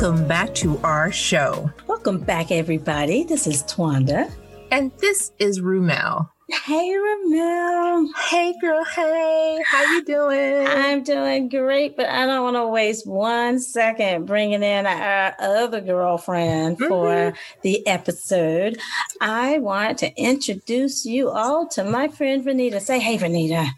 welcome 0.00 0.26
back 0.26 0.54
to 0.54 0.78
our 0.78 1.12
show. 1.12 1.70
Welcome 1.86 2.20
back, 2.20 2.50
everybody. 2.50 3.22
This 3.22 3.46
is 3.46 3.62
Twanda. 3.64 4.32
And 4.70 4.90
this 4.96 5.30
is 5.38 5.60
Rumel. 5.60 6.26
Hey, 6.48 6.96
Ramel. 6.96 8.10
Hey, 8.30 8.54
girl. 8.62 8.82
Hey, 8.82 9.62
how 9.66 9.82
you 9.92 10.02
doing? 10.02 10.66
I'm 10.66 11.02
doing 11.02 11.50
great, 11.50 11.98
but 11.98 12.06
I 12.06 12.24
don't 12.24 12.42
want 12.42 12.56
to 12.56 12.66
waste 12.68 13.06
one 13.06 13.60
second 13.60 14.24
bringing 14.24 14.62
in 14.62 14.86
our 14.86 15.34
other 15.38 15.82
girlfriend 15.82 16.78
mm-hmm. 16.78 16.88
for 16.88 17.34
the 17.60 17.86
episode. 17.86 18.78
I 19.20 19.58
want 19.58 19.98
to 19.98 20.10
introduce 20.16 21.04
you 21.04 21.28
all 21.28 21.68
to 21.72 21.84
my 21.84 22.08
friend 22.08 22.42
Vernita. 22.42 22.80
Say, 22.80 23.00
hey, 23.00 23.18
Vernita. 23.18 23.68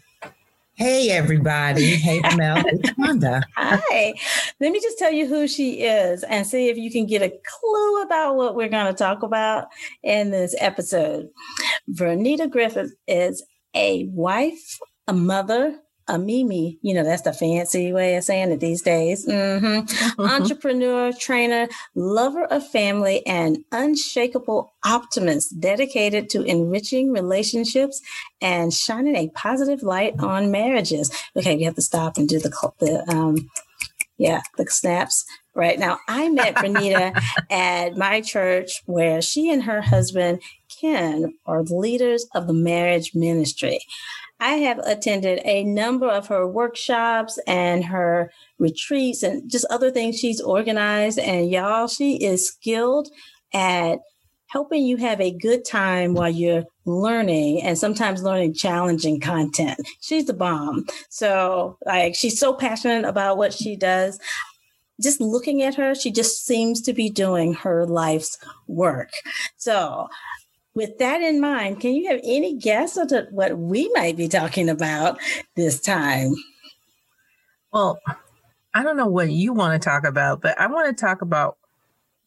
Hey, 0.75 1.11
everybody. 1.11 1.97
Hey, 1.97 2.19
Mel. 2.35 2.63
It's 2.65 2.97
Wanda. 2.97 3.43
Hi. 3.55 4.15
Let 4.59 4.71
me 4.71 4.81
just 4.81 4.97
tell 4.97 5.11
you 5.11 5.27
who 5.27 5.47
she 5.47 5.83
is 5.83 6.23
and 6.23 6.47
see 6.47 6.67
if 6.67 6.77
you 6.77 6.89
can 6.89 7.05
get 7.05 7.21
a 7.21 7.29
clue 7.29 8.01
about 8.01 8.37
what 8.37 8.55
we're 8.55 8.69
going 8.69 8.87
to 8.87 8.93
talk 8.93 9.21
about 9.21 9.67
in 10.01 10.31
this 10.31 10.55
episode. 10.57 11.29
Vernita 11.91 12.49
Griffith 12.49 12.91
is 13.07 13.43
a 13.75 14.05
wife, 14.05 14.79
a 15.07 15.13
mother, 15.13 15.79
a 16.07 16.17
Mimi, 16.17 16.77
you 16.81 16.93
know, 16.93 17.03
that's 17.03 17.21
the 17.21 17.33
fancy 17.33 17.93
way 17.93 18.15
of 18.15 18.23
saying 18.23 18.51
it 18.51 18.59
these 18.59 18.81
days. 18.81 19.25
Mm-hmm. 19.27 20.21
Entrepreneur, 20.21 21.11
trainer, 21.13 21.67
lover 21.95 22.45
of 22.45 22.67
family, 22.67 23.25
and 23.25 23.63
unshakable 23.71 24.73
optimist 24.85 25.59
dedicated 25.59 26.29
to 26.31 26.43
enriching 26.43 27.11
relationships 27.11 28.01
and 28.41 28.73
shining 28.73 29.15
a 29.15 29.29
positive 29.29 29.83
light 29.83 30.19
on 30.19 30.51
marriages. 30.51 31.11
Okay, 31.35 31.55
we 31.55 31.63
have 31.63 31.75
to 31.75 31.81
stop 31.81 32.17
and 32.17 32.27
do 32.27 32.39
the, 32.39 32.49
the 32.79 33.03
um, 33.09 33.49
yeah, 34.17 34.41
the 34.57 34.65
snaps. 34.67 35.25
Right 35.55 35.77
now, 35.77 35.99
I 36.07 36.29
met 36.29 36.55
Vernita 36.55 37.21
at 37.51 37.95
my 37.95 38.21
church 38.21 38.81
where 38.85 39.21
she 39.21 39.51
and 39.51 39.63
her 39.63 39.81
husband, 39.81 40.41
Ken, 40.81 41.35
are 41.45 41.63
the 41.63 41.75
leaders 41.75 42.25
of 42.33 42.47
the 42.47 42.53
marriage 42.53 43.11
ministry. 43.13 43.79
I 44.39 44.55
have 44.55 44.79
attended 44.79 45.41
a 45.45 45.63
number 45.63 46.07
of 46.07 46.27
her 46.27 46.47
workshops 46.47 47.39
and 47.47 47.85
her 47.85 48.31
retreats 48.59 49.23
and 49.23 49.49
just 49.49 49.65
other 49.69 49.89
things 49.89 50.19
she's 50.19 50.41
organized. 50.41 51.19
And 51.19 51.49
y'all, 51.49 51.87
she 51.87 52.15
is 52.23 52.47
skilled 52.47 53.09
at 53.53 53.99
helping 54.53 54.83
you 54.85 54.97
have 54.97 55.19
a 55.19 55.31
good 55.31 55.65
time 55.65 56.13
while 56.13 56.29
you're 56.29 56.63
learning 56.85 57.61
and 57.63 57.77
sometimes 57.77 58.21
learning 58.21 58.53
challenging 58.53 59.19
content. 59.19 59.79
She's 60.01 60.25
the 60.25 60.33
bomb. 60.33 60.85
So, 61.09 61.77
like, 61.85 62.13
she's 62.13 62.39
so 62.39 62.53
passionate 62.53 63.05
about 63.05 63.37
what 63.37 63.51
she 63.53 63.75
does. 63.75 64.19
Just 65.01 65.19
looking 65.19 65.63
at 65.63 65.73
her, 65.75 65.95
she 65.95 66.11
just 66.11 66.45
seems 66.45 66.81
to 66.81 66.93
be 66.93 67.09
doing 67.09 67.55
her 67.55 67.87
life's 67.87 68.37
work. 68.67 69.09
So, 69.57 70.07
with 70.75 70.97
that 70.97 71.21
in 71.21 71.39
mind, 71.39 71.79
can 71.79 71.93
you 71.93 72.09
have 72.09 72.19
any 72.23 72.55
guess 72.55 72.97
on 72.97 73.07
what 73.31 73.57
we 73.57 73.89
might 73.93 74.17
be 74.17 74.27
talking 74.27 74.69
about 74.69 75.19
this 75.55 75.79
time? 75.79 76.33
Well, 77.71 77.99
I 78.73 78.83
don't 78.83 78.97
know 78.97 79.07
what 79.07 79.31
you 79.31 79.53
want 79.53 79.79
to 79.79 79.85
talk 79.85 80.03
about, 80.03 80.41
but 80.41 80.59
I 80.59 80.67
want 80.67 80.95
to 80.95 81.01
talk 81.05 81.21
about 81.21 81.57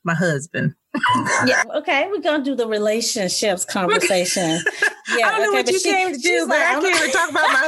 my 0.05 0.15
husband. 0.15 0.75
yeah, 1.47 1.63
okay. 1.75 2.09
We're 2.09 2.21
gonna 2.21 2.45
do 2.45 2.55
the 2.55 2.67
relationships 2.67 3.65
conversation. 3.71 4.61
Yeah, 5.17 5.29
I 5.29 5.31
don't 5.33 5.43
know 5.43 5.49
okay, 5.49 5.59
what 5.59 5.71
you 5.71 5.79
she, 5.79 5.91
came 5.91 6.13
to 6.15 6.19
do, 6.19 6.47
but 6.49 6.59
like, 6.59 6.77
I 6.77 6.81
came 6.81 6.97
to 6.97 7.13
talk 7.13 7.31
about 7.31 7.49
my 7.53 7.61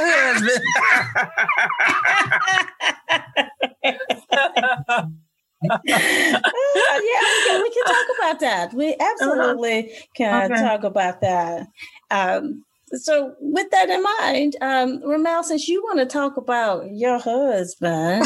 husband. 4.95 5.15
uh, 5.69 5.77
yeah, 5.83 6.39
we 6.39 7.45
can, 7.45 7.61
we 7.61 7.69
can, 7.71 7.85
talk 7.85 8.05
about 8.17 8.39
that. 8.39 8.73
We 8.73 8.95
absolutely 8.99 9.91
uh-huh. 9.91 10.05
can 10.15 10.51
okay. 10.51 10.61
talk 10.61 10.83
about 10.83 11.21
that. 11.21 11.67
Um, 12.11 12.63
so, 12.93 13.35
with 13.39 13.69
that 13.71 13.89
in 13.89 14.03
mind, 14.03 14.55
um, 14.61 15.01
Ramel, 15.07 15.43
since 15.43 15.67
you 15.67 15.83
want 15.83 15.99
to 15.99 16.05
talk 16.05 16.37
about 16.37 16.91
your 16.91 17.19
husband. 17.19 18.25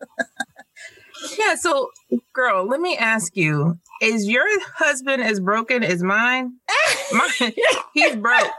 yeah, 1.38 1.54
so, 1.56 1.90
girl, 2.32 2.66
let 2.66 2.80
me 2.80 2.96
ask 2.96 3.36
you 3.36 3.78
is 4.00 4.28
your 4.28 4.46
husband 4.76 5.22
as 5.22 5.40
broken 5.40 5.82
as 5.82 6.02
mine? 6.02 6.52
mine 7.12 7.52
he's 7.94 8.16
broke. 8.16 8.52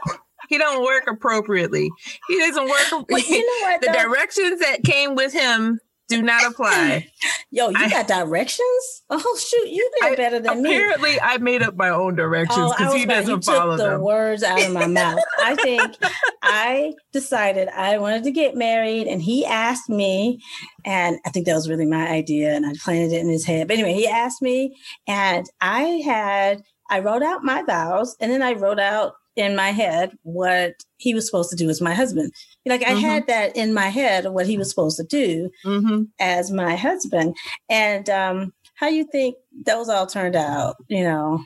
He 0.48 0.58
don't 0.58 0.84
work 0.84 1.04
appropriately. 1.06 1.88
He 2.28 2.38
doesn't 2.38 2.68
work. 2.68 3.08
Well, 3.08 3.20
you 3.20 3.38
know 3.38 3.68
what, 3.70 3.80
the 3.80 3.92
directions 3.92 4.60
that 4.60 4.82
came 4.82 5.14
with 5.14 5.32
him 5.32 5.78
do 6.08 6.20
not 6.22 6.44
apply. 6.44 7.08
Yo, 7.52 7.68
you 7.68 7.76
I, 7.76 7.90
got 7.90 8.06
directions? 8.06 9.02
Oh 9.10 9.38
shoot, 9.40 9.68
you 9.68 9.90
did 10.00 10.16
better 10.16 10.38
than 10.38 10.60
apparently 10.60 10.70
me. 10.70 10.76
Apparently, 10.76 11.20
I 11.20 11.38
made 11.38 11.62
up 11.62 11.74
my 11.74 11.88
own 11.88 12.14
directions 12.14 12.70
because 12.70 12.94
oh, 12.94 12.96
he 12.96 13.06
doesn't 13.06 13.46
you 13.46 13.54
follow 13.54 13.76
took 13.76 13.84
them. 13.84 13.98
the 13.98 14.04
words 14.04 14.44
out 14.44 14.62
of 14.62 14.72
my 14.72 14.86
mouth. 14.86 15.18
I 15.42 15.56
think 15.56 15.96
I 16.42 16.94
decided 17.12 17.68
I 17.68 17.98
wanted 17.98 18.22
to 18.24 18.30
get 18.30 18.54
married, 18.54 19.08
and 19.08 19.20
he 19.20 19.44
asked 19.44 19.90
me, 19.90 20.40
and 20.84 21.18
I 21.26 21.30
think 21.30 21.46
that 21.46 21.54
was 21.54 21.68
really 21.68 21.86
my 21.86 22.08
idea, 22.08 22.54
and 22.54 22.64
I 22.64 22.72
planted 22.84 23.12
it 23.12 23.20
in 23.20 23.28
his 23.28 23.44
head. 23.44 23.66
But 23.66 23.78
anyway, 23.78 23.94
he 23.94 24.06
asked 24.06 24.42
me, 24.42 24.76
and 25.08 25.44
I 25.60 26.02
had 26.04 26.62
I 26.88 27.00
wrote 27.00 27.22
out 27.22 27.42
my 27.42 27.62
vows, 27.62 28.16
and 28.20 28.30
then 28.30 28.42
I 28.42 28.52
wrote 28.52 28.78
out 28.78 29.14
in 29.36 29.56
my 29.56 29.70
head 29.70 30.12
what 30.22 30.74
he 30.98 31.14
was 31.14 31.26
supposed 31.26 31.50
to 31.50 31.56
do 31.56 31.68
as 31.68 31.80
my 31.80 31.94
husband. 31.94 32.32
Like 32.66 32.82
I 32.82 32.90
mm-hmm. 32.90 33.00
had 33.00 33.26
that 33.28 33.56
in 33.56 33.72
my 33.72 33.88
head 33.88 34.26
of 34.26 34.32
what 34.32 34.46
he 34.46 34.58
was 34.58 34.68
supposed 34.68 34.98
to 34.98 35.04
do 35.04 35.50
mm-hmm. 35.64 36.02
as 36.18 36.50
my 36.50 36.76
husband. 36.76 37.36
And 37.68 38.08
um, 38.10 38.52
how 38.74 38.88
you 38.88 39.04
think 39.04 39.36
those 39.64 39.88
all 39.88 40.06
turned 40.06 40.36
out, 40.36 40.76
you 40.88 41.02
know? 41.02 41.44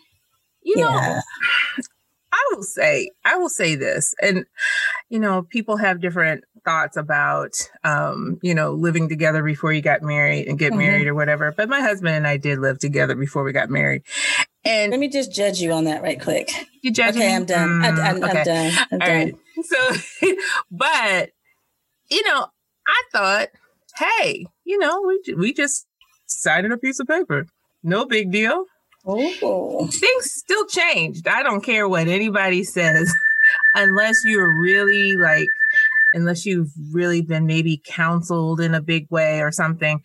You 0.62 0.76
yeah. 0.78 0.84
know, 0.84 1.20
I 2.32 2.54
will 2.54 2.62
say, 2.62 3.10
I 3.24 3.36
will 3.36 3.48
say 3.48 3.76
this, 3.76 4.14
and 4.20 4.44
you 5.08 5.20
know, 5.20 5.42
people 5.42 5.76
have 5.76 6.00
different 6.00 6.42
thoughts 6.64 6.96
about, 6.96 7.52
um, 7.84 8.38
you 8.42 8.54
know, 8.54 8.72
living 8.72 9.08
together 9.08 9.42
before 9.42 9.72
you 9.72 9.82
got 9.82 10.02
married 10.02 10.48
and 10.48 10.58
get 10.58 10.70
mm-hmm. 10.70 10.78
married 10.78 11.06
or 11.06 11.14
whatever. 11.14 11.52
But 11.52 11.68
my 11.68 11.80
husband 11.80 12.16
and 12.16 12.26
I 12.26 12.38
did 12.38 12.58
live 12.58 12.78
together 12.78 13.14
before 13.14 13.44
we 13.44 13.52
got 13.52 13.70
married, 13.70 14.02
and 14.64 14.90
let 14.90 15.00
me 15.00 15.08
just 15.08 15.32
judge 15.32 15.60
you 15.60 15.72
on 15.72 15.84
that 15.84 16.02
right 16.02 16.20
quick. 16.20 16.50
You 16.82 16.90
judge 16.90 17.16
okay, 17.16 17.28
me? 17.28 17.34
I'm 17.34 17.44
done. 17.44 17.68
Mm, 17.68 17.98
I, 17.98 18.10
am 18.10 18.24
okay. 18.24 18.44
done. 18.44 18.72
I'm 18.92 19.00
All 19.00 19.06
done. 19.06 19.08
Right. 19.08 19.34
So, 19.64 20.36
but 20.70 21.30
you 22.10 22.22
know, 22.24 22.46
I 22.86 23.02
thought, 23.12 23.48
hey, 23.96 24.46
you 24.64 24.78
know, 24.78 25.02
we 25.06 25.34
we 25.34 25.52
just 25.52 25.86
signed 26.26 26.70
a 26.72 26.78
piece 26.78 27.00
of 27.00 27.06
paper. 27.06 27.46
No 27.82 28.06
big 28.06 28.30
deal. 28.30 28.64
Oh. 29.06 29.86
Things 29.86 30.32
still 30.32 30.66
changed. 30.66 31.28
I 31.28 31.42
don't 31.42 31.62
care 31.62 31.88
what 31.88 32.08
anybody 32.08 32.64
says, 32.64 33.14
unless 33.74 34.16
you're 34.24 34.58
really 34.58 35.14
like, 35.14 35.48
unless 36.14 36.46
you've 36.46 36.70
really 36.90 37.20
been 37.20 37.46
maybe 37.46 37.82
counseled 37.84 38.60
in 38.60 38.74
a 38.74 38.80
big 38.80 39.06
way 39.10 39.40
or 39.40 39.52
something. 39.52 40.00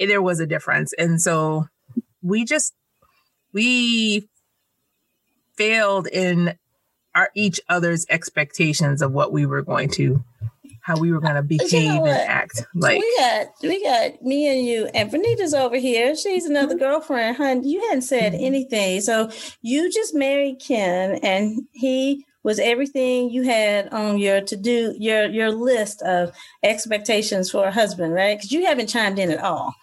There 0.00 0.22
was 0.22 0.40
a 0.40 0.46
difference, 0.46 0.92
and 0.94 1.20
so 1.20 1.66
we 2.22 2.44
just 2.44 2.74
we 3.52 4.28
failed 5.56 6.06
in 6.06 6.56
our 7.14 7.30
each 7.34 7.60
other's 7.68 8.06
expectations 8.08 9.02
of 9.02 9.12
what 9.12 9.32
we 9.32 9.46
were 9.46 9.62
going 9.62 9.88
to 9.88 10.24
how 10.82 10.98
we 10.98 11.12
were 11.12 11.20
going 11.20 11.34
to 11.34 11.42
behave 11.42 11.72
you 11.72 11.88
know 11.88 12.06
and 12.06 12.28
act 12.28 12.64
like 12.74 12.98
we 13.00 13.16
got 13.18 13.46
we 13.62 13.82
got 13.84 14.22
me 14.22 14.48
and 14.48 14.66
you 14.66 14.86
and 14.94 15.10
Vernita's 15.10 15.54
over 15.54 15.76
here. 15.76 16.16
She's 16.16 16.46
another 16.46 16.74
mm-hmm. 16.74 16.84
girlfriend. 16.84 17.36
Hun 17.36 17.64
you 17.64 17.80
hadn't 17.82 18.02
said 18.02 18.32
mm-hmm. 18.32 18.44
anything. 18.44 19.00
So 19.00 19.30
you 19.60 19.90
just 19.92 20.14
married 20.14 20.60
ken 20.60 21.20
and 21.22 21.66
he 21.72 22.24
was 22.42 22.58
everything 22.58 23.30
you 23.30 23.42
had 23.42 23.92
on 23.92 24.18
your 24.18 24.40
to 24.40 24.56
do 24.56 24.94
your 24.98 25.26
your 25.26 25.50
list 25.50 26.00
of 26.02 26.32
expectations 26.62 27.50
for 27.50 27.66
a 27.66 27.72
husband 27.72 28.14
right? 28.14 28.38
Because 28.38 28.52
you 28.52 28.64
haven't 28.64 28.88
chimed 28.88 29.18
in 29.18 29.30
at 29.30 29.42
all 29.42 29.74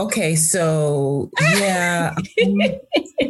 Okay, 0.00 0.34
so 0.34 1.30
yeah, 1.58 2.14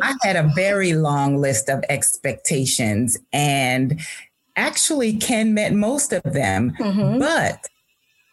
I 0.02 0.14
had 0.22 0.36
a 0.36 0.48
very 0.54 0.92
long 0.94 1.36
list 1.38 1.68
of 1.68 1.82
expectations, 1.88 3.18
and 3.32 3.98
actually, 4.54 5.16
Ken 5.16 5.52
met 5.52 5.72
most 5.74 6.12
of 6.12 6.22
them. 6.22 6.72
Mm-hmm. 6.78 7.18
But 7.18 7.66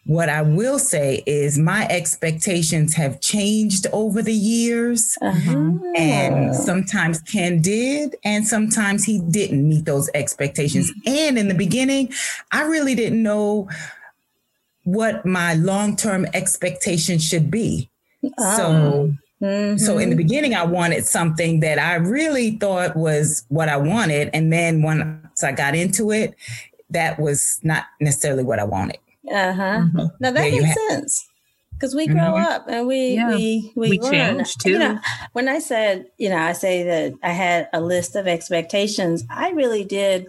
what 0.06 0.30
I 0.30 0.44
will 0.44 0.78
say 0.78 1.24
is 1.26 1.58
my 1.58 1.88
expectations 1.90 2.94
have 2.94 3.20
changed 3.22 3.88
over 3.92 4.22
the 4.22 4.34
years. 4.34 5.18
Uh-huh. 5.20 5.72
And 5.96 6.56
sometimes 6.56 7.20
Ken 7.24 7.60
did, 7.60 8.18
and 8.24 8.48
sometimes 8.48 9.04
he 9.04 9.20
didn't 9.20 9.68
meet 9.68 9.86
those 9.86 10.12
expectations. 10.14 10.92
Mm-hmm. 10.92 11.10
And 11.10 11.40
in 11.40 11.48
the 11.48 11.56
beginning, 11.56 12.14
I 12.52 12.62
really 12.66 12.94
didn't 12.94 13.24
know 13.24 13.68
what 14.84 15.26
my 15.26 15.56
long 15.56 15.96
term 15.96 16.28
expectation 16.36 17.18
should 17.18 17.50
be. 17.50 17.90
Oh. 18.38 18.58
So 18.58 19.14
Mm-hmm. 19.42 19.78
So 19.78 20.00
in 20.00 20.10
the 20.10 20.16
beginning, 20.16 20.56
I 20.56 20.66
wanted 20.66 21.06
something 21.06 21.60
that 21.60 21.78
I 21.78 21.96
really 21.96 22.52
thought 22.58 22.96
was 22.96 23.46
what 23.50 23.70
I 23.70 23.78
wanted. 23.78 24.32
And 24.34 24.52
then 24.52 24.82
once 24.82 25.44
I 25.44 25.52
got 25.52 25.76
into 25.76 26.12
it, 26.12 26.36
that 26.90 27.20
was 27.20 27.60
not 27.64 27.86
necessarily 28.02 28.44
what 28.44 28.60
I 28.60 28.64
wanted. 28.64 28.98
Uh 29.30 29.54
huh. 29.54 29.62
Mm-hmm. 29.62 30.06
Now 30.20 30.32
that 30.32 30.34
makes 30.34 30.76
sense. 30.90 31.28
because 31.74 31.94
we 31.94 32.08
grow 32.08 32.16
mm-hmm. 32.16 32.46
up 32.46 32.66
and 32.68 32.88
we 32.88 33.10
yeah. 33.10 33.30
we 33.30 33.72
we, 33.76 33.90
we 33.92 34.00
change 34.00 34.56
too. 34.58 34.72
You 34.72 34.80
know, 34.80 35.00
when 35.34 35.48
I 35.48 35.60
said, 35.60 36.08
you 36.18 36.30
know, 36.30 36.38
I 36.38 36.54
say 36.54 36.84
that 36.84 37.14
I 37.22 37.32
had 37.32 37.70
a 37.74 37.82
list 37.82 38.16
of 38.16 38.28
expectations, 38.28 39.24
I 39.30 39.52
really 39.52 39.84
did 39.84 40.28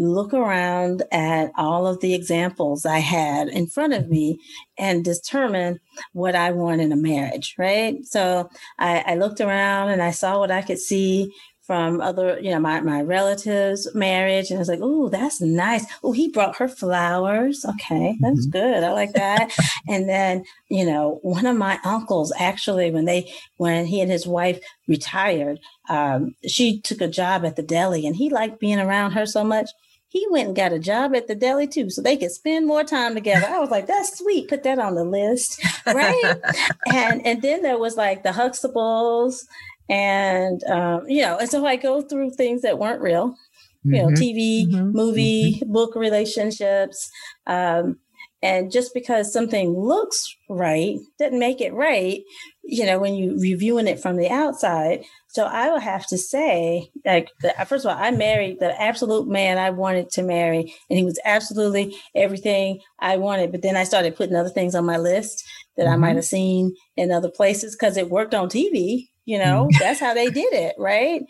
look 0.00 0.32
around 0.32 1.02
at 1.12 1.52
all 1.56 1.86
of 1.86 2.00
the 2.00 2.14
examples 2.14 2.86
I 2.86 2.98
had 2.98 3.48
in 3.48 3.66
front 3.66 3.92
of 3.92 4.08
me 4.08 4.38
and 4.78 5.04
determine 5.04 5.78
what 6.12 6.34
I 6.34 6.52
want 6.52 6.80
in 6.80 6.90
a 6.90 6.96
marriage, 6.96 7.54
right? 7.58 8.04
So 8.04 8.48
I, 8.78 9.04
I 9.06 9.14
looked 9.16 9.40
around 9.40 9.90
and 9.90 10.02
I 10.02 10.10
saw 10.10 10.38
what 10.38 10.50
I 10.50 10.62
could 10.62 10.78
see 10.78 11.32
from 11.70 12.00
other, 12.00 12.36
you 12.40 12.50
know, 12.50 12.58
my, 12.58 12.80
my 12.80 13.00
relatives' 13.00 13.86
marriage. 13.94 14.50
And 14.50 14.58
I 14.58 14.58
was 14.58 14.68
like, 14.68 14.80
oh, 14.82 15.08
that's 15.08 15.40
nice. 15.40 15.84
Oh, 16.02 16.10
he 16.10 16.28
brought 16.28 16.56
her 16.56 16.66
flowers. 16.66 17.64
Okay, 17.64 18.16
that's 18.20 18.48
mm-hmm. 18.48 18.58
good. 18.58 18.82
I 18.82 18.90
like 18.90 19.12
that. 19.12 19.52
and 19.88 20.08
then, 20.08 20.44
you 20.68 20.84
know, 20.84 21.20
one 21.22 21.46
of 21.46 21.56
my 21.56 21.78
uncles 21.84 22.32
actually, 22.40 22.90
when 22.90 23.04
they, 23.04 23.32
when 23.58 23.86
he 23.86 24.00
and 24.00 24.10
his 24.10 24.26
wife 24.26 24.58
retired, 24.88 25.60
um, 25.88 26.34
she 26.44 26.80
took 26.80 27.00
a 27.00 27.06
job 27.06 27.44
at 27.44 27.54
the 27.54 27.62
deli 27.62 28.04
and 28.04 28.16
he 28.16 28.30
liked 28.30 28.58
being 28.58 28.80
around 28.80 29.12
her 29.12 29.24
so 29.24 29.44
much. 29.44 29.70
He 30.10 30.26
went 30.28 30.48
and 30.48 30.56
got 30.56 30.72
a 30.72 30.80
job 30.80 31.14
at 31.14 31.28
the 31.28 31.36
deli 31.36 31.68
too, 31.68 31.88
so 31.88 32.02
they 32.02 32.16
could 32.16 32.32
spend 32.32 32.66
more 32.66 32.82
time 32.82 33.14
together. 33.14 33.46
I 33.46 33.60
was 33.60 33.70
like, 33.70 33.86
"That's 33.86 34.18
sweet. 34.18 34.48
Put 34.48 34.64
that 34.64 34.80
on 34.80 34.96
the 34.96 35.04
list, 35.04 35.64
right?" 35.86 36.34
and 36.92 37.24
and 37.24 37.40
then 37.40 37.62
there 37.62 37.78
was 37.78 37.96
like 37.96 38.24
the 38.24 38.30
Huxtables, 38.30 39.44
and 39.88 40.62
um, 40.64 41.08
you 41.08 41.22
know, 41.22 41.38
and 41.38 41.48
so 41.48 41.64
I 41.64 41.76
go 41.76 42.02
through 42.02 42.32
things 42.32 42.62
that 42.62 42.78
weren't 42.78 43.00
real, 43.00 43.36
you 43.84 44.02
know, 44.02 44.08
mm-hmm. 44.08 44.14
TV, 44.14 44.66
mm-hmm. 44.66 44.90
movie, 44.90 45.54
mm-hmm. 45.54 45.72
book 45.72 45.94
relationships. 45.94 47.08
Um, 47.46 48.00
and 48.42 48.72
just 48.72 48.94
because 48.94 49.32
something 49.32 49.78
looks 49.78 50.34
right 50.48 50.98
doesn't 51.18 51.38
make 51.38 51.60
it 51.60 51.74
right, 51.74 52.22
you 52.64 52.86
know, 52.86 52.98
when 52.98 53.14
you 53.14 53.38
reviewing 53.38 53.86
it 53.86 54.00
from 54.00 54.16
the 54.16 54.28
outside. 54.28 55.04
So 55.30 55.44
I 55.44 55.70
will 55.70 55.78
have 55.78 56.08
to 56.08 56.18
say, 56.18 56.90
like, 57.06 57.30
first 57.68 57.84
of 57.84 57.92
all, 57.92 57.96
I 57.96 58.10
married 58.10 58.58
the 58.58 58.78
absolute 58.80 59.28
man 59.28 59.58
I 59.58 59.70
wanted 59.70 60.10
to 60.10 60.24
marry, 60.24 60.74
and 60.90 60.98
he 60.98 61.04
was 61.04 61.20
absolutely 61.24 61.96
everything 62.16 62.80
I 62.98 63.16
wanted. 63.16 63.52
But 63.52 63.62
then 63.62 63.76
I 63.76 63.84
started 63.84 64.16
putting 64.16 64.34
other 64.34 64.48
things 64.48 64.74
on 64.74 64.84
my 64.84 64.96
list 64.98 65.44
that 65.76 65.84
mm-hmm. 65.84 65.92
I 65.92 65.96
might 65.98 66.16
have 66.16 66.24
seen 66.24 66.74
in 66.96 67.12
other 67.12 67.30
places 67.30 67.76
because 67.76 67.96
it 67.96 68.10
worked 68.10 68.34
on 68.34 68.48
TV. 68.48 69.06
You 69.24 69.38
know, 69.38 69.68
mm-hmm. 69.68 69.78
that's 69.78 70.00
how 70.00 70.14
they 70.14 70.30
did 70.30 70.52
it, 70.52 70.74
right? 70.78 71.22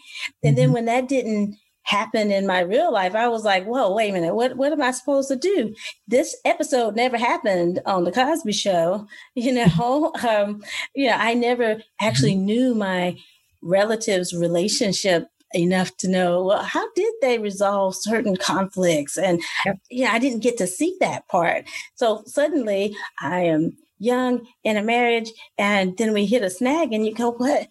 And 0.43 0.57
then 0.57 0.69
mm-hmm. 0.69 0.73
when 0.73 0.85
that 0.87 1.07
didn't 1.07 1.57
happen 1.83 2.31
in 2.31 2.47
my 2.47 2.61
real 2.61 2.91
life, 2.91 3.15
I 3.15 3.29
was 3.29 3.45
like, 3.45 3.67
whoa, 3.67 3.93
wait 3.93 4.09
a 4.09 4.13
minute, 4.15 4.35
what 4.35 4.57
what 4.57 4.73
am 4.73 4.81
I 4.81 4.93
supposed 4.93 5.29
to 5.29 5.37
do? 5.37 5.75
This 6.09 6.35
episode 6.47 6.97
never 6.97 7.19
happened 7.19 7.81
on 7.85 8.05
the 8.05 8.13
Cosby 8.13 8.53
show, 8.53 9.07
you 9.35 9.53
know. 9.53 10.15
um, 10.27 10.63
you 10.95 11.09
know, 11.09 11.17
I 11.19 11.35
never 11.35 11.83
actually 12.01 12.33
mm-hmm. 12.33 12.47
knew 12.47 12.75
my 12.75 13.19
relatives' 13.63 14.35
relationship 14.35 15.29
enough 15.53 15.97
to 15.97 16.09
know 16.09 16.45
well 16.45 16.63
how 16.63 16.87
did 16.93 17.13
they 17.21 17.37
resolve 17.37 17.93
certain 17.97 18.37
conflicts 18.37 19.19
and 19.19 19.43
yep. 19.67 19.77
yeah 19.91 20.13
i 20.13 20.19
didn't 20.21 20.45
get 20.45 20.57
to 20.57 20.65
see 20.65 20.97
that 21.01 21.27
part 21.27 21.65
so 21.97 22.23
suddenly 22.25 22.95
i 23.21 23.41
am 23.41 23.77
young 23.99 24.47
in 24.63 24.77
a 24.77 24.83
marriage 24.83 25.33
and 25.59 25.99
then 25.99 26.13
we 26.13 26.25
hit 26.25 26.45
a 26.45 26.51
snag 26.51 26.93
and 26.93 27.05
you 27.05 27.13
go 27.13 27.33
what 27.33 27.67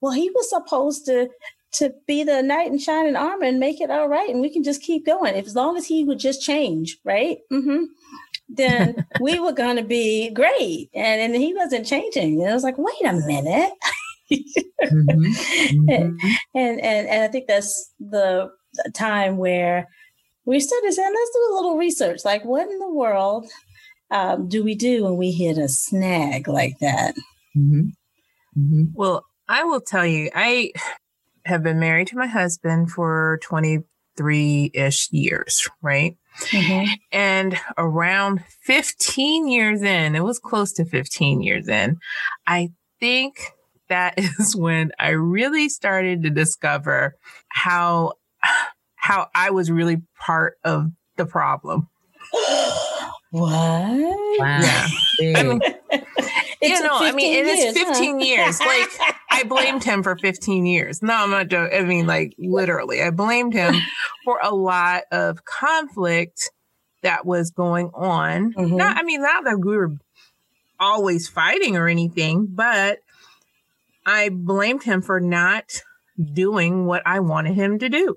well, 0.00 0.12
he 0.12 0.30
was 0.30 0.50
supposed 0.50 1.06
to 1.06 1.28
to 1.72 1.92
be 2.06 2.24
the 2.24 2.42
knight 2.42 2.70
in 2.70 2.78
shining 2.78 3.16
armor 3.16 3.44
and 3.44 3.58
make 3.58 3.80
it 3.80 3.90
all 3.90 4.08
right, 4.08 4.30
and 4.30 4.40
we 4.40 4.50
can 4.50 4.62
just 4.62 4.82
keep 4.82 5.04
going. 5.04 5.34
If 5.34 5.46
as 5.46 5.56
long 5.56 5.76
as 5.76 5.86
he 5.86 6.04
would 6.04 6.18
just 6.18 6.42
change, 6.42 6.96
right? 7.04 7.38
Mm-hmm. 7.52 7.84
Then 8.48 9.06
we 9.20 9.38
were 9.40 9.52
going 9.52 9.76
to 9.76 9.82
be 9.82 10.30
great, 10.30 10.90
and 10.94 11.20
and 11.20 11.34
he 11.34 11.54
wasn't 11.54 11.86
changing. 11.86 12.40
And 12.40 12.50
I 12.50 12.54
was 12.54 12.62
like, 12.62 12.78
wait 12.78 13.04
a 13.04 13.14
minute. 13.14 13.72
mm-hmm. 14.32 14.42
Mm-hmm. 14.86 15.88
And, 15.88 16.20
and 16.54 16.80
and 16.80 17.08
and 17.08 17.24
I 17.24 17.28
think 17.28 17.46
that's 17.48 17.92
the 17.98 18.50
time 18.94 19.38
where 19.38 19.88
we 20.44 20.60
started 20.60 20.92
saying, 20.92 21.12
let's 21.12 21.30
do 21.32 21.50
a 21.50 21.54
little 21.56 21.76
research. 21.76 22.24
Like, 22.24 22.44
what 22.44 22.68
in 22.68 22.78
the 22.78 22.90
world 22.90 23.46
um, 24.10 24.48
do 24.48 24.62
we 24.62 24.74
do 24.74 25.04
when 25.04 25.16
we 25.16 25.32
hit 25.32 25.58
a 25.58 25.68
snag 25.68 26.46
like 26.46 26.78
that? 26.80 27.14
Mm-hmm. 27.56 27.88
Mm-hmm. 28.58 28.84
Well, 28.94 29.24
I 29.48 29.64
will 29.64 29.80
tell 29.80 30.06
you, 30.06 30.30
I 30.34 30.72
have 31.44 31.62
been 31.62 31.80
married 31.80 32.08
to 32.08 32.16
my 32.16 32.26
husband 32.26 32.90
for 32.90 33.38
23 33.42 34.70
ish 34.72 35.08
years, 35.10 35.68
right? 35.82 36.16
Mm-hmm. 36.50 36.92
And 37.12 37.58
around 37.78 38.44
15 38.62 39.48
years 39.48 39.82
in, 39.82 40.14
it 40.14 40.24
was 40.24 40.38
close 40.38 40.72
to 40.74 40.84
15 40.84 41.42
years 41.42 41.68
in, 41.68 41.98
I 42.46 42.70
think 43.00 43.52
that 43.88 44.14
is 44.18 44.54
when 44.56 44.92
I 44.98 45.10
really 45.10 45.68
started 45.68 46.22
to 46.22 46.30
discover 46.30 47.16
how 47.48 48.12
how 48.94 49.28
I 49.34 49.50
was 49.50 49.70
really 49.70 50.02
part 50.18 50.58
of 50.64 50.90
the 51.16 51.26
problem. 51.26 51.88
what? 53.30 53.48
Wow. 54.38 54.88
Yeah. 55.20 55.38
I 55.38 55.42
mean, 55.42 55.60
you 56.62 56.80
know, 56.82 56.96
I 56.98 57.12
mean, 57.12 57.34
it 57.34 57.46
is 57.46 57.74
15 57.74 58.14
huh? 58.14 58.24
years. 58.24 58.60
Like, 58.60 58.88
I 59.30 59.44
blamed 59.48 59.84
him 59.84 60.02
for 60.02 60.16
15 60.16 60.66
years. 60.66 61.02
No, 61.02 61.14
I'm 61.14 61.30
not 61.30 61.48
joking. 61.48 61.78
I 61.78 61.82
mean, 61.82 62.06
like, 62.06 62.34
literally, 62.38 63.02
I 63.02 63.10
blamed 63.10 63.54
him 63.54 63.76
for 64.24 64.40
a 64.42 64.54
lot 64.54 65.04
of 65.12 65.44
conflict 65.44 66.50
that 67.02 67.24
was 67.24 67.50
going 67.50 67.90
on. 67.94 68.52
Mm-hmm. 68.54 68.76
Not, 68.76 68.96
I 68.96 69.02
mean, 69.02 69.22
not 69.22 69.44
that 69.44 69.60
we 69.60 69.76
were 69.76 69.96
always 70.78 71.28
fighting 71.28 71.76
or 71.76 71.88
anything, 71.88 72.48
but 72.50 72.98
I 74.06 74.30
blamed 74.30 74.84
him 74.84 75.02
for 75.02 75.20
not 75.20 75.82
doing 76.32 76.86
what 76.86 77.02
I 77.04 77.20
wanted 77.20 77.54
him 77.54 77.78
to 77.80 77.88
do. 77.88 78.16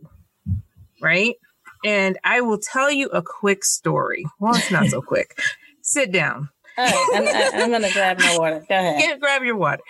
Right. 1.01 1.35
And 1.83 2.17
I 2.23 2.41
will 2.41 2.59
tell 2.59 2.91
you 2.91 3.07
a 3.09 3.21
quick 3.21 3.65
story. 3.65 4.25
Well, 4.39 4.55
it's 4.55 4.71
not 4.71 4.87
so 4.87 5.01
quick. 5.01 5.37
Sit 5.81 6.11
down. 6.11 6.49
All 6.77 6.85
right, 6.85 7.51
I'm, 7.53 7.61
I'm 7.63 7.69
going 7.69 7.81
to 7.81 7.91
grab 7.91 8.19
my 8.19 8.37
water. 8.37 8.63
Go 8.67 8.75
ahead. 8.75 8.99
Get, 8.99 9.19
grab 9.19 9.43
your 9.43 9.57
water. 9.57 9.81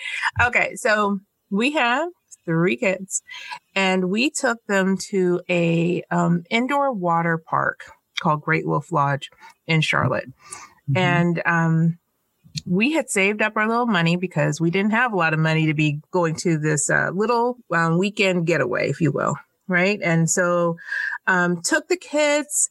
Okay, 0.41 0.75
so 0.75 1.19
we 1.51 1.71
have 1.71 2.09
three 2.45 2.77
kids, 2.77 3.21
and 3.75 4.09
we 4.09 4.31
took 4.31 4.57
them 4.67 4.97
to 5.09 5.41
a 5.49 6.03
um, 6.09 6.43
indoor 6.49 6.91
water 6.91 7.37
park 7.37 7.81
called 8.21 8.41
Great 8.41 8.65
Wolf 8.65 8.91
Lodge 8.91 9.29
in 9.67 9.81
Charlotte, 9.81 10.29
mm-hmm. 10.89 10.97
and 10.97 11.41
um, 11.45 11.98
we 12.65 12.91
had 12.91 13.09
saved 13.09 13.41
up 13.41 13.53
our 13.55 13.67
little 13.67 13.85
money 13.85 14.15
because 14.15 14.59
we 14.59 14.71
didn't 14.71 14.91
have 14.91 15.13
a 15.13 15.17
lot 15.17 15.33
of 15.33 15.39
money 15.39 15.67
to 15.67 15.73
be 15.73 16.01
going 16.11 16.35
to 16.37 16.57
this 16.57 16.89
uh, 16.89 17.11
little 17.13 17.57
um, 17.73 17.97
weekend 17.97 18.45
getaway, 18.45 18.89
if 18.89 19.01
you 19.01 19.11
will, 19.11 19.35
right? 19.67 19.99
And 20.01 20.29
so 20.29 20.77
um, 21.27 21.61
took 21.61 21.87
the 21.87 21.97
kids. 21.97 22.69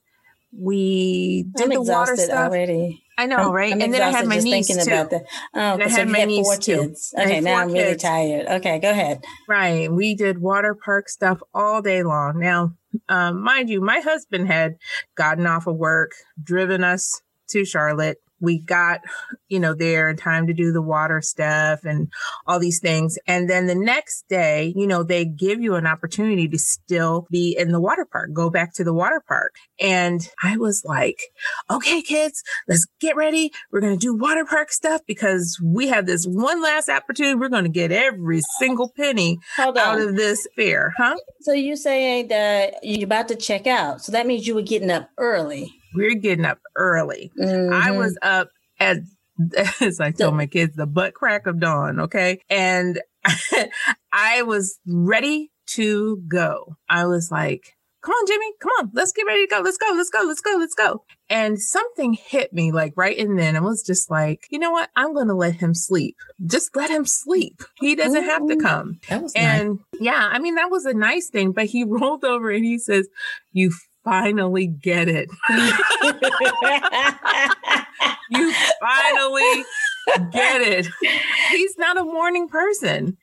We 0.56 1.44
did 1.56 1.64
I'm 1.64 1.70
the 1.70 1.82
water 1.82 2.16
stuff 2.16 2.50
already. 2.50 3.02
I 3.18 3.26
know, 3.26 3.52
right? 3.52 3.72
I'm 3.72 3.82
and 3.82 3.92
then 3.92 4.00
I 4.00 4.10
had 4.10 4.26
my 4.26 4.38
niece 4.38 4.68
thinking 4.68 4.84
too. 4.84 4.92
about 4.92 5.10
that. 5.10 5.24
Oh, 5.52 5.74
and 5.74 5.82
I 5.82 5.88
had 5.88 6.08
my 6.08 6.24
niece 6.24 6.46
four 6.46 6.56
too. 6.56 6.78
kids. 6.78 7.12
Okay, 7.18 7.40
now 7.40 7.56
I'm 7.56 7.72
really 7.72 7.96
tired. 7.96 8.46
Okay, 8.46 8.78
go 8.78 8.90
ahead. 8.90 9.24
Right. 9.48 9.90
We 9.90 10.14
did 10.14 10.38
water 10.38 10.74
park 10.74 11.08
stuff 11.08 11.40
all 11.52 11.82
day 11.82 12.04
long. 12.04 12.38
Now, 12.38 12.74
um, 13.08 13.42
mind 13.42 13.70
you, 13.70 13.80
my 13.80 13.98
husband 13.98 14.46
had 14.46 14.76
gotten 15.16 15.48
off 15.48 15.66
of 15.66 15.76
work, 15.76 16.12
driven 16.42 16.84
us 16.84 17.20
to 17.48 17.64
Charlotte, 17.64 18.18
we 18.40 18.60
got, 18.60 19.00
you 19.48 19.60
know, 19.60 19.74
there 19.74 20.08
in 20.08 20.16
time 20.16 20.46
to 20.46 20.52
do 20.52 20.72
the 20.72 20.82
water 20.82 21.20
stuff 21.20 21.84
and 21.84 22.08
all 22.46 22.58
these 22.58 22.80
things. 22.80 23.18
And 23.26 23.48
then 23.48 23.66
the 23.66 23.74
next 23.74 24.28
day, 24.28 24.72
you 24.76 24.86
know, 24.86 25.02
they 25.02 25.24
give 25.24 25.60
you 25.60 25.74
an 25.74 25.86
opportunity 25.86 26.48
to 26.48 26.58
still 26.58 27.26
be 27.30 27.56
in 27.58 27.72
the 27.72 27.80
water 27.80 28.06
park, 28.10 28.32
go 28.32 28.50
back 28.50 28.74
to 28.74 28.84
the 28.84 28.94
water 28.94 29.22
park. 29.26 29.54
And 29.80 30.28
I 30.42 30.56
was 30.56 30.82
like, 30.84 31.20
okay, 31.70 32.02
kids, 32.02 32.42
let's 32.68 32.86
get 33.00 33.16
ready. 33.16 33.52
We're 33.70 33.80
going 33.80 33.98
to 33.98 34.00
do 34.00 34.16
water 34.16 34.44
park 34.44 34.70
stuff 34.72 35.00
because 35.06 35.60
we 35.62 35.88
have 35.88 36.06
this 36.06 36.26
one 36.26 36.62
last 36.62 36.88
opportunity. 36.88 37.34
We're 37.34 37.48
going 37.48 37.64
to 37.64 37.70
get 37.70 37.92
every 37.92 38.40
single 38.58 38.92
penny 38.96 39.38
out 39.58 40.00
of 40.00 40.16
this 40.16 40.46
fair, 40.56 40.92
huh? 40.96 41.16
So 41.40 41.52
you 41.52 41.76
saying 41.76 42.28
that 42.28 42.74
you're 42.82 43.04
about 43.04 43.28
to 43.28 43.36
check 43.36 43.66
out. 43.66 44.02
So 44.02 44.12
that 44.12 44.26
means 44.26 44.46
you 44.46 44.54
were 44.54 44.62
getting 44.62 44.90
up 44.90 45.10
early 45.18 45.74
we're 45.94 46.14
getting 46.14 46.44
up 46.44 46.58
early. 46.76 47.32
Mm-hmm. 47.38 47.72
I 47.72 47.90
was 47.92 48.18
up 48.22 48.50
at 48.78 48.98
as 49.80 50.00
I 50.00 50.10
told 50.10 50.34
my 50.34 50.46
kids, 50.46 50.76
the 50.76 50.86
butt 50.86 51.14
crack 51.14 51.46
of 51.46 51.60
dawn. 51.60 52.00
Okay. 52.00 52.40
And 52.48 53.00
I 54.12 54.42
was 54.42 54.78
ready 54.86 55.50
to 55.68 56.22
go. 56.28 56.76
I 56.88 57.06
was 57.06 57.30
like, 57.30 57.76
come 58.02 58.12
on, 58.12 58.26
Jimmy, 58.26 58.52
come 58.60 58.70
on, 58.80 58.90
let's 58.94 59.12
get 59.12 59.26
ready 59.26 59.46
to 59.46 59.50
go. 59.50 59.60
Let's 59.60 59.76
go, 59.76 59.92
let's 59.94 60.10
go, 60.10 60.22
let's 60.26 60.40
go, 60.40 60.56
let's 60.58 60.74
go. 60.74 61.04
And 61.28 61.60
something 61.60 62.14
hit 62.14 62.52
me 62.52 62.72
like 62.72 62.94
right 62.96 63.16
in 63.16 63.36
then. 63.36 63.56
I 63.56 63.60
was 63.60 63.82
just 63.82 64.10
like, 64.10 64.46
you 64.50 64.58
know 64.58 64.70
what? 64.70 64.88
I'm 64.96 65.12
going 65.12 65.28
to 65.28 65.34
let 65.34 65.56
him 65.56 65.74
sleep. 65.74 66.16
Just 66.46 66.74
let 66.74 66.90
him 66.90 67.04
sleep. 67.04 67.62
He 67.78 67.96
doesn't 67.96 68.24
Ooh, 68.24 68.28
have 68.28 68.46
to 68.46 68.56
come. 68.56 69.00
That 69.08 69.30
and 69.36 69.68
nice. 69.68 69.78
yeah, 70.00 70.28
I 70.30 70.38
mean, 70.38 70.54
that 70.54 70.70
was 70.70 70.86
a 70.86 70.94
nice 70.94 71.28
thing, 71.28 71.52
but 71.52 71.66
he 71.66 71.84
rolled 71.88 72.24
over 72.24 72.50
and 72.50 72.64
he 72.64 72.78
says, 72.78 73.08
you 73.52 73.72
finally 74.04 74.66
get 74.66 75.08
it. 75.08 75.28
you 78.30 78.52
finally 78.80 79.64
get 80.32 80.60
it. 80.62 80.88
He's 81.50 81.76
not 81.78 81.98
a 81.98 82.04
morning 82.04 82.48
person 82.48 83.16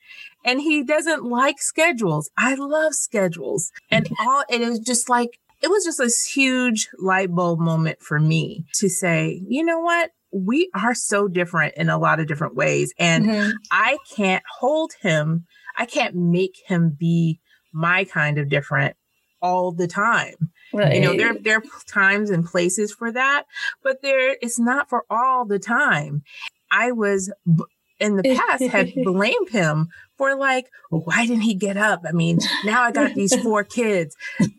and 0.44 0.60
he 0.60 0.82
doesn't 0.84 1.24
like 1.24 1.60
schedules. 1.60 2.30
I 2.38 2.54
love 2.54 2.94
schedules. 2.94 3.72
And 3.90 4.08
all 4.20 4.44
it 4.48 4.60
is 4.60 4.78
just 4.78 5.08
like 5.08 5.38
it 5.62 5.68
was 5.68 5.84
just 5.84 5.98
this 5.98 6.24
huge 6.24 6.88
light 6.98 7.34
bulb 7.34 7.58
moment 7.58 8.00
for 8.00 8.20
me 8.20 8.64
to 8.74 8.88
say, 8.88 9.42
you 9.48 9.64
know 9.64 9.80
what? 9.80 10.10
We 10.32 10.70
are 10.74 10.94
so 10.94 11.28
different 11.28 11.74
in 11.76 11.88
a 11.88 11.98
lot 11.98 12.20
of 12.20 12.26
different 12.26 12.54
ways. 12.54 12.92
And 12.98 13.26
mm-hmm. 13.26 13.50
I 13.70 13.98
can't 14.14 14.44
hold 14.58 14.92
him. 15.00 15.46
I 15.76 15.86
can't 15.86 16.14
make 16.14 16.56
him 16.66 16.96
be 16.98 17.40
my 17.72 18.04
kind 18.04 18.38
of 18.38 18.48
different 18.48 18.96
all 19.40 19.72
the 19.72 19.86
time. 19.86 20.50
Right. 20.72 20.96
You 20.96 21.00
know, 21.00 21.16
there 21.16 21.34
there 21.34 21.56
are 21.58 21.62
times 21.86 22.30
and 22.30 22.44
places 22.44 22.92
for 22.92 23.12
that, 23.12 23.44
but 23.82 24.02
there 24.02 24.36
it's 24.40 24.58
not 24.58 24.88
for 24.88 25.04
all 25.10 25.44
the 25.44 25.58
time. 25.58 26.22
I 26.70 26.92
was 26.92 27.32
in 27.98 28.16
the 28.16 28.22
past 28.22 28.62
had 28.64 28.92
blamed 29.04 29.48
him 29.50 29.88
for 30.16 30.34
like, 30.34 30.70
why 30.88 31.26
didn't 31.26 31.42
he 31.42 31.54
get 31.54 31.76
up? 31.76 32.02
I 32.08 32.12
mean, 32.12 32.38
now 32.64 32.82
I 32.82 32.90
got 32.90 33.14
these 33.14 33.34
four 33.42 33.64
kids. 33.64 34.16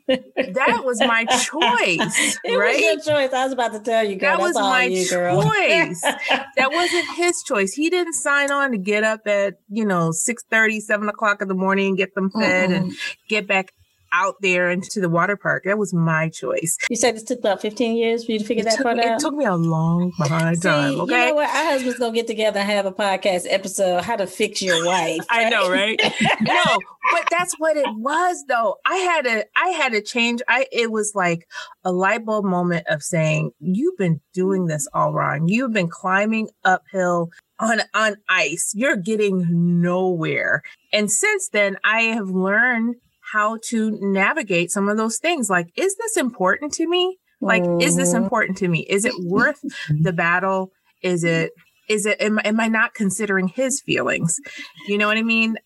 That 0.08 0.82
was 0.84 1.00
my 1.00 1.26
choice, 1.26 2.40
it 2.44 2.58
right? 2.58 2.76
Was 2.76 3.08
your 3.08 3.16
choice. 3.16 3.34
I 3.34 3.44
was 3.44 3.54
about 3.54 3.74
to 3.74 3.80
tell 3.80 4.04
you, 4.04 4.16
girl. 4.16 4.38
That 4.38 4.40
was 4.40 4.56
my 4.56 4.84
you, 4.84 5.04
choice. 5.06 6.02
that 6.58 6.72
wasn't 6.72 7.16
his 7.16 7.42
choice. 7.44 7.74
He 7.74 7.90
didn't 7.90 8.14
sign 8.14 8.52
on 8.52 8.72
to 8.72 8.78
get 8.78 9.04
up 9.04 9.26
at, 9.26 9.56
you 9.70 9.86
know, 9.86 10.12
6 10.12 10.44
30, 10.50 10.80
7 10.80 11.10
o'clock 11.10 11.42
in 11.42 11.48
the 11.48 11.56
morning 11.56 11.88
and 11.88 11.98
get 11.98 12.14
them 12.16 12.30
fed 12.30 12.70
mm 12.70 12.78
and 12.78 12.94
get 13.30 13.48
back 13.48 13.74
out 14.14 14.36
there 14.42 14.70
into 14.70 15.00
the 15.00 15.10
water 15.10 15.38
park. 15.38 15.64
That 15.66 15.78
was 15.78 15.94
my 15.94 16.30
choice. 16.30 16.78
You 16.90 16.96
said 16.96 17.16
it 17.16 17.28
took 17.28 17.40
about 17.40 17.62
15 17.62 17.96
years 17.96 18.26
for 18.26 18.32
you 18.32 18.40
to 18.40 18.46
figure 18.46 18.62
it 18.62 18.66
that 18.66 18.78
took, 18.78 18.84
part 18.84 19.00
out? 19.00 19.06
It 19.06 19.20
took 19.20 19.34
me 19.34 19.46
a 19.46 19.56
long 19.56 20.12
time. 20.28 20.56
See, 20.56 20.70
okay. 20.70 20.92
You 20.92 21.08
know 21.30 21.36
what? 21.36 21.50
Our 21.50 21.66
husbands 21.66 22.00
gonna 22.00 22.14
get 22.14 22.28
together 22.28 22.60
and 22.60 22.70
have 22.70 22.86
a 22.86 22.92
podcast 22.92 23.46
episode, 23.50 24.04
how 24.04 24.16
to 24.16 24.28
fix 24.28 24.62
your 24.62 24.86
wife. 24.86 25.20
Right? 25.20 25.20
I 25.30 25.50
know, 25.50 25.72
right? 25.72 26.02
no, 26.42 26.64
but 27.12 27.24
that's 27.30 27.56
what 27.60 27.78
it 27.78 27.88
was 27.96 28.44
though. 28.48 28.78
I 28.86 28.96
had 28.96 29.28
a, 29.28 29.44
I 29.56 29.70
had 29.70 29.94
a 29.94 30.02
change. 30.02 30.42
I 30.48 30.66
it 30.72 30.92
was 30.92 31.14
like 31.16 31.48
a 31.84 31.92
light 31.92 32.26
bulb 32.26 32.46
moment 32.46 32.86
of 32.88 33.04
saying, 33.04 33.52
You've 33.60 33.98
been 33.98 34.22
doing 34.34 34.68
this 34.68 34.88
all 34.94 35.14
wrong. 35.14 35.48
You've 35.48 35.74
been 35.74 35.90
climbing 35.90 36.50
uphill 36.64 37.32
on 37.60 37.82
on 37.94 38.18
ice. 38.30 38.74
You're 38.76 38.98
getting 38.98 39.82
nowhere. 39.82 40.64
And 40.94 41.12
since 41.12 41.50
then, 41.50 41.78
I 41.84 42.02
have 42.02 42.30
learned 42.30 42.96
how 43.32 43.58
to 43.66 43.98
navigate 44.02 44.72
some 44.72 44.90
of 44.90 44.98
those 44.98 45.18
things. 45.18 45.50
Like, 45.50 45.68
is 45.76 45.96
this 45.98 46.18
important 46.18 46.74
to 46.74 46.88
me? 46.88 47.18
Like, 47.42 47.64
is 47.82 47.96
this 47.96 48.14
mm-hmm. 48.14 48.24
important 48.24 48.58
to 48.60 48.68
me? 48.68 48.80
Is 48.82 49.06
it 49.06 49.14
worth 49.20 49.62
the 49.90 50.14
battle? 50.14 50.72
Is 51.02 51.24
it, 51.24 51.52
is 51.88 52.06
it, 52.06 52.20
am, 52.22 52.40
am 52.44 52.60
I 52.60 52.68
not 52.68 52.94
considering 52.94 53.48
his 53.48 53.82
feelings? 53.82 54.40
You 54.88 54.98
know 54.98 55.08
what 55.08 55.18
I 55.18 55.24
mean? 55.24 55.58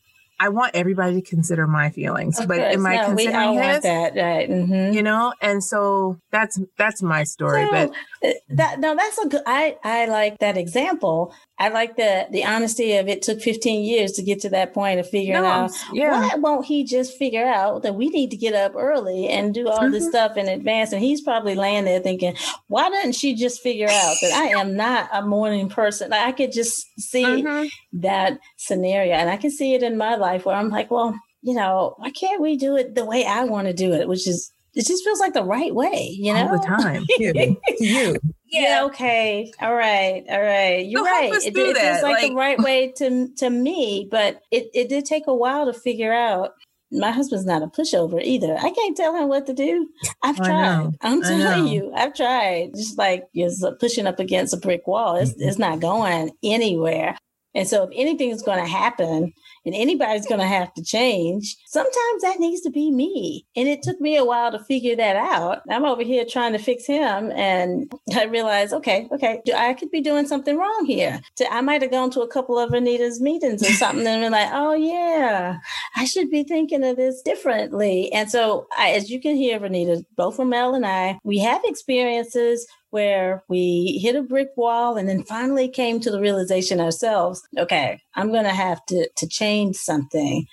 I 0.41 0.49
want 0.49 0.71
everybody 0.73 1.21
to 1.21 1.29
consider 1.29 1.67
my 1.67 1.91
feelings, 1.91 2.39
of 2.39 2.47
but 2.47 2.57
course. 2.57 2.73
am 2.73 2.87
I 2.87 2.95
no, 2.95 3.05
considering 3.05 3.53
his? 3.61 3.83
that, 3.83 4.15
right? 4.15 4.49
Mm-hmm. 4.49 4.91
You 4.91 5.03
know, 5.03 5.33
and 5.39 5.63
so 5.63 6.17
that's 6.31 6.59
that's 6.79 7.03
my 7.03 7.23
story. 7.25 7.67
But 7.69 7.91
uh, 8.25 8.31
that 8.49 8.79
no, 8.79 8.95
that's 8.95 9.19
a 9.19 9.27
good. 9.27 9.43
I 9.45 9.77
I 9.83 10.05
like 10.07 10.39
that 10.39 10.57
example. 10.57 11.31
I 11.59 11.69
like 11.69 11.95
the 11.95 12.25
the 12.31 12.43
honesty 12.43 12.95
of 12.95 13.07
it 13.07 13.21
took 13.21 13.39
15 13.39 13.83
years 13.83 14.13
to 14.13 14.23
get 14.23 14.39
to 14.41 14.49
that 14.49 14.73
point 14.73 14.99
of 14.99 15.07
figuring 15.07 15.43
no, 15.43 15.47
out. 15.47 15.71
Yeah. 15.93 16.19
Why 16.19 16.35
won't 16.37 16.65
he 16.65 16.85
just 16.85 17.15
figure 17.17 17.45
out 17.45 17.83
that 17.83 17.93
we 17.93 18.09
need 18.09 18.31
to 18.31 18.37
get 18.37 18.55
up 18.55 18.73
early 18.75 19.27
and 19.27 19.53
do 19.53 19.69
all 19.69 19.81
mm-hmm. 19.81 19.91
this 19.91 20.07
stuff 20.07 20.37
in 20.37 20.47
advance? 20.47 20.91
And 20.91 21.03
he's 21.03 21.21
probably 21.21 21.53
laying 21.53 21.85
there 21.85 21.99
thinking, 21.99 22.35
why 22.67 22.89
doesn't 22.89 23.13
she 23.13 23.35
just 23.35 23.61
figure 23.61 23.89
out 23.89 24.15
that 24.23 24.31
I 24.33 24.59
am 24.59 24.75
not 24.75 25.07
a 25.13 25.21
morning 25.21 25.69
person? 25.69 26.09
Like 26.09 26.25
I 26.25 26.31
could 26.31 26.51
just 26.51 26.87
see 26.99 27.25
mm-hmm. 27.25 27.67
that 27.99 28.39
scenario, 28.57 29.13
and 29.13 29.29
I 29.29 29.37
can 29.37 29.51
see 29.51 29.75
it 29.75 29.83
in 29.83 29.97
my 29.97 30.15
life 30.15 30.30
where 30.39 30.55
I'm 30.55 30.69
like, 30.69 30.91
well, 30.91 31.15
you 31.41 31.53
know, 31.53 31.95
why 31.97 32.11
can't 32.11 32.41
we 32.41 32.57
do 32.57 32.75
it 32.75 32.95
the 32.95 33.05
way 33.05 33.25
I 33.25 33.43
want 33.43 33.67
to 33.67 33.73
do 33.73 33.93
it, 33.93 34.07
which 34.07 34.27
is 34.27 34.51
it 34.73 34.85
just 34.85 35.03
feels 35.03 35.19
like 35.19 35.33
the 35.33 35.43
right 35.43 35.73
way, 35.75 36.15
you 36.17 36.33
know? 36.33 36.47
All 36.47 36.57
the 36.57 36.65
time. 36.65 37.05
you. 37.19 37.57
you. 37.79 38.15
Yeah, 38.47 38.83
okay. 38.85 39.51
All 39.61 39.75
right. 39.75 40.23
All 40.29 40.41
right. 40.41 40.85
You're 40.85 41.05
so 41.05 41.11
right. 41.11 41.33
It, 41.33 41.55
it 41.55 41.77
feels 41.77 42.03
like, 42.03 42.21
like, 42.21 42.29
the 42.29 42.35
right 42.35 42.59
way 42.59 42.91
to 42.97 43.29
to 43.37 43.49
me, 43.49 44.07
but 44.09 44.41
it, 44.51 44.69
it 44.73 44.89
did 44.89 45.05
take 45.05 45.27
a 45.27 45.35
while 45.35 45.65
to 45.65 45.73
figure 45.73 46.13
out. 46.13 46.51
My 46.93 47.11
husband's 47.11 47.45
not 47.45 47.63
a 47.63 47.67
pushover 47.67 48.21
either. 48.21 48.57
I 48.57 48.69
can't 48.69 48.97
tell 48.97 49.15
him 49.15 49.29
what 49.29 49.45
to 49.45 49.53
do. 49.53 49.87
I've 50.23 50.35
tried. 50.35 50.89
I'm 50.99 51.21
telling 51.21 51.67
you, 51.67 51.93
I've 51.95 52.13
tried. 52.13 52.71
Just 52.75 52.97
like 52.97 53.29
just 53.33 53.63
pushing 53.79 54.07
up 54.07 54.19
against 54.19 54.53
a 54.53 54.57
brick 54.57 54.85
wall. 54.87 55.15
It's, 55.15 55.31
mm-hmm. 55.31 55.47
it's 55.47 55.57
not 55.57 55.79
going 55.79 56.31
anywhere. 56.43 57.15
And 57.55 57.65
so 57.65 57.83
if 57.83 57.91
anything 57.95 58.29
is 58.29 58.41
going 58.41 58.59
to 58.59 58.69
happen, 58.69 59.33
and 59.65 59.75
anybody's 59.75 60.25
going 60.25 60.41
to 60.41 60.47
have 60.47 60.73
to 60.73 60.83
change. 60.83 61.55
Sometimes 61.67 62.21
that 62.21 62.39
needs 62.39 62.61
to 62.61 62.69
be 62.69 62.91
me. 62.91 63.45
And 63.55 63.67
it 63.67 63.83
took 63.83 63.99
me 64.01 64.17
a 64.17 64.25
while 64.25 64.51
to 64.51 64.63
figure 64.63 64.95
that 64.95 65.15
out. 65.15 65.61
I'm 65.69 65.85
over 65.85 66.03
here 66.03 66.25
trying 66.25 66.53
to 66.53 66.59
fix 66.59 66.85
him. 66.85 67.31
And 67.31 67.91
I 68.15 68.25
realized, 68.25 68.73
okay, 68.73 69.07
okay, 69.11 69.41
I 69.55 69.73
could 69.73 69.91
be 69.91 70.01
doing 70.01 70.27
something 70.27 70.57
wrong 70.57 70.85
here. 70.85 71.21
I 71.49 71.61
might 71.61 71.81
have 71.81 71.91
gone 71.91 72.11
to 72.11 72.21
a 72.21 72.27
couple 72.27 72.57
of 72.57 72.71
Vernita's 72.71 73.21
meetings 73.21 73.61
or 73.63 73.73
something 73.73 74.05
and 74.05 74.21
been 74.21 74.31
like, 74.31 74.49
oh, 74.51 74.73
yeah, 74.73 75.57
I 75.95 76.05
should 76.05 76.29
be 76.29 76.43
thinking 76.43 76.83
of 76.83 76.97
this 76.97 77.21
differently. 77.21 78.11
And 78.11 78.29
so, 78.29 78.67
I, 78.77 78.91
as 78.91 79.09
you 79.09 79.21
can 79.21 79.35
hear, 79.35 79.63
Anita, 79.63 80.05
both 80.15 80.39
Mel 80.39 80.73
and 80.73 80.85
I, 80.85 81.19
we 81.23 81.37
have 81.39 81.61
experiences 81.63 82.67
where 82.91 83.43
we 83.47 83.99
hit 84.01 84.15
a 84.15 84.21
brick 84.21 84.49
wall 84.55 84.97
and 84.97 85.09
then 85.09 85.23
finally 85.23 85.67
came 85.67 85.99
to 85.99 86.11
the 86.11 86.21
realization 86.21 86.79
ourselves 86.79 87.41
okay 87.57 87.99
i'm 88.15 88.31
going 88.31 88.43
to 88.43 88.49
have 88.51 88.85
to 88.85 89.09
to 89.17 89.27
change 89.27 89.75
something. 89.75 90.45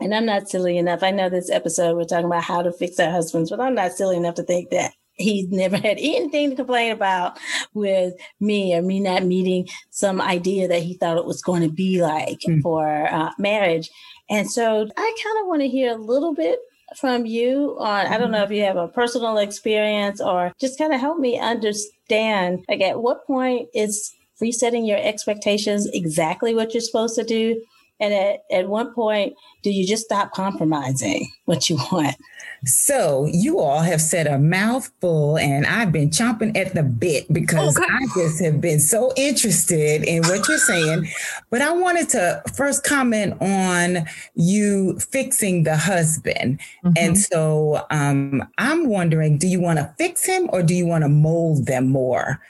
And 0.00 0.14
i'm 0.14 0.26
not 0.26 0.48
silly 0.48 0.76
enough. 0.76 1.02
I 1.02 1.10
know 1.10 1.30
this 1.30 1.50
episode 1.50 1.96
we're 1.96 2.04
talking 2.04 2.26
about 2.26 2.44
how 2.44 2.62
to 2.62 2.72
fix 2.72 2.98
our 2.98 3.10
husbands 3.10 3.50
but 3.50 3.60
i'm 3.60 3.74
not 3.74 3.92
silly 3.92 4.16
enough 4.16 4.34
to 4.34 4.42
think 4.42 4.70
that 4.70 4.92
he's 5.16 5.48
never 5.50 5.76
had 5.88 5.98
anything 5.98 6.50
to 6.50 6.56
complain 6.56 6.92
about 6.92 7.38
with 7.74 8.14
me 8.40 8.74
or 8.74 8.82
me 8.82 9.00
not 9.00 9.24
meeting 9.24 9.68
some 9.90 10.20
idea 10.20 10.68
that 10.68 10.82
he 10.82 10.94
thought 10.94 11.18
it 11.18 11.24
was 11.24 11.42
going 11.42 11.62
to 11.62 11.72
be 11.72 12.02
like 12.02 12.40
mm. 12.46 12.60
for 12.62 13.06
uh, 13.10 13.30
marriage. 13.38 13.90
And 14.28 14.50
so 14.50 14.86
i 14.96 15.16
kind 15.24 15.38
of 15.40 15.46
want 15.46 15.62
to 15.62 15.68
hear 15.68 15.92
a 15.92 15.96
little 15.96 16.34
bit 16.34 16.58
from 16.94 17.26
you 17.26 17.76
on 17.80 18.06
I 18.06 18.18
don't 18.18 18.30
know 18.30 18.38
mm-hmm. 18.38 18.52
if 18.52 18.56
you 18.56 18.64
have 18.64 18.76
a 18.76 18.88
personal 18.88 19.38
experience 19.38 20.20
or 20.20 20.52
just 20.60 20.78
kind 20.78 20.94
of 20.94 21.00
help 21.00 21.18
me 21.18 21.38
understand 21.38 22.64
like 22.68 22.80
at 22.80 23.00
what 23.00 23.26
point 23.26 23.68
is 23.74 24.12
resetting 24.40 24.84
your 24.84 24.98
expectations 24.98 25.88
exactly 25.92 26.54
what 26.54 26.74
you're 26.74 26.80
supposed 26.80 27.16
to 27.16 27.24
do? 27.24 27.62
And 27.98 28.12
at, 28.12 28.40
at 28.52 28.68
what 28.68 28.94
point 28.94 29.32
do 29.62 29.70
you 29.70 29.86
just 29.86 30.04
stop 30.04 30.32
compromising 30.32 31.30
what 31.46 31.70
you 31.70 31.76
want 31.92 32.16
so 32.64 33.26
you 33.26 33.58
all 33.58 33.80
have 33.80 34.00
said 34.00 34.26
a 34.26 34.38
mouthful, 34.38 35.38
and 35.38 35.66
I've 35.66 35.92
been 35.92 36.10
chomping 36.10 36.56
at 36.56 36.74
the 36.74 36.82
bit 36.82 37.32
because 37.32 37.76
okay. 37.76 37.86
I 37.88 38.06
just 38.14 38.42
have 38.42 38.60
been 38.60 38.80
so 38.80 39.12
interested 39.16 40.02
in 40.04 40.22
what 40.24 40.48
you're 40.48 40.58
saying. 40.58 41.08
But 41.50 41.62
I 41.62 41.72
wanted 41.72 42.08
to 42.10 42.42
first 42.54 42.84
comment 42.84 43.40
on 43.40 44.06
you 44.34 44.98
fixing 44.98 45.64
the 45.64 45.76
husband. 45.76 46.60
Mm-hmm. 46.84 46.92
And 46.96 47.18
so 47.18 47.86
um, 47.90 48.46
I'm 48.58 48.88
wondering, 48.88 49.38
do 49.38 49.46
you 49.46 49.60
want 49.60 49.78
to 49.78 49.92
fix 49.98 50.24
him 50.24 50.48
or 50.52 50.62
do 50.62 50.74
you 50.74 50.86
want 50.86 51.04
to 51.04 51.08
mold 51.08 51.66
them 51.66 51.88
more? 51.88 52.40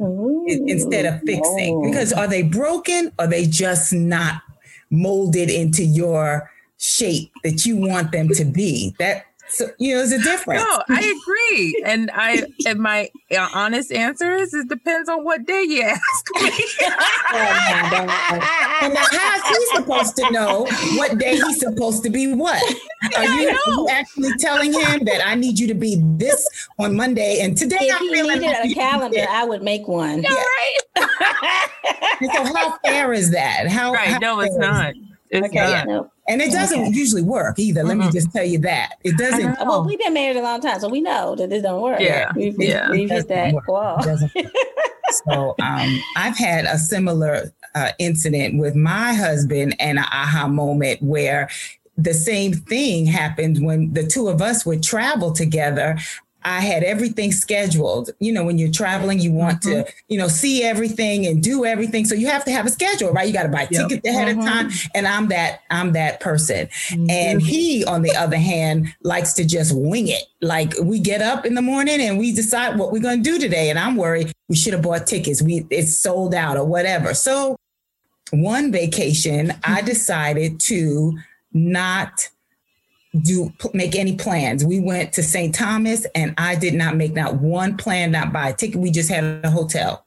Ooh, 0.00 0.46
instead 0.48 1.04
of 1.04 1.20
fixing 1.26 1.82
because 1.82 2.10
are 2.10 2.26
they 2.26 2.42
broken 2.42 3.12
or 3.18 3.26
are 3.26 3.28
they 3.28 3.44
just 3.44 3.92
not 3.92 4.40
molded 4.88 5.50
into 5.50 5.84
your 5.84 6.50
shape 6.78 7.30
that 7.44 7.66
you 7.66 7.76
want 7.76 8.10
them 8.10 8.28
to 8.28 8.44
be 8.44 8.94
that 8.98 9.26
so 9.50 9.68
you 9.78 9.94
know, 9.94 9.98
there's 9.98 10.12
a 10.12 10.22
difference. 10.22 10.62
No, 10.62 10.82
I 10.88 11.00
agree, 11.00 11.82
and 11.84 12.10
I 12.14 12.44
and 12.66 12.78
my 12.78 13.10
uh, 13.30 13.48
honest 13.52 13.92
answer 13.92 14.34
is 14.34 14.54
it 14.54 14.68
depends 14.68 15.08
on 15.08 15.24
what 15.24 15.46
day 15.46 15.62
you 15.62 15.82
ask 15.82 16.26
me. 16.42 16.50
Oh, 17.32 17.36
and 18.82 18.94
now, 18.94 19.04
how 19.10 19.36
is 19.36 19.56
he 19.56 19.76
supposed 19.76 20.16
to 20.16 20.30
know 20.32 20.66
what 20.96 21.18
day 21.18 21.36
he's 21.36 21.60
supposed 21.60 22.02
to 22.02 22.10
be? 22.10 22.32
What 22.32 22.60
are 23.16 23.24
you, 23.24 23.48
are 23.48 23.52
you, 23.52 23.88
actually 23.88 24.32
telling 24.38 24.72
him 24.72 25.04
that 25.04 25.24
I 25.24 25.36
need 25.36 25.58
you 25.58 25.68
to 25.68 25.74
be 25.74 25.96
this 26.16 26.48
on 26.78 26.96
Monday 26.96 27.40
and 27.40 27.56
today? 27.56 27.76
If 27.80 27.98
he 27.98 28.22
needed 28.22 28.42
a 28.42 28.74
calendar, 28.74 29.26
I 29.28 29.44
would 29.44 29.62
make 29.62 29.86
one. 29.86 30.22
Yeah. 30.22 30.30
Right. 30.30 31.08
so 32.34 32.44
how 32.54 32.78
fair 32.84 33.12
is 33.12 33.30
that? 33.30 33.68
How 33.68 33.92
right? 33.92 34.08
How 34.08 34.18
no, 34.18 34.40
it's 34.40 34.56
not. 34.56 34.94
It's 35.30 35.46
okay, 35.46 35.56
not. 35.58 35.70
Yeah, 35.70 35.84
no. 35.84 36.10
And 36.28 36.40
it 36.40 36.52
doesn't 36.52 36.78
okay. 36.78 36.90
usually 36.90 37.22
work 37.22 37.58
either. 37.58 37.82
Let 37.82 37.96
mm-hmm. 37.96 38.06
me 38.06 38.12
just 38.12 38.32
tell 38.32 38.44
you 38.44 38.58
that 38.60 38.94
it 39.04 39.16
doesn't. 39.16 39.58
Well, 39.60 39.84
we've 39.84 39.98
been 39.98 40.14
married 40.14 40.36
a 40.36 40.42
long 40.42 40.60
time, 40.60 40.80
so 40.80 40.88
we 40.88 41.00
know 41.00 41.34
that 41.36 41.52
it 41.52 41.62
don't 41.62 41.82
work. 41.82 42.00
Yeah, 42.00 42.32
we've, 42.34 42.54
yeah. 42.60 42.90
we've 42.90 43.10
hit 43.10 43.28
that 43.28 43.54
wall. 43.66 44.02
so 45.26 45.54
um, 45.60 46.00
I've 46.16 46.36
had 46.36 46.64
a 46.66 46.78
similar 46.78 47.52
uh, 47.74 47.92
incident 47.98 48.58
with 48.58 48.74
my 48.74 49.12
husband 49.12 49.76
and 49.78 49.98
an 49.98 50.04
aha 50.04 50.48
moment 50.48 51.02
where 51.02 51.48
the 51.96 52.14
same 52.14 52.52
thing 52.52 53.06
happened 53.06 53.64
when 53.64 53.92
the 53.92 54.06
two 54.06 54.28
of 54.28 54.40
us 54.40 54.64
would 54.64 54.82
travel 54.82 55.32
together 55.32 55.98
I 56.42 56.60
had 56.60 56.82
everything 56.82 57.32
scheduled. 57.32 58.10
You 58.18 58.32
know, 58.32 58.44
when 58.44 58.58
you're 58.58 58.70
traveling, 58.70 59.20
you 59.20 59.32
want 59.32 59.62
mm-hmm. 59.62 59.82
to, 59.82 59.92
you 60.08 60.18
know, 60.18 60.28
see 60.28 60.62
everything 60.62 61.26
and 61.26 61.42
do 61.42 61.64
everything. 61.64 62.04
So 62.04 62.14
you 62.14 62.28
have 62.28 62.44
to 62.44 62.50
have 62.50 62.66
a 62.66 62.70
schedule, 62.70 63.12
right? 63.12 63.26
You 63.26 63.32
got 63.32 63.44
to 63.44 63.48
buy 63.48 63.68
yep. 63.70 63.88
tickets 63.88 64.08
ahead 64.08 64.28
mm-hmm. 64.28 64.40
of 64.40 64.46
time. 64.46 64.70
And 64.94 65.06
I'm 65.06 65.28
that, 65.28 65.62
I'm 65.70 65.92
that 65.92 66.20
person. 66.20 66.66
Mm-hmm. 66.66 67.10
And 67.10 67.42
he, 67.42 67.84
on 67.84 68.02
the 68.02 68.14
other 68.16 68.38
hand, 68.38 68.94
likes 69.02 69.32
to 69.34 69.44
just 69.44 69.76
wing 69.76 70.08
it. 70.08 70.24
Like 70.40 70.74
we 70.82 71.00
get 71.00 71.22
up 71.22 71.44
in 71.44 71.54
the 71.54 71.62
morning 71.62 72.00
and 72.00 72.18
we 72.18 72.32
decide 72.32 72.78
what 72.78 72.92
we're 72.92 73.02
going 73.02 73.22
to 73.22 73.30
do 73.30 73.38
today. 73.38 73.70
And 73.70 73.78
I'm 73.78 73.96
worried 73.96 74.32
we 74.48 74.56
should 74.56 74.72
have 74.72 74.82
bought 74.82 75.06
tickets. 75.06 75.40
We 75.40 75.66
it's 75.70 75.96
sold 75.96 76.34
out 76.34 76.56
or 76.56 76.64
whatever. 76.64 77.14
So 77.14 77.56
one 78.32 78.72
vacation, 78.72 79.52
I 79.64 79.78
mm-hmm. 79.78 79.86
decided 79.86 80.60
to 80.60 81.18
not 81.52 82.28
do 83.18 83.52
make 83.74 83.96
any 83.96 84.16
plans. 84.16 84.64
We 84.64 84.80
went 84.80 85.12
to 85.14 85.22
St. 85.22 85.54
Thomas 85.54 86.06
and 86.14 86.34
I 86.38 86.54
did 86.54 86.74
not 86.74 86.96
make 86.96 87.12
not 87.12 87.36
one 87.36 87.76
plan, 87.76 88.12
not 88.12 88.32
buy 88.32 88.50
a 88.50 88.54
ticket. 88.54 88.76
We 88.80 88.90
just 88.90 89.10
had 89.10 89.44
a 89.44 89.50
hotel. 89.50 90.06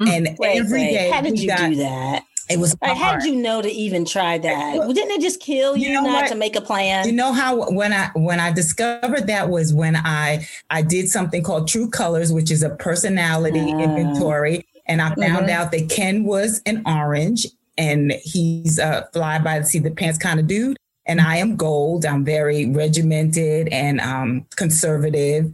Mm. 0.00 0.08
And 0.08 0.38
wait, 0.38 0.58
every 0.58 0.82
wait. 0.82 0.92
day, 0.92 1.10
how 1.10 1.20
did 1.20 1.38
you 1.38 1.48
got, 1.48 1.70
do 1.70 1.76
that? 1.76 2.24
It 2.48 2.60
was 2.60 2.76
like, 2.80 2.96
how 2.96 3.16
did 3.16 3.24
you 3.24 3.34
know 3.34 3.60
to 3.60 3.68
even 3.68 4.04
try 4.04 4.38
that? 4.38 4.76
Well, 4.76 4.92
Didn't 4.92 5.10
it 5.12 5.20
just 5.20 5.40
kill 5.40 5.76
you, 5.76 5.88
you 5.88 5.94
know 5.94 6.02
not 6.02 6.22
what? 6.22 6.28
to 6.28 6.36
make 6.36 6.54
a 6.54 6.60
plan? 6.60 7.04
You 7.06 7.12
know 7.12 7.32
how 7.32 7.70
when 7.70 7.92
I 7.92 8.10
when 8.14 8.38
I 8.38 8.52
discovered 8.52 9.26
that 9.26 9.48
was 9.48 9.74
when 9.74 9.96
I 9.96 10.46
I 10.70 10.82
did 10.82 11.08
something 11.08 11.42
called 11.42 11.66
True 11.66 11.90
Colors, 11.90 12.32
which 12.32 12.52
is 12.52 12.62
a 12.62 12.70
personality 12.70 13.58
uh, 13.58 13.78
inventory, 13.78 14.64
and 14.86 15.02
I 15.02 15.08
found 15.08 15.18
mm-hmm. 15.46 15.50
out 15.50 15.72
that 15.72 15.88
Ken 15.90 16.22
was 16.22 16.62
an 16.66 16.82
orange 16.86 17.46
and 17.76 18.12
he's 18.22 18.78
a 18.78 19.08
fly 19.12 19.40
by 19.40 19.58
the 19.58 19.64
seat 19.64 19.78
of 19.78 19.84
the 19.84 19.90
pants 19.90 20.18
kind 20.18 20.38
of 20.38 20.46
dude 20.46 20.76
and 21.06 21.20
I 21.20 21.36
am 21.36 21.56
gold. 21.56 22.04
I'm 22.04 22.24
very 22.24 22.66
regimented 22.66 23.68
and 23.68 24.00
um, 24.00 24.46
conservative. 24.56 25.44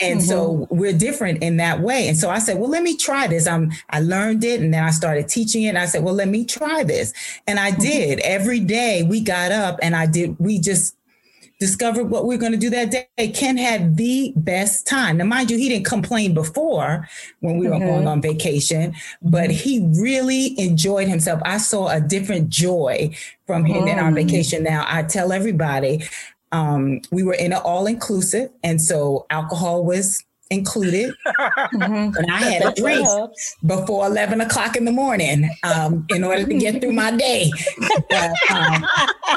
And 0.00 0.20
mm-hmm. 0.20 0.28
so 0.28 0.66
we're 0.70 0.92
different 0.92 1.42
in 1.42 1.56
that 1.58 1.80
way. 1.80 2.08
And 2.08 2.16
so 2.16 2.28
I 2.28 2.38
said, 2.38 2.58
well, 2.58 2.68
let 2.68 2.82
me 2.82 2.96
try 2.96 3.26
this. 3.26 3.46
I'm, 3.46 3.72
I 3.90 4.00
learned 4.00 4.44
it 4.44 4.60
and 4.60 4.74
then 4.74 4.84
I 4.84 4.90
started 4.90 5.28
teaching 5.28 5.62
it. 5.62 5.76
I 5.76 5.86
said, 5.86 6.02
well, 6.02 6.14
let 6.14 6.28
me 6.28 6.44
try 6.44 6.82
this. 6.82 7.12
And 7.46 7.58
I 7.58 7.70
mm-hmm. 7.70 7.82
did 7.82 8.18
every 8.20 8.60
day 8.60 9.04
we 9.04 9.20
got 9.20 9.52
up 9.52 9.78
and 9.80 9.94
I 9.96 10.06
did, 10.06 10.38
we 10.38 10.58
just 10.58 10.96
discovered 11.58 12.04
what 12.04 12.26
we 12.26 12.34
are 12.34 12.38
going 12.38 12.52
to 12.52 12.58
do 12.58 12.70
that 12.70 12.90
day. 12.90 13.28
Ken 13.28 13.56
had 13.56 13.96
the 13.96 14.32
best 14.36 14.86
time. 14.86 15.16
Now, 15.16 15.24
mind 15.24 15.50
you, 15.50 15.56
he 15.56 15.68
didn't 15.68 15.86
complain 15.86 16.34
before 16.34 17.08
when 17.40 17.58
we 17.58 17.68
were 17.68 17.76
mm-hmm. 17.76 17.86
going 17.86 18.06
on 18.06 18.20
vacation, 18.20 18.94
but 19.22 19.50
he 19.50 19.88
really 19.98 20.58
enjoyed 20.60 21.08
himself. 21.08 21.40
I 21.44 21.58
saw 21.58 21.88
a 21.88 22.00
different 22.00 22.50
joy 22.50 23.14
from 23.46 23.64
him 23.64 23.84
mm. 23.84 23.92
in 23.92 23.98
our 23.98 24.10
mm. 24.10 24.16
vacation. 24.16 24.62
Now, 24.64 24.84
I 24.88 25.02
tell 25.02 25.32
everybody, 25.32 26.04
um, 26.52 27.00
we 27.10 27.22
were 27.22 27.34
in 27.34 27.52
an 27.52 27.60
all 27.64 27.86
inclusive, 27.86 28.50
and 28.62 28.80
so 28.80 29.26
alcohol 29.30 29.84
was 29.84 30.24
included. 30.50 31.14
mm-hmm. 31.26 32.16
And 32.16 32.30
I 32.30 32.38
had 32.38 32.64
a 32.64 32.80
drink 32.80 33.08
before 33.64 34.06
11 34.06 34.40
o'clock 34.40 34.76
in 34.76 34.84
the 34.84 34.92
morning 34.92 35.50
um, 35.62 36.06
in 36.10 36.24
order 36.24 36.44
to 36.44 36.54
get 36.54 36.80
through 36.80 36.92
my 36.92 37.10
day. 37.10 37.50
But, 38.08 38.30
um, 38.50 38.86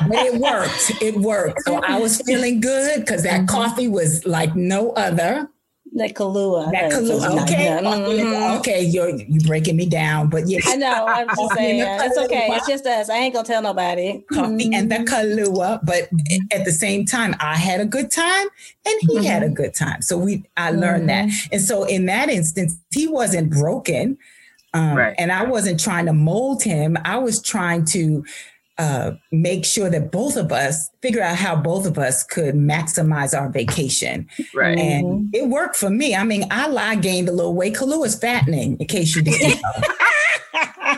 but, 0.08 0.26
it 0.26 0.40
worked. 0.40 1.02
It 1.02 1.18
worked. 1.18 1.62
So 1.62 1.82
I 1.84 2.00
was 2.00 2.22
feeling 2.22 2.62
good 2.62 3.02
because 3.02 3.24
that 3.24 3.42
mm-hmm. 3.42 3.56
coffee 3.56 3.88
was 3.88 4.26
like 4.26 4.56
no 4.56 4.92
other. 4.92 5.50
That 5.94 6.14
Kahlua. 6.14 6.72
That 6.72 6.92
Kahlua. 6.92 7.44
Okay. 7.44 7.68
Mm-hmm. 7.82 8.58
Okay. 8.60 8.84
You're 8.84 9.10
you 9.10 9.40
breaking 9.42 9.76
me 9.76 9.88
down, 9.88 10.30
but 10.30 10.48
yeah. 10.48 10.60
I 10.66 10.76
know. 10.76 11.06
I'm 11.08 11.28
just 11.36 11.54
saying. 11.56 11.84
It's 11.84 12.18
okay. 12.18 12.50
It's 12.52 12.68
just 12.68 12.86
us. 12.86 13.10
I 13.10 13.18
ain't 13.18 13.34
gonna 13.34 13.48
tell 13.48 13.62
nobody. 13.62 14.22
Coffee 14.32 14.70
mm-hmm. 14.70 14.74
and 14.74 14.92
the 14.92 14.98
Kahlua, 14.98 15.80
but 15.84 16.04
mm-hmm. 16.14 16.42
at 16.52 16.66
the 16.66 16.72
same 16.72 17.06
time, 17.06 17.36
I 17.40 17.56
had 17.56 17.82
a 17.82 17.86
good 17.86 18.12
time 18.12 18.48
and 18.86 18.96
he 19.02 19.16
mm-hmm. 19.16 19.26
had 19.26 19.44
a 19.44 19.50
good 19.50 19.74
time. 19.74 20.02
So 20.02 20.18
we, 20.18 20.44
I 20.58 20.72
learned 20.72 21.10
that, 21.10 21.28
mm-hmm. 21.28 21.54
and 21.54 21.62
so 21.62 21.84
in 21.86 22.06
that 22.06 22.30
instance, 22.30 22.78
he 22.94 23.08
wasn't 23.08 23.52
broken, 23.52 24.18
um, 24.74 24.96
right. 24.96 25.16
and 25.18 25.32
I 25.32 25.44
wasn't 25.46 25.80
trying 25.80 26.06
to 26.06 26.14
mold 26.14 26.62
him. 26.62 26.98
I 27.04 27.18
was 27.18 27.42
trying 27.42 27.86
to 27.86 28.24
uh, 28.80 29.12
make 29.34 29.66
sure 29.66 29.90
that 29.90 30.10
both 30.10 30.38
of 30.38 30.54
us 30.54 30.90
figure 31.02 31.22
out 31.22 31.36
how 31.36 31.54
both 31.54 31.86
of 31.86 31.98
us 31.98 32.24
could 32.24 32.56
maximize 32.56 33.38
our 33.38 33.50
vacation. 33.50 34.26
Right. 34.56 34.78
And 34.78 35.06
mm-hmm. 35.06 35.28
it 35.34 35.50
worked 35.50 35.76
for 35.76 35.90
me. 35.90 36.16
I 36.16 36.24
mean, 36.24 36.46
I, 36.50 36.74
I 36.74 36.96
gained 36.96 37.28
a 37.28 37.34
little 37.34 37.54
weight. 37.54 37.76
Kahlua 37.76 38.06
is 38.06 38.18
fattening, 38.18 38.78
in 38.78 38.88
case 38.88 39.16
you 39.16 39.22
didn't 39.22 39.62
know. 39.62 39.72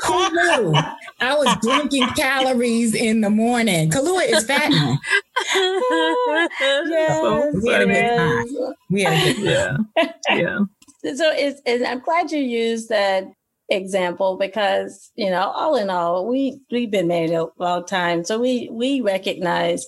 Kahlua. 0.00 0.94
I 1.20 1.34
was 1.34 1.56
drinking 1.60 2.06
calories 2.10 2.94
in 2.94 3.20
the 3.20 3.30
morning. 3.30 3.90
Kahlua 3.90 4.28
is 4.28 4.44
fattening. 4.44 4.98
yes, 6.90 7.18
so 7.20 7.50
we 7.60 7.70
had 7.70 7.82
a 7.82 7.86
good 7.86 8.16
time. 8.16 8.74
We 8.90 9.02
had 9.02 9.12
a 9.12 9.34
good 9.34 9.44
time. 9.44 10.14
Yeah. 10.28 10.36
yeah. 10.36 10.58
So 11.14 11.32
it's, 11.32 11.60
it's, 11.66 11.84
I'm 11.84 11.98
glad 11.98 12.30
you 12.30 12.38
used 12.38 12.90
that 12.90 13.24
example 13.74 14.36
because 14.36 15.10
you 15.14 15.30
know 15.30 15.50
all 15.50 15.76
in 15.76 15.90
all 15.90 16.26
we 16.26 16.60
we've 16.70 16.90
been 16.90 17.08
married 17.08 17.30
a 17.30 17.46
long 17.58 17.84
time 17.84 18.24
so 18.24 18.38
we 18.38 18.68
we 18.72 19.00
recognize 19.00 19.86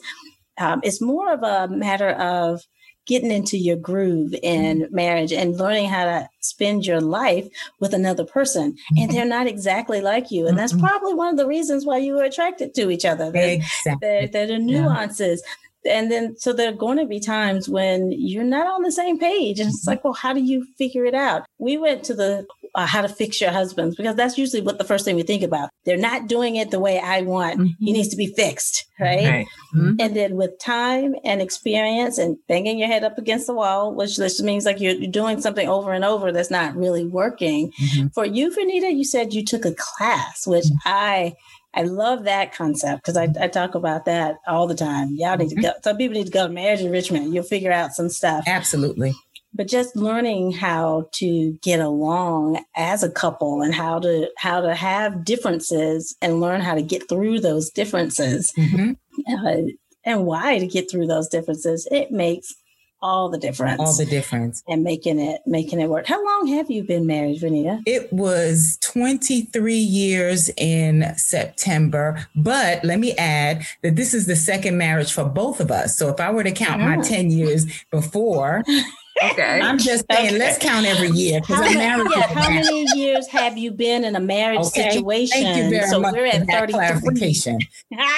um, 0.58 0.80
it's 0.82 1.00
more 1.00 1.32
of 1.32 1.42
a 1.42 1.68
matter 1.68 2.10
of 2.10 2.62
getting 3.06 3.30
into 3.30 3.56
your 3.56 3.76
groove 3.76 4.34
in 4.42 4.80
mm-hmm. 4.80 4.94
marriage 4.94 5.32
and 5.32 5.56
learning 5.56 5.88
how 5.88 6.04
to 6.04 6.28
spend 6.40 6.84
your 6.84 7.00
life 7.00 7.46
with 7.80 7.94
another 7.94 8.24
person 8.24 8.72
mm-hmm. 8.72 9.02
and 9.02 9.12
they're 9.12 9.24
not 9.24 9.46
exactly 9.46 10.00
like 10.00 10.30
you 10.30 10.46
and 10.46 10.58
that's 10.58 10.72
mm-hmm. 10.72 10.86
probably 10.86 11.14
one 11.14 11.30
of 11.30 11.36
the 11.36 11.46
reasons 11.46 11.86
why 11.86 11.98
you 11.98 12.14
were 12.14 12.24
attracted 12.24 12.74
to 12.74 12.90
each 12.90 13.04
other 13.04 13.30
there, 13.30 13.54
exactly. 13.54 13.96
there, 14.00 14.26
there 14.28 14.52
are 14.52 14.58
nuances 14.58 15.42
yeah 15.44 15.52
and 15.86 16.10
then 16.10 16.36
so 16.36 16.52
there 16.52 16.68
are 16.68 16.76
going 16.76 16.98
to 16.98 17.06
be 17.06 17.20
times 17.20 17.68
when 17.68 18.12
you're 18.12 18.44
not 18.44 18.66
on 18.66 18.82
the 18.82 18.92
same 18.92 19.18
page 19.18 19.60
and 19.60 19.68
it's 19.68 19.82
mm-hmm. 19.82 19.90
like 19.90 20.04
well 20.04 20.12
how 20.12 20.32
do 20.32 20.40
you 20.40 20.66
figure 20.76 21.04
it 21.04 21.14
out 21.14 21.46
we 21.58 21.76
went 21.76 22.04
to 22.04 22.14
the 22.14 22.46
uh, 22.76 22.86
how 22.86 23.00
to 23.00 23.08
fix 23.08 23.40
your 23.40 23.50
husbands 23.50 23.96
because 23.96 24.14
that's 24.14 24.36
usually 24.36 24.60
what 24.60 24.76
the 24.76 24.84
first 24.84 25.04
thing 25.04 25.16
we 25.16 25.22
think 25.22 25.42
about. 25.42 25.70
They're 25.86 25.96
not 25.96 26.28
doing 26.28 26.56
it 26.56 26.70
the 26.70 26.78
way 26.78 27.00
I 27.00 27.22
want. 27.22 27.58
Mm-hmm. 27.58 27.84
He 27.84 27.92
needs 27.92 28.08
to 28.08 28.16
be 28.16 28.26
fixed, 28.26 28.84
right? 29.00 29.46
Mm-hmm. 29.74 29.94
And 29.98 30.14
then 30.14 30.36
with 30.36 30.58
time 30.58 31.14
and 31.24 31.40
experience 31.40 32.18
and 32.18 32.36
banging 32.48 32.78
your 32.78 32.88
head 32.88 33.02
up 33.02 33.16
against 33.16 33.46
the 33.46 33.54
wall, 33.54 33.94
which 33.94 34.16
just 34.16 34.42
means 34.42 34.66
like 34.66 34.78
you're, 34.78 34.92
you're 34.92 35.10
doing 35.10 35.40
something 35.40 35.66
over 35.66 35.92
and 35.92 36.04
over 36.04 36.30
that's 36.32 36.50
not 36.50 36.76
really 36.76 37.06
working. 37.06 37.72
Mm-hmm. 37.72 38.08
For 38.08 38.26
you, 38.26 38.50
Vernita, 38.50 38.94
you 38.94 39.04
said 39.04 39.32
you 39.32 39.42
took 39.42 39.64
a 39.64 39.74
class, 39.74 40.46
which 40.46 40.64
mm-hmm. 40.64 40.76
I 40.84 41.34
I 41.72 41.82
love 41.82 42.24
that 42.24 42.54
concept 42.54 43.02
because 43.02 43.18
I, 43.18 43.28
I, 43.38 43.48
talk 43.48 43.74
about 43.74 44.06
that 44.06 44.36
all 44.46 44.66
the 44.66 44.74
time. 44.74 45.10
Y'all 45.12 45.36
need 45.36 45.50
to 45.50 45.56
mm-hmm. 45.56 45.62
go. 45.62 45.72
Some 45.84 45.98
people 45.98 46.14
need 46.14 46.24
to 46.24 46.32
go 46.32 46.46
to 46.46 46.52
marriage 46.52 46.80
enrichment. 46.80 47.34
You'll 47.34 47.44
figure 47.44 47.70
out 47.72 47.92
some 47.92 48.08
stuff. 48.08 48.44
Absolutely 48.46 49.14
but 49.56 49.68
just 49.68 49.96
learning 49.96 50.52
how 50.52 51.08
to 51.12 51.52
get 51.62 51.80
along 51.80 52.62
as 52.76 53.02
a 53.02 53.10
couple 53.10 53.62
and 53.62 53.74
how 53.74 53.98
to 53.98 54.30
how 54.36 54.60
to 54.60 54.74
have 54.74 55.24
differences 55.24 56.16
and 56.20 56.40
learn 56.40 56.60
how 56.60 56.74
to 56.74 56.82
get 56.82 57.08
through 57.08 57.40
those 57.40 57.70
differences. 57.70 58.52
Mm-hmm. 58.56 58.92
uh, 59.28 59.72
and 60.04 60.24
why 60.24 60.58
to 60.58 60.66
get 60.66 60.90
through 60.90 61.06
those 61.08 61.28
differences 61.28 61.86
it 61.90 62.10
makes 62.12 62.54
all 63.02 63.28
the 63.28 63.38
difference. 63.38 63.78
All 63.78 63.96
the 63.96 64.06
difference. 64.06 64.62
And 64.66 64.82
making 64.82 65.20
it 65.20 65.42
making 65.46 65.80
it 65.80 65.88
work. 65.88 66.06
How 66.06 66.24
long 66.24 66.46
have 66.48 66.70
you 66.70 66.82
been 66.82 67.06
married 67.06 67.40
vernita 67.40 67.82
it 67.86 68.10
was 68.12 68.78
23 68.82 69.74
years 69.74 70.48
in 70.56 71.12
september 71.16 72.26
but 72.34 72.82
let 72.84 72.98
me 72.98 73.14
add 73.16 73.66
that 73.82 73.96
this 73.96 74.14
is 74.14 74.26
the 74.26 74.36
second 74.36 74.78
marriage 74.78 75.12
for 75.12 75.24
both 75.24 75.60
of 75.60 75.70
us. 75.70 75.96
So 75.96 76.08
if 76.08 76.20
i 76.20 76.30
were 76.30 76.44
to 76.44 76.52
count 76.52 76.80
my 76.80 76.96
10 76.96 77.30
years 77.30 77.66
before 77.90 78.64
Okay. 79.22 79.60
I'm 79.62 79.78
just 79.78 80.04
saying, 80.10 80.28
okay. 80.28 80.38
let's 80.38 80.58
count 80.58 80.84
every 80.84 81.08
year 81.10 81.40
because 81.40 81.60
I'm 81.60 81.78
married. 81.78 82.06
Yeah, 82.14 82.26
how 82.28 82.50
many 82.50 82.84
years 82.94 83.26
have 83.28 83.56
you 83.56 83.70
been 83.70 84.04
in 84.04 84.14
a 84.14 84.20
marriage 84.20 84.60
okay. 84.66 84.90
situation? 84.90 85.42
Thank 85.42 85.64
you 85.64 85.70
very 85.70 85.88
so 85.88 86.00
much 86.00 86.14
we're 86.14 86.26
at 86.26 86.40
for 86.46 86.66
clarification. 86.66 87.58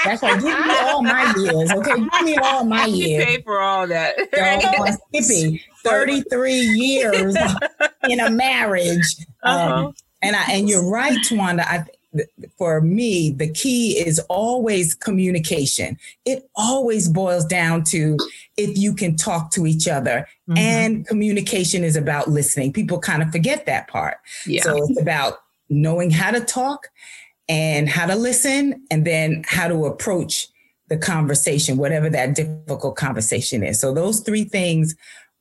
That's 0.04 0.22
right. 0.22 0.40
Give 0.40 0.58
me 0.58 0.74
all 0.80 1.02
my 1.02 1.34
years. 1.38 1.70
Okay, 1.70 1.94
give 1.94 2.22
me 2.22 2.36
all 2.38 2.64
my 2.64 2.84
years. 2.86 3.24
pay 3.24 3.42
for 3.42 3.60
all 3.60 3.86
that. 3.86 4.16
So, 5.12 5.20
Skippy, 5.20 5.62
33 5.84 6.52
years 6.52 7.36
in 8.08 8.20
a 8.20 8.30
marriage. 8.30 9.16
Uh-huh. 9.42 9.86
Um, 9.86 9.94
and 10.22 10.34
I 10.36 10.44
and 10.52 10.68
you're 10.68 10.88
right, 10.88 11.16
Twanda. 11.24 11.60
I 11.60 11.84
for 12.56 12.80
me, 12.80 13.30
the 13.30 13.50
key 13.50 13.98
is 13.98 14.18
always 14.28 14.94
communication. 14.94 15.98
It 16.24 16.48
always 16.54 17.08
boils 17.08 17.44
down 17.44 17.84
to 17.84 18.16
if 18.56 18.76
you 18.76 18.94
can 18.94 19.16
talk 19.16 19.50
to 19.52 19.66
each 19.66 19.88
other. 19.88 20.26
Mm-hmm. 20.48 20.58
And 20.58 21.06
communication 21.06 21.84
is 21.84 21.96
about 21.96 22.28
listening. 22.28 22.72
People 22.72 22.98
kind 22.98 23.22
of 23.22 23.30
forget 23.30 23.66
that 23.66 23.88
part. 23.88 24.18
Yeah. 24.46 24.62
So 24.62 24.76
it's 24.76 25.00
about 25.00 25.38
knowing 25.68 26.10
how 26.10 26.30
to 26.30 26.40
talk 26.40 26.88
and 27.48 27.88
how 27.88 28.06
to 28.06 28.14
listen, 28.14 28.84
and 28.90 29.06
then 29.06 29.42
how 29.46 29.68
to 29.68 29.86
approach 29.86 30.48
the 30.88 30.98
conversation, 30.98 31.78
whatever 31.78 32.10
that 32.10 32.34
difficult 32.34 32.96
conversation 32.96 33.62
is. 33.62 33.80
So 33.80 33.94
those 33.94 34.20
three 34.20 34.44
things 34.44 34.94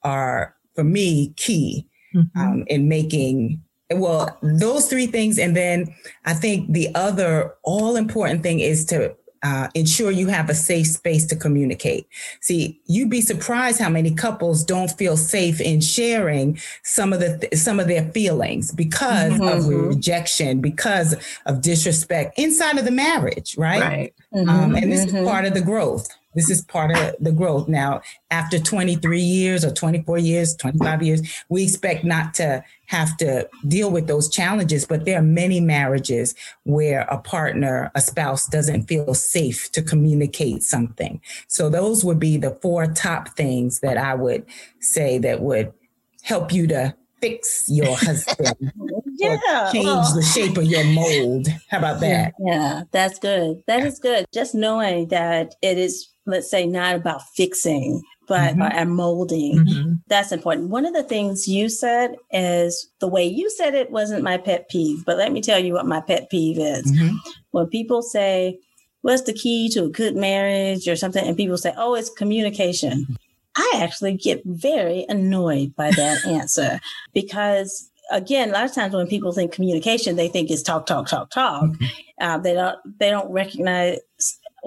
are, 0.04 0.56
for 0.76 0.84
me, 0.84 1.34
key 1.36 1.86
mm-hmm. 2.16 2.40
um, 2.40 2.64
in 2.68 2.88
making 2.88 3.62
well, 3.92 4.38
those 4.42 4.90
three 4.90 5.08
things. 5.08 5.38
And 5.38 5.56
then 5.56 5.94
I 6.26 6.34
think 6.34 6.72
the 6.72 6.94
other 6.96 7.56
all 7.64 7.96
important 7.96 8.44
thing 8.44 8.60
is 8.60 8.86
to 8.86 9.16
uh, 9.44 9.68
ensure 9.76 10.12
you 10.12 10.28
have 10.28 10.50
a 10.50 10.54
safe 10.54 10.88
space 10.88 11.26
to 11.28 11.36
communicate. 11.36 12.08
See, 12.42 12.82
you'd 12.88 13.10
be 13.10 13.22
surprised 13.22 13.80
how 13.80 13.90
many 13.90 14.14
couples 14.14 14.64
don't 14.64 14.92
feel 14.92 15.16
safe 15.16 15.62
in 15.62 15.80
sharing 15.82 16.60
some 16.84 17.14
of 17.14 17.20
the 17.20 17.48
some 17.56 17.80
of 17.80 17.88
their 17.88 18.10
feelings 18.12 18.72
because 18.72 19.34
mm-hmm. 19.34 19.44
of 19.44 19.68
rejection, 19.68 20.60
because 20.60 21.16
of 21.46 21.62
disrespect 21.62 22.38
inside 22.38 22.78
of 22.78 22.86
the 22.86 22.92
marriage, 22.92 23.56
right? 23.58 23.82
Right. 23.82 24.14
Mm-hmm. 24.34 24.50
Um, 24.50 24.76
and 24.76 24.92
this 24.92 25.06
mm-hmm. 25.06 25.18
is 25.18 25.28
part 25.28 25.46
of 25.46 25.54
the 25.54 25.62
growth. 25.62 26.10
This 26.38 26.52
is 26.52 26.62
part 26.62 26.96
of 26.96 27.16
the 27.20 27.32
growth. 27.32 27.68
Now, 27.68 28.02
after 28.30 28.60
23 28.60 29.20
years 29.20 29.66
or 29.66 29.72
24 29.72 30.20
years, 30.20 30.56
25 30.56 31.02
years, 31.02 31.44
we 31.50 31.64
expect 31.64 32.04
not 32.04 32.36
to 32.36 32.64
have 32.86 33.18
to 33.18 33.50
deal 33.68 33.90
with 33.90 34.06
those 34.06 34.30
challenges, 34.30 34.86
but 34.86 35.06
there 35.06 35.18
are 35.18 35.24
many 35.24 35.60
marriages 35.60 36.36
where 36.64 37.02
a 37.10 37.18
partner, 37.18 37.92
a 37.96 38.02
spouse 38.02 38.46
doesn't 38.46 38.84
feel 38.84 39.16
safe 39.16 39.72
to 39.72 39.82
communicate 39.82 40.62
something. 40.62 41.20
So 41.48 41.70
those 41.70 42.06
would 42.06 42.20
be 42.20 42.38
the 42.38 42.52
four 42.62 42.86
top 42.86 43.30
things 43.30 43.80
that 43.80 43.98
I 43.98 44.14
would 44.14 44.46
say 44.80 45.18
that 45.18 45.42
would 45.42 45.74
help 46.22 46.54
you 46.54 46.68
to 46.68 46.94
fix 47.20 47.68
your 47.68 47.98
husband 47.98 48.72
yeah 49.18 49.72
change 49.72 49.86
well, 49.86 50.16
the 50.16 50.22
shape 50.22 50.56
of 50.56 50.66
your 50.66 50.84
mold 50.84 51.48
how 51.70 51.80
about 51.80 52.00
that 52.00 52.32
yeah 52.46 52.84
that's 52.92 53.18
good 53.18 53.64
that 53.66 53.84
is 53.84 53.98
good 53.98 54.24
just 54.32 54.54
knowing 54.54 55.08
that 55.08 55.56
it 55.64 55.80
is 55.80 56.10
let's 56.28 56.50
say 56.50 56.66
not 56.66 56.96
about 56.96 57.22
fixing 57.36 58.02
but 58.28 58.56
mm-hmm. 58.56 58.62
and 58.62 58.92
molding 58.92 59.58
mm-hmm. 59.58 59.94
that's 60.08 60.32
important 60.32 60.70
one 60.70 60.86
of 60.86 60.94
the 60.94 61.04
things 61.04 61.48
you 61.48 61.70
said 61.70 62.16
is 62.32 62.90
the 63.00 63.08
way 63.08 63.26
you 63.26 63.50
said 63.50 63.74
it 63.74 63.92
wasn't 63.92 64.24
my 64.24 64.38
pet 64.38 64.70
peeve 64.70 65.04
but 65.06 65.18
let 65.18 65.32
me 65.32 65.42
tell 65.42 65.60
you 65.60 65.74
what 65.74 65.86
my 65.86 66.02
pet 66.02 66.30
peeve 66.30 66.60
is 66.60 66.92
mm-hmm. 66.92 67.16
when 67.52 67.66
people 67.68 68.02
say 68.02 68.60
what's 69.02 69.24
the 69.24 69.34
key 69.34 69.70
to 69.70 69.86
a 69.86 69.90
good 69.90 70.16
marriage 70.16 70.88
or 70.88 70.96
something 70.96 71.26
and 71.26 71.38
people 71.38 71.58
say 71.58 71.74
oh 71.78 71.96
it's 71.96 72.10
communication 72.10 73.18
I 73.60 73.80
actually 73.82 74.16
get 74.18 74.44
very 74.46 75.06
annoyed 75.10 75.76
by 75.76 75.90
that 75.90 76.26
answer 76.28 76.80
because 77.14 77.90
again, 78.12 78.50
a 78.50 78.54
lot 78.54 78.66
of 78.66 78.74
times 78.74 78.94
when 78.94 79.08
people 79.08 79.32
think 79.32 79.52
communication, 79.52 80.16
they 80.16 80.28
think 80.28 80.50
it's 80.50 80.62
talk, 80.62 80.86
talk, 80.86 81.08
talk, 81.08 81.30
talk. 81.30 81.64
Mm-hmm. 81.64 81.86
Uh, 82.20 82.38
they 82.38 82.54
don't 82.54 83.00
they 83.00 83.10
don't 83.10 83.32
recognize 83.32 84.00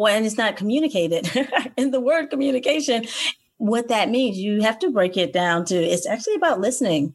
well, 0.00 0.16
and 0.16 0.24
it's 0.24 0.38
not 0.38 0.56
communicated 0.56 1.30
in 1.76 1.90
the 1.90 2.00
word 2.00 2.30
communication. 2.30 3.04
What 3.58 3.88
that 3.88 4.08
means, 4.08 4.38
you 4.38 4.62
have 4.62 4.78
to 4.78 4.90
break 4.90 5.18
it 5.18 5.30
down 5.30 5.66
to 5.66 5.76
it's 5.76 6.08
actually 6.08 6.36
about 6.36 6.58
listening 6.58 7.14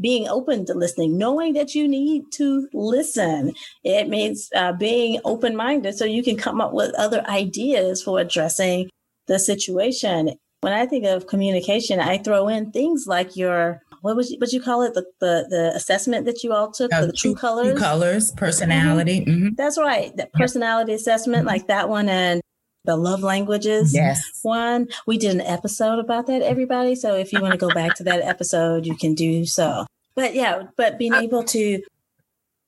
being 0.00 0.26
open 0.26 0.64
to 0.64 0.72
listening, 0.72 1.18
knowing 1.18 1.52
that 1.52 1.74
you 1.74 1.86
need 1.86 2.22
to 2.32 2.66
listen. 2.72 3.52
It 3.84 4.08
means 4.08 4.48
uh, 4.56 4.72
being 4.72 5.20
open 5.26 5.54
minded 5.54 5.94
so 5.94 6.06
you 6.06 6.22
can 6.22 6.38
come 6.38 6.62
up 6.62 6.72
with 6.72 6.94
other 6.94 7.22
ideas 7.28 8.02
for 8.02 8.18
addressing 8.18 8.88
the 9.26 9.38
situation. 9.38 10.30
When 10.62 10.72
I 10.72 10.86
think 10.86 11.04
of 11.04 11.26
communication, 11.26 12.00
I 12.00 12.16
throw 12.16 12.48
in 12.48 12.72
things 12.72 13.04
like 13.06 13.36
your 13.36 13.82
what 14.02 14.16
was 14.16 14.30
you, 14.30 14.38
what 14.38 14.52
you 14.52 14.60
call 14.60 14.82
it 14.82 14.94
the, 14.94 15.04
the 15.20 15.46
the 15.48 15.72
assessment 15.74 16.26
that 16.26 16.44
you 16.44 16.52
all 16.52 16.70
took 16.70 16.92
uh, 16.92 17.06
the 17.06 17.12
true, 17.12 17.34
colors 17.34 17.68
true 17.68 17.78
colors 17.78 18.30
personality. 18.32 19.20
Mm-hmm. 19.20 19.30
Mm-hmm. 19.30 19.54
That's 19.56 19.78
right, 19.78 20.14
the 20.16 20.28
personality 20.34 20.92
assessment 20.92 21.40
mm-hmm. 21.40 21.48
like 21.48 21.68
that 21.68 21.88
one 21.88 22.08
and 22.08 22.42
the 22.84 22.96
love 22.96 23.22
languages 23.22 23.94
yes. 23.94 24.40
one. 24.42 24.88
We 25.06 25.16
did 25.16 25.34
an 25.34 25.40
episode 25.40 26.00
about 26.00 26.26
that, 26.26 26.42
everybody. 26.42 26.96
So 26.96 27.14
if 27.14 27.32
you 27.32 27.40
want 27.40 27.52
to 27.52 27.58
go 27.58 27.70
back 27.70 27.94
to 27.96 28.04
that 28.04 28.22
episode, 28.22 28.86
you 28.86 28.96
can 28.96 29.14
do 29.14 29.46
so. 29.46 29.86
But 30.16 30.34
yeah, 30.34 30.64
but 30.76 30.98
being 30.98 31.14
able 31.14 31.44
to 31.44 31.80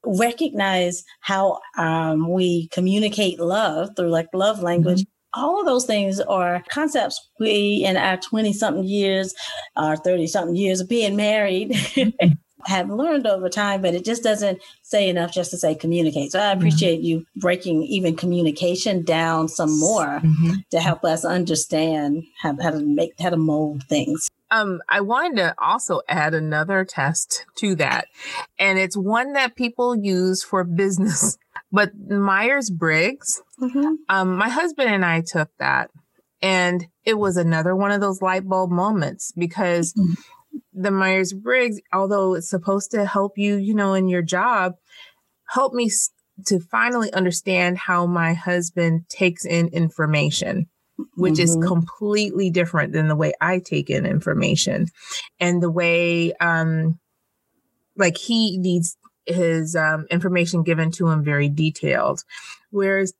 recognize 0.06 1.04
how 1.20 1.58
um, 1.76 2.30
we 2.30 2.68
communicate 2.68 3.40
love 3.40 3.90
through 3.96 4.10
like 4.10 4.28
love 4.32 4.62
language 4.62 5.00
mm-hmm 5.00 5.13
all 5.34 5.60
of 5.60 5.66
those 5.66 5.86
things 5.86 6.20
are 6.20 6.62
concepts 6.68 7.28
we 7.38 7.84
in 7.84 7.96
our 7.96 8.16
20 8.16 8.52
something 8.52 8.84
years 8.84 9.34
our 9.76 9.96
30 9.96 10.26
something 10.26 10.56
years 10.56 10.80
of 10.80 10.88
being 10.88 11.16
married 11.16 11.74
have 12.66 12.88
learned 12.88 13.26
over 13.26 13.48
time 13.48 13.82
but 13.82 13.94
it 13.94 14.04
just 14.04 14.22
doesn't 14.22 14.58
say 14.82 15.08
enough 15.08 15.32
just 15.32 15.50
to 15.50 15.56
say 15.58 15.74
communicate 15.74 16.32
so 16.32 16.38
i 16.38 16.42
mm-hmm. 16.42 16.58
appreciate 16.58 16.98
mm-hmm. 16.98 17.06
you 17.06 17.26
breaking 17.36 17.82
even 17.82 18.16
communication 18.16 19.02
down 19.04 19.48
some 19.48 19.78
more 19.78 20.20
mm-hmm. 20.20 20.54
to 20.70 20.80
help 20.80 21.04
us 21.04 21.24
understand 21.24 22.22
how, 22.40 22.56
how 22.62 22.70
to 22.70 22.80
make 22.80 23.12
how 23.20 23.30
to 23.30 23.36
mold 23.36 23.82
things 23.88 24.28
um, 24.50 24.82
I 24.88 25.00
wanted 25.00 25.38
to 25.38 25.54
also 25.58 26.02
add 26.06 26.32
another 26.32 26.84
test 26.84 27.44
to 27.56 27.74
that. 27.76 28.06
And 28.56 28.78
it's 28.78 28.96
one 28.96 29.32
that 29.32 29.56
people 29.56 29.96
use 29.96 30.44
for 30.44 30.62
business 30.62 31.38
but 31.74 31.90
Myers 32.08 32.70
Briggs, 32.70 33.42
mm-hmm. 33.60 33.94
um, 34.08 34.36
my 34.36 34.48
husband 34.48 34.90
and 34.90 35.04
I 35.04 35.22
took 35.22 35.50
that, 35.58 35.90
and 36.40 36.86
it 37.04 37.18
was 37.18 37.36
another 37.36 37.74
one 37.74 37.90
of 37.90 38.00
those 38.00 38.22
light 38.22 38.48
bulb 38.48 38.70
moments 38.70 39.32
because 39.36 39.92
mm-hmm. 39.92 40.12
the 40.72 40.92
Myers 40.92 41.32
Briggs, 41.32 41.80
although 41.92 42.34
it's 42.34 42.48
supposed 42.48 42.92
to 42.92 43.04
help 43.04 43.32
you, 43.36 43.56
you 43.56 43.74
know, 43.74 43.94
in 43.94 44.06
your 44.06 44.22
job, 44.22 44.74
helped 45.48 45.74
me 45.74 45.90
to 46.46 46.60
finally 46.60 47.12
understand 47.12 47.76
how 47.76 48.06
my 48.06 48.34
husband 48.34 49.08
takes 49.08 49.44
in 49.44 49.66
information 49.68 50.68
which 51.16 51.34
mm-hmm. 51.34 51.60
is 51.60 51.66
completely 51.66 52.50
different 52.50 52.92
than 52.92 53.08
the 53.08 53.16
way 53.16 53.32
I 53.40 53.58
take 53.58 53.90
in 53.90 54.06
information 54.06 54.86
and 55.40 55.60
the 55.60 55.70
way 55.70 56.32
um 56.34 57.00
like 57.96 58.16
he 58.16 58.58
needs 58.58 58.96
his 59.26 59.76
um, 59.76 60.06
information 60.10 60.62
given 60.62 60.90
to 60.92 61.08
him 61.08 61.24
very 61.24 61.48
detailed. 61.48 62.22
Whereas 62.70 63.12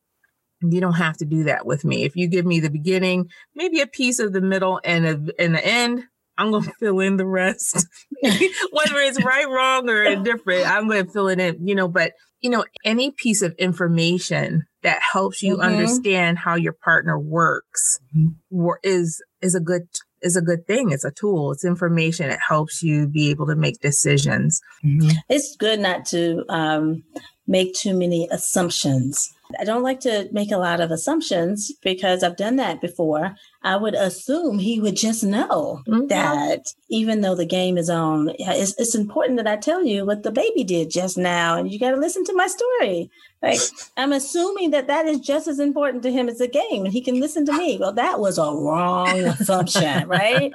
you 0.61 0.81
don't 0.81 0.95
have 0.95 1.17
to 1.19 1.25
do 1.25 1.45
that 1.45 1.67
with 1.67 1.85
me. 1.85 2.05
If 2.05 2.17
you 2.17 2.29
give 2.29 2.47
me 2.47 2.61
the 2.61 2.71
beginning, 2.71 3.29
maybe 3.55 3.81
a 3.81 3.87
piece 3.87 4.19
of 4.19 4.33
the 4.33 4.41
middle 4.41 4.81
and 4.85 5.07
a, 5.07 5.43
and 5.43 5.55
the 5.55 5.65
end, 5.65 6.05
I'm 6.39 6.51
going 6.51 6.65
to 6.65 6.73
fill 6.79 7.01
in 7.01 7.17
the 7.17 7.27
rest. 7.27 7.87
Whether 8.23 9.01
it's 9.01 9.23
right, 9.23 9.49
wrong, 9.49 9.89
or 9.89 10.03
indifferent, 10.03 10.67
I'm 10.67 10.89
going 10.89 11.05
to 11.05 11.13
fill 11.13 11.29
it 11.29 11.41
in, 11.41 11.67
you 11.67 11.75
know, 11.75 11.89
but 11.89 12.13
you 12.41 12.51
know, 12.51 12.65
any 12.85 13.11
piece 13.11 13.41
of 13.41 13.55
information 13.55 14.67
that 14.83 15.01
helps 15.01 15.43
you 15.43 15.55
mm-hmm. 15.55 15.63
understand 15.63 16.39
how 16.39 16.57
your 16.57 16.75
partner 16.75 17.19
works 17.19 17.99
mm-hmm. 18.15 18.69
is 18.83 19.23
is 19.41 19.55
a 19.55 19.61
good 19.61 19.89
is 20.25 20.37
a 20.37 20.43
good 20.43 20.67
thing. 20.67 20.91
It's 20.91 21.05
a 21.05 21.11
tool. 21.11 21.53
It's 21.53 21.65
information. 21.65 22.31
It 22.31 22.41
helps 22.47 22.83
you 22.83 23.07
be 23.07 23.31
able 23.31 23.47
to 23.47 23.55
make 23.55 23.81
decisions. 23.81 24.61
Mm-hmm. 24.85 25.11
It's 25.29 25.55
good 25.57 25.79
not 25.79 26.07
to 26.07 26.45
um, 26.49 27.05
make 27.47 27.75
too 27.75 27.97
many 27.97 28.29
assumptions. 28.33 29.34
I 29.59 29.65
don't 29.65 29.83
like 29.83 30.01
to 30.01 30.29
make 30.33 30.51
a 30.51 30.57
lot 30.57 30.81
of 30.81 30.91
assumptions 30.91 31.73
because 31.83 32.23
I've 32.23 32.37
done 32.37 32.57
that 32.57 32.81
before. 32.81 33.37
I 33.63 33.77
would 33.77 33.95
assume 33.95 34.59
he 34.59 34.81
would 34.81 34.97
just 34.97 35.23
know 35.23 35.83
mm-hmm. 35.87 36.07
that 36.09 36.73
even 36.89 37.21
though 37.21 37.35
the 37.35 37.47
game 37.47 37.77
is 37.77 37.91
on, 37.91 38.31
it's, 38.39 38.75
it's, 38.79 38.95
important 38.95 39.37
that 39.37 39.47
I 39.47 39.57
tell 39.57 39.85
you 39.85 40.05
what 40.07 40.23
the 40.23 40.31
baby 40.31 40.65
did 40.65 40.91
just 40.91 41.19
now, 41.19 41.57
and 41.57 41.71
you 41.71 41.79
got 41.79 41.91
to 41.91 41.97
listen 41.97 42.25
to 42.25 42.35
my 42.35 42.47
story. 42.47 43.11
Like 43.43 43.61
I'm 43.97 44.13
assuming 44.13 44.71
that 44.71 44.87
that 44.87 45.07
is 45.07 45.21
just 45.21 45.47
as 45.47 45.59
important 45.59 46.03
to 46.05 46.13
him 46.13 46.29
as 46.29 46.39
the 46.39 46.49
game, 46.49 46.85
and 46.85 46.93
he 46.93 47.01
can 47.01 47.21
listen 47.21 47.45
to 47.47 47.53
me. 47.53 47.79
Well, 47.79 47.93
that 47.93 48.21
was 48.21 48.39
a 48.39 48.43
wrong 48.43 49.21
assumption, 49.21 50.09
right? 50.09 50.53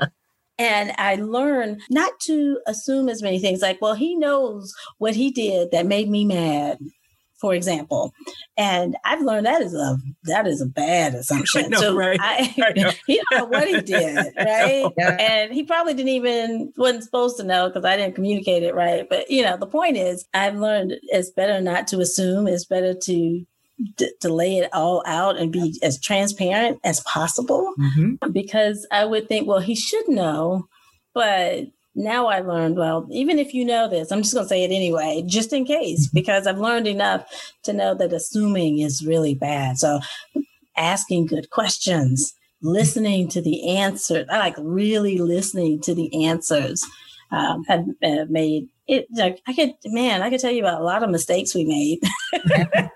And 0.60 0.92
I 0.98 1.16
learned 1.16 1.82
not 1.90 2.20
to 2.22 2.60
assume 2.68 3.08
as 3.08 3.24
many 3.24 3.40
things 3.40 3.62
like, 3.62 3.82
well, 3.82 3.94
he 3.94 4.16
knows 4.16 4.76
what 4.98 5.16
he 5.16 5.32
did 5.32 5.72
that 5.72 5.86
made 5.86 6.10
me 6.10 6.26
mad, 6.26 6.80
for 7.40 7.54
example. 7.54 8.14
And 8.58 8.96
I've 9.06 9.22
learned 9.22 9.46
that 9.46 9.62
is 9.62 9.74
a 9.74 9.98
that 10.24 10.48
is 10.48 10.62
a 10.62 10.66
bad 10.66 11.16
assumption. 11.16 11.70
Know, 11.70 11.80
so 11.80 11.96
right? 11.96 12.20
I, 12.22 12.54
I 12.64 12.74
know. 12.80 12.92
he 13.08 13.22
don't 13.30 13.40
know 13.40 13.46
what 13.46 13.68
he 13.68 13.82
did, 13.82 14.16
right? 14.38 14.92
Yeah. 14.98 15.18
And 15.20 15.54
he 15.54 15.64
probably 15.64 15.94
didn't 15.94 16.10
even 16.10 16.74
wasn't 16.78 17.04
supposed 17.04 17.38
to 17.38 17.44
know 17.44 17.68
because 17.68 17.86
I 17.86 17.96
didn't 17.96 18.16
communicate 18.16 18.64
it 18.64 18.74
right. 18.74 19.08
But 19.08 19.30
you 19.30 19.44
know, 19.44 19.58
the 19.58 19.68
point 19.68 19.98
is 19.98 20.26
I've 20.34 20.56
learned 20.56 20.96
it's 21.04 21.30
better 21.30 21.62
not 21.62 21.88
to 21.88 22.00
assume, 22.00 22.48
it's 22.48 22.66
better 22.66 22.94
to 22.94 23.46
d- 23.98 24.14
to 24.22 24.34
lay 24.34 24.58
it 24.58 24.70
all 24.74 25.04
out 25.06 25.38
and 25.38 25.52
be 25.52 25.80
as 25.84 26.00
transparent 26.00 26.80
as 26.84 27.02
possible 27.02 27.74
mm-hmm. 27.80 28.32
because 28.32 28.88
I 28.92 29.06
would 29.06 29.28
think, 29.28 29.48
well, 29.48 29.60
he 29.60 29.76
should 29.76 30.08
know, 30.08 30.68
but 31.14 31.68
now 31.96 32.28
I 32.28 32.40
learned, 32.40 32.78
well, 32.78 33.08
even 33.12 33.40
if 33.40 33.54
you 33.54 33.66
know 33.66 33.90
this, 33.90 34.12
I'm 34.12 34.22
just 34.22 34.34
going 34.34 34.46
to 34.46 34.50
say 34.50 34.64
it 34.64 34.72
anyway, 34.72 35.24
just 35.26 35.54
in 35.54 35.66
case, 35.66 36.08
mm-hmm. 36.08 36.18
because 36.18 36.48
I've 36.48 36.60
learned 36.60 36.88
enough 36.88 37.26
to 37.64 37.74
know 37.74 37.94
that 37.96 38.14
assuming 38.14 38.80
is 38.80 39.06
really 39.06 39.36
bad. 39.36 39.78
So 39.78 40.00
asking 40.78 41.28
good 41.28 41.50
questions, 41.50 42.34
listening 42.62 43.28
to 43.30 43.42
the 43.42 43.78
answers, 43.78 44.28
I 44.30 44.38
like 44.38 44.56
really 44.58 45.18
listening 45.18 45.82
to 45.82 45.96
the 45.96 46.26
answers 46.26 46.84
um, 47.32 47.64
have, 47.66 47.86
have 48.02 48.30
made 48.30 48.70
it 48.88 49.06
like 49.16 49.40
I 49.48 49.54
could 49.54 49.74
man, 49.86 50.22
I 50.22 50.30
could 50.30 50.40
tell 50.40 50.52
you 50.52 50.62
about 50.62 50.82
a 50.82 50.84
lot 50.84 51.04
of 51.04 51.10
mistakes 51.10 51.54
we 51.54 51.64
made. 51.66 52.00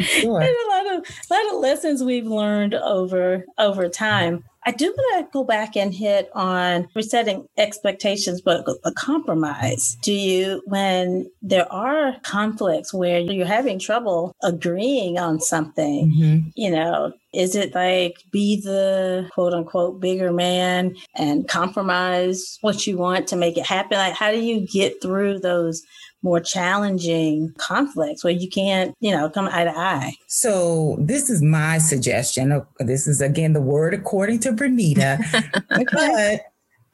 sure. 0.00 0.40
and 0.40 0.50
a 0.50 0.68
lot 0.70 0.94
of 0.94 1.04
a 1.30 1.34
lot 1.34 1.54
of 1.54 1.60
lessons 1.60 2.02
we've 2.02 2.26
learned 2.26 2.74
over 2.74 3.44
over 3.58 3.88
time. 3.88 4.44
I 4.66 4.70
do 4.70 4.94
want 4.96 5.26
to 5.26 5.32
go 5.32 5.44
back 5.44 5.76
and 5.76 5.92
hit 5.92 6.30
on 6.34 6.88
resetting 6.94 7.46
expectations, 7.58 8.40
but 8.40 8.66
a 8.84 8.92
compromise. 8.92 9.96
Do 10.02 10.12
you, 10.12 10.62
when 10.66 11.30
there 11.42 11.70
are 11.70 12.16
conflicts 12.22 12.94
where 12.94 13.20
you're 13.20 13.46
having 13.46 13.78
trouble 13.78 14.34
agreeing 14.42 15.18
on 15.18 15.40
something, 15.40 16.10
mm-hmm. 16.10 16.48
you 16.54 16.70
know, 16.70 17.12
is 17.34 17.54
it 17.56 17.74
like 17.74 18.16
be 18.30 18.60
the 18.60 19.28
quote 19.34 19.52
unquote 19.52 20.00
bigger 20.00 20.32
man 20.32 20.94
and 21.14 21.46
compromise 21.48 22.58
what 22.62 22.86
you 22.86 22.96
want 22.96 23.26
to 23.28 23.36
make 23.36 23.58
it 23.58 23.66
happen? 23.66 23.98
Like, 23.98 24.14
how 24.14 24.30
do 24.30 24.40
you 24.40 24.66
get 24.66 25.02
through 25.02 25.40
those 25.40 25.82
more 26.24 26.40
challenging 26.40 27.54
conflicts 27.58 28.24
where 28.24 28.32
you 28.32 28.48
can't, 28.48 28.94
you 28.98 29.10
know, 29.10 29.28
come 29.28 29.48
eye 29.52 29.64
to 29.64 29.78
eye. 29.78 30.16
So 30.26 30.96
this 30.98 31.30
is 31.30 31.42
my 31.42 31.78
suggestion. 31.78 32.64
This 32.80 33.06
is 33.06 33.20
again 33.20 33.52
the 33.52 33.60
word 33.60 33.94
according 33.94 34.40
to 34.40 34.52
Vernita. 34.52 35.20
but 35.92 36.40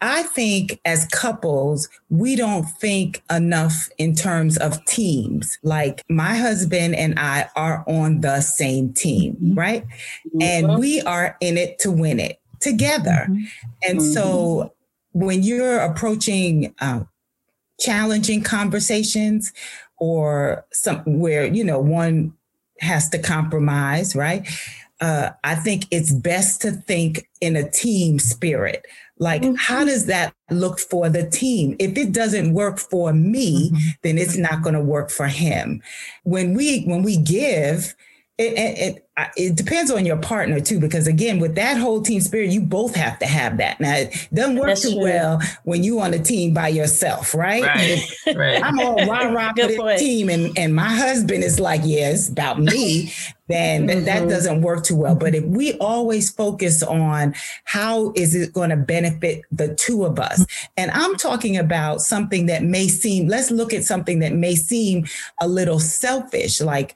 I 0.02 0.24
think 0.24 0.80
as 0.84 1.06
couples, 1.06 1.88
we 2.08 2.34
don't 2.34 2.64
think 2.64 3.22
enough 3.30 3.88
in 3.98 4.14
terms 4.14 4.56
of 4.58 4.84
teams. 4.86 5.58
Like 5.62 6.02
my 6.08 6.36
husband 6.36 6.96
and 6.96 7.18
I 7.18 7.48
are 7.54 7.84
on 7.86 8.22
the 8.22 8.40
same 8.40 8.92
team, 8.92 9.34
mm-hmm. 9.34 9.54
right? 9.54 9.84
Mm-hmm. 9.84 10.42
And 10.42 10.78
we 10.78 11.02
are 11.02 11.36
in 11.40 11.56
it 11.56 11.78
to 11.80 11.90
win 11.90 12.18
it 12.18 12.40
together. 12.60 13.26
Mm-hmm. 13.28 13.44
And 13.88 14.02
so 14.02 14.72
mm-hmm. 15.14 15.26
when 15.26 15.42
you're 15.42 15.78
approaching 15.78 16.74
uh, 16.80 17.04
challenging 17.80 18.42
conversations 18.42 19.52
or 19.98 20.64
some 20.72 21.02
where 21.06 21.46
you 21.46 21.64
know 21.64 21.80
one 21.80 22.32
has 22.80 23.08
to 23.08 23.18
compromise 23.18 24.14
right 24.14 24.48
uh, 25.00 25.30
i 25.44 25.54
think 25.54 25.86
it's 25.90 26.12
best 26.12 26.60
to 26.60 26.72
think 26.72 27.28
in 27.40 27.56
a 27.56 27.70
team 27.70 28.18
spirit 28.18 28.86
like 29.18 29.42
mm-hmm. 29.42 29.54
how 29.56 29.84
does 29.84 30.06
that 30.06 30.34
look 30.50 30.78
for 30.78 31.08
the 31.08 31.28
team 31.28 31.76
if 31.78 31.96
it 31.96 32.12
doesn't 32.12 32.54
work 32.54 32.78
for 32.78 33.12
me 33.12 33.70
mm-hmm. 33.70 33.88
then 34.02 34.18
it's 34.18 34.36
not 34.36 34.62
going 34.62 34.74
to 34.74 34.80
work 34.80 35.10
for 35.10 35.26
him 35.26 35.82
when 36.24 36.54
we 36.54 36.82
when 36.84 37.02
we 37.02 37.16
give 37.16 37.94
it, 38.38 38.54
it, 38.54 38.78
it, 38.78 39.08
depends 39.54 39.90
on 39.90 40.06
your 40.06 40.16
partner 40.16 40.60
too, 40.60 40.78
because 40.80 41.06
again, 41.06 41.38
with 41.38 41.54
that 41.54 41.76
whole 41.78 42.02
team 42.02 42.20
spirit, 42.20 42.50
you 42.50 42.60
both 42.60 42.94
have 42.94 43.18
to 43.18 43.26
have 43.26 43.56
that. 43.58 43.80
Now, 43.80 43.96
it 43.96 44.28
doesn't 44.32 44.56
work 44.56 44.68
That's 44.68 44.82
too 44.82 44.92
true. 44.92 45.02
well 45.02 45.40
when 45.64 45.82
you 45.82 46.00
on 46.00 46.14
a 46.14 46.18
team 46.18 46.54
by 46.54 46.68
yourself, 46.68 47.34
right? 47.34 47.62
Right. 47.62 48.00
right. 48.36 48.62
I'm 48.62 48.78
all 48.78 48.96
rah 49.06 49.28
rah 49.28 49.52
for 49.56 49.66
the 49.66 49.96
team, 49.98 50.28
and 50.28 50.56
and 50.58 50.74
my 50.74 50.88
husband 50.88 51.44
is 51.44 51.58
like, 51.58 51.82
yeah, 51.84 52.10
it's 52.10 52.28
about 52.28 52.60
me. 52.60 53.12
then 53.48 53.88
mm-hmm. 53.88 54.04
that 54.04 54.28
doesn't 54.28 54.62
work 54.62 54.84
too 54.84 54.96
well. 54.96 55.16
But 55.16 55.34
if 55.34 55.44
we 55.44 55.74
always 55.78 56.30
focus 56.30 56.82
on 56.82 57.34
how 57.64 58.12
is 58.14 58.34
it 58.34 58.52
going 58.52 58.70
to 58.70 58.76
benefit 58.76 59.42
the 59.50 59.74
two 59.74 60.04
of 60.04 60.18
us, 60.18 60.46
and 60.76 60.90
I'm 60.92 61.16
talking 61.16 61.56
about 61.56 62.00
something 62.00 62.46
that 62.46 62.62
may 62.62 62.86
seem, 62.86 63.28
let's 63.28 63.50
look 63.50 63.74
at 63.74 63.84
something 63.84 64.20
that 64.20 64.32
may 64.32 64.54
seem 64.54 65.06
a 65.40 65.48
little 65.48 65.80
selfish, 65.80 66.60
like 66.60 66.94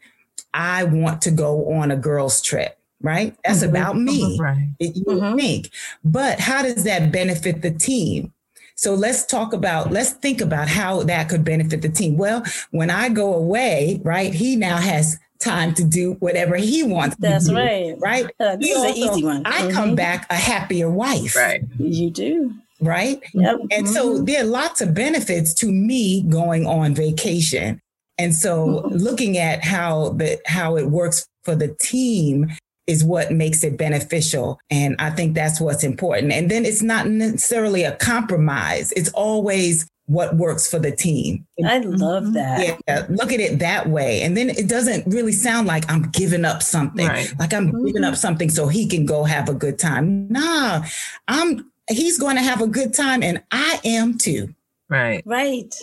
I 0.54 0.84
want 0.84 1.20
to 1.22 1.30
go 1.30 1.72
on 1.72 1.90
a 1.90 1.96
girls' 1.96 2.40
trip, 2.40 2.78
right? 3.02 3.36
That's 3.44 3.60
mm-hmm. 3.60 3.70
about 3.70 3.98
me, 3.98 4.38
right. 4.40 4.70
you 4.78 5.04
mm-hmm. 5.04 5.36
think. 5.36 5.70
But 6.04 6.40
how 6.40 6.62
does 6.62 6.84
that 6.84 7.12
benefit 7.12 7.60
the 7.60 7.72
team? 7.72 8.32
So 8.76 8.94
let's 8.94 9.26
talk 9.26 9.52
about, 9.52 9.92
let's 9.92 10.12
think 10.12 10.40
about 10.40 10.68
how 10.68 11.02
that 11.02 11.28
could 11.28 11.44
benefit 11.44 11.82
the 11.82 11.88
team. 11.88 12.16
Well, 12.16 12.44
when 12.70 12.90
I 12.90 13.08
go 13.08 13.34
away, 13.34 14.00
right, 14.02 14.32
he 14.32 14.56
now 14.56 14.78
has 14.78 15.18
time 15.38 15.74
to 15.74 15.84
do 15.84 16.14
whatever 16.20 16.56
he 16.56 16.82
wants. 16.82 17.16
That's 17.16 17.48
do, 17.48 17.56
right. 17.56 17.94
Right. 17.98 18.26
Uh, 18.40 18.56
this 18.56 18.76
also, 18.76 18.88
is 18.88 18.96
an 18.96 19.02
easy 19.02 19.24
one. 19.24 19.42
I 19.44 19.62
mm-hmm. 19.62 19.70
come 19.70 19.94
back 19.94 20.26
a 20.30 20.34
happier 20.34 20.90
wife. 20.90 21.36
Right. 21.36 21.62
You 21.78 22.10
do. 22.10 22.54
Right. 22.80 23.22
Yep. 23.32 23.60
And 23.70 23.86
mm-hmm. 23.86 23.86
so 23.86 24.22
there 24.22 24.42
are 24.42 24.46
lots 24.46 24.80
of 24.80 24.94
benefits 24.94 25.54
to 25.54 25.70
me 25.70 26.22
going 26.22 26.66
on 26.66 26.94
vacation. 26.94 27.80
And 28.18 28.34
so 28.34 28.66
mm-hmm. 28.66 28.96
looking 28.96 29.38
at 29.38 29.64
how 29.64 30.10
the 30.10 30.40
how 30.46 30.76
it 30.76 30.90
works 30.90 31.26
for 31.42 31.54
the 31.54 31.68
team 31.80 32.48
is 32.86 33.02
what 33.02 33.32
makes 33.32 33.64
it 33.64 33.78
beneficial. 33.78 34.58
And 34.70 34.96
I 34.98 35.10
think 35.10 35.34
that's 35.34 35.60
what's 35.60 35.84
important. 35.84 36.32
And 36.32 36.50
then 36.50 36.64
it's 36.64 36.82
not 36.82 37.06
necessarily 37.08 37.82
a 37.82 37.96
compromise. 37.96 38.92
It's 38.92 39.10
always 39.10 39.86
what 40.06 40.36
works 40.36 40.70
for 40.70 40.78
the 40.78 40.94
team. 40.94 41.46
I 41.64 41.78
love 41.78 42.34
that. 42.34 42.78
Yeah, 42.86 43.06
look 43.08 43.32
at 43.32 43.40
it 43.40 43.58
that 43.60 43.88
way. 43.88 44.20
And 44.20 44.36
then 44.36 44.50
it 44.50 44.68
doesn't 44.68 45.06
really 45.06 45.32
sound 45.32 45.66
like 45.66 45.90
I'm 45.90 46.10
giving 46.10 46.44
up 46.44 46.62
something. 46.62 47.06
Right. 47.06 47.32
Like 47.38 47.54
I'm 47.54 47.68
mm-hmm. 47.68 47.86
giving 47.86 48.04
up 48.04 48.16
something 48.16 48.50
so 48.50 48.68
he 48.68 48.86
can 48.86 49.06
go 49.06 49.24
have 49.24 49.48
a 49.48 49.54
good 49.54 49.78
time. 49.78 50.28
Nah, 50.28 50.84
I'm 51.26 51.70
he's 51.88 52.18
going 52.18 52.36
to 52.36 52.42
have 52.42 52.60
a 52.60 52.66
good 52.66 52.92
time 52.92 53.22
and 53.22 53.42
I 53.50 53.80
am 53.84 54.18
too. 54.18 54.54
Right. 54.90 55.22
Right 55.24 55.74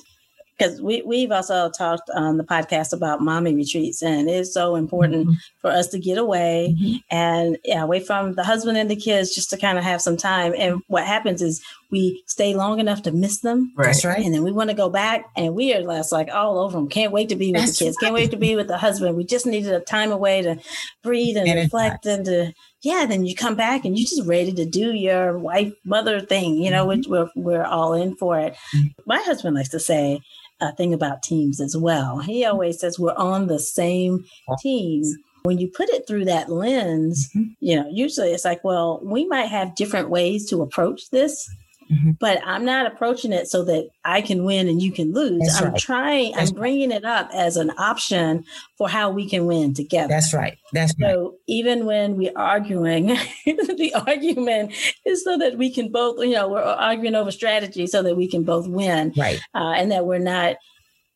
because 0.61 0.81
we, 0.81 1.01
we've 1.03 1.31
also 1.31 1.69
talked 1.69 2.09
on 2.11 2.37
the 2.37 2.43
podcast 2.43 2.93
about 2.93 3.21
mommy 3.21 3.55
retreats 3.55 4.01
and 4.01 4.29
it's 4.29 4.53
so 4.53 4.75
important 4.75 5.27
mm-hmm. 5.27 5.33
for 5.59 5.71
us 5.71 5.87
to 5.87 5.99
get 5.99 6.17
away 6.17 6.75
mm-hmm. 6.77 6.97
and 7.09 7.57
yeah, 7.63 7.81
away 7.81 7.99
from 7.99 8.33
the 8.33 8.43
husband 8.43 8.77
and 8.77 8.89
the 8.89 8.95
kids 8.95 9.33
just 9.33 9.49
to 9.49 9.57
kind 9.57 9.77
of 9.77 9.83
have 9.83 10.01
some 10.01 10.17
time 10.17 10.53
and 10.57 10.81
what 10.87 11.05
happens 11.05 11.41
is 11.41 11.63
we 11.89 12.23
stay 12.27 12.53
long 12.53 12.79
enough 12.79 13.01
to 13.01 13.11
miss 13.11 13.39
them 13.39 13.71
right. 13.75 13.87
that's 13.87 14.05
right 14.05 14.23
and 14.23 14.33
then 14.33 14.43
we 14.43 14.51
want 14.51 14.69
to 14.69 14.75
go 14.75 14.89
back 14.89 15.25
and 15.35 15.55
we 15.55 15.73
are 15.73 15.81
less 15.81 16.11
like 16.11 16.29
all 16.31 16.59
over 16.59 16.77
them 16.77 16.87
can't 16.87 17.11
wait 17.11 17.29
to 17.29 17.35
be 17.35 17.51
with 17.51 17.61
that's 17.61 17.79
the 17.79 17.85
kids 17.85 17.97
right. 17.97 18.07
can't 18.07 18.13
wait 18.13 18.31
to 18.31 18.37
be 18.37 18.55
with 18.55 18.67
the 18.67 18.77
husband 18.77 19.17
we 19.17 19.23
just 19.23 19.45
needed 19.45 19.73
a 19.73 19.79
time 19.79 20.11
away 20.11 20.41
to 20.41 20.57
breathe 21.01 21.37
and, 21.37 21.47
and 21.47 21.59
reflect 21.59 22.05
and 22.05 22.25
to 22.25 22.53
yeah, 22.83 23.05
then 23.05 23.25
you 23.25 23.35
come 23.35 23.55
back 23.55 23.85
and 23.85 23.97
you're 23.97 24.07
just 24.07 24.27
ready 24.27 24.51
to 24.53 24.65
do 24.65 24.93
your 24.93 25.37
wife 25.37 25.73
mother 25.85 26.19
thing, 26.19 26.55
you 26.55 26.71
know, 26.71 26.85
mm-hmm. 26.85 26.99
which 26.99 27.07
we're, 27.07 27.29
we're 27.35 27.63
all 27.63 27.93
in 27.93 28.15
for 28.15 28.39
it. 28.39 28.55
Mm-hmm. 28.75 28.87
My 29.05 29.19
husband 29.19 29.55
likes 29.55 29.69
to 29.69 29.79
say, 29.79 30.21
a 30.61 30.71
thing 30.73 30.93
about 30.93 31.23
teams 31.23 31.59
as 31.59 31.75
well. 31.75 32.19
He 32.19 32.45
always 32.45 32.79
says 32.79 32.99
we're 32.99 33.15
on 33.15 33.47
the 33.47 33.59
same 33.59 34.25
team. 34.59 35.03
When 35.43 35.57
you 35.57 35.67
put 35.67 35.89
it 35.89 36.07
through 36.07 36.25
that 36.25 36.49
lens, 36.49 37.29
mm-hmm. 37.35 37.53
you 37.59 37.75
know, 37.75 37.89
usually 37.91 38.31
it's 38.31 38.45
like, 38.45 38.63
well, 38.63 38.99
we 39.03 39.25
might 39.25 39.47
have 39.47 39.75
different 39.75 40.09
ways 40.09 40.47
to 40.49 40.61
approach 40.61 41.09
this, 41.09 41.49
Mm-hmm. 41.91 42.11
But 42.19 42.41
I'm 42.45 42.63
not 42.63 42.85
approaching 42.85 43.33
it 43.33 43.47
so 43.47 43.65
that 43.65 43.89
I 44.05 44.21
can 44.21 44.45
win 44.45 44.67
and 44.67 44.81
you 44.81 44.91
can 44.91 45.13
lose. 45.13 45.41
That's 45.41 45.61
I'm 45.61 45.71
right. 45.71 45.79
trying, 45.79 46.31
That's 46.33 46.51
I'm 46.51 46.55
bringing 46.55 46.89
right. 46.91 46.99
it 46.99 47.05
up 47.05 47.29
as 47.33 47.57
an 47.57 47.71
option 47.77 48.45
for 48.77 48.87
how 48.87 49.09
we 49.09 49.27
can 49.27 49.45
win 49.45 49.73
together. 49.73 50.07
That's 50.07 50.33
right. 50.33 50.57
That's 50.71 50.93
right. 50.99 51.11
So 51.11 51.35
even 51.47 51.85
when 51.85 52.15
we're 52.15 52.31
arguing, 52.35 53.07
the 53.45 53.93
argument 54.07 54.73
is 55.05 55.23
so 55.23 55.37
that 55.37 55.57
we 55.57 55.69
can 55.69 55.91
both, 55.91 56.19
you 56.19 56.33
know, 56.33 56.47
we're 56.47 56.61
arguing 56.61 57.15
over 57.15 57.31
strategy 57.31 57.87
so 57.87 58.01
that 58.03 58.15
we 58.15 58.27
can 58.27 58.43
both 58.43 58.67
win. 58.67 59.13
Right. 59.17 59.39
Uh, 59.53 59.73
and 59.75 59.91
that 59.91 60.05
we're 60.05 60.19
not 60.19 60.55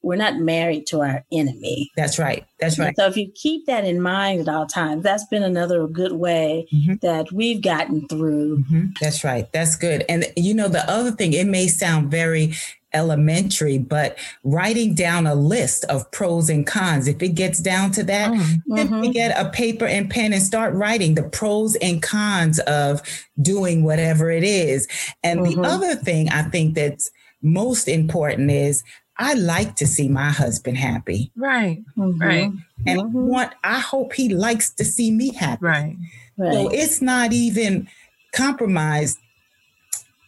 we're 0.06 0.16
not 0.16 0.38
married 0.38 0.86
to 0.86 1.02
our 1.02 1.26
enemy. 1.32 1.92
That's 1.98 2.20
right. 2.20 2.46
That's 2.60 2.78
right. 2.78 2.96
So 2.96 3.08
if 3.08 3.18
you 3.18 3.32
keep 3.34 3.66
that 3.66 3.86
in 3.86 4.00
mind 4.00 4.40
at 4.40 4.48
all 4.48 4.68
times, 4.68 5.02
that's 5.02 5.26
been 5.26 5.42
another 5.42 5.88
good 5.88 6.12
way 6.12 6.68
mm-hmm. 6.72 6.94
that 7.02 7.32
we've 7.32 7.60
gotten 7.60 8.08
through. 8.08 8.60
Mm-hmm. 8.60 8.86
That's 9.02 9.24
right. 9.24 9.52
That's 9.52 9.76
good. 9.76 10.06
And 10.08 10.26
you 10.38 10.54
know, 10.54 10.68
the 10.68 10.88
other 10.88 11.10
thing, 11.10 11.34
it 11.34 11.48
may 11.48 11.66
sound 11.68 12.12
very 12.12 12.54
elementary, 12.94 13.80
but 13.80 14.16
writing 14.44 14.94
down 14.94 15.26
a 15.26 15.34
list 15.34 15.86
of 15.86 16.10
pros 16.12 16.52
and 16.52 16.68
cons, 16.68 17.08
if 17.08 17.24
it 17.24 17.30
gets 17.30 17.60
down 17.60 17.92
to 17.94 18.04
that, 18.04 18.32
mm-hmm. 18.32 18.76
then 18.76 19.00
we 19.02 19.10
get 19.10 19.36
a 19.36 19.50
paper 19.50 19.88
and 19.88 20.12
pen 20.12 20.34
and 20.34 20.44
start 20.44 20.76
writing 20.76 21.16
the 21.16 21.24
pros 21.24 21.76
and 21.78 22.04
cons 22.04 22.60
of 22.60 23.02
doing 23.42 23.84
whatever 23.84 24.30
it 24.30 24.44
is. 24.44 24.88
And 25.24 25.44
the 25.44 25.50
mm-hmm. 25.50 25.66
other 25.66 25.96
thing 25.96 26.30
I 26.30 26.44
think 26.44 26.76
that's 26.76 27.10
most 27.42 27.88
important 27.88 28.52
is 28.52 28.84
I 29.18 29.34
like 29.34 29.76
to 29.78 29.88
see 29.88 30.10
my 30.10 30.30
husband 30.30 30.78
happy. 30.78 31.32
Right. 31.36 31.84
Mm-hmm. 31.98 32.22
Right. 32.22 32.52
And 32.86 33.00
mm-hmm. 33.00 33.18
I 33.18 33.22
want 33.22 33.54
I 33.64 33.80
hope 33.80 34.14
he 34.14 34.30
likes 34.30 34.70
to 34.72 34.86
see 34.86 35.12
me 35.12 35.34
happy. 35.34 35.66
Right. 35.66 35.98
right. 36.38 36.54
So 36.54 36.70
it's 36.70 37.02
not 37.02 37.32
even 37.34 37.88
compromised 38.34 39.18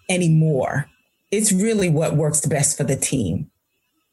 anymore. 0.09 0.89
It's 1.31 1.51
really 1.51 1.89
what 1.89 2.15
works 2.15 2.45
best 2.45 2.77
for 2.77 2.83
the 2.83 2.95
team. 2.95 3.49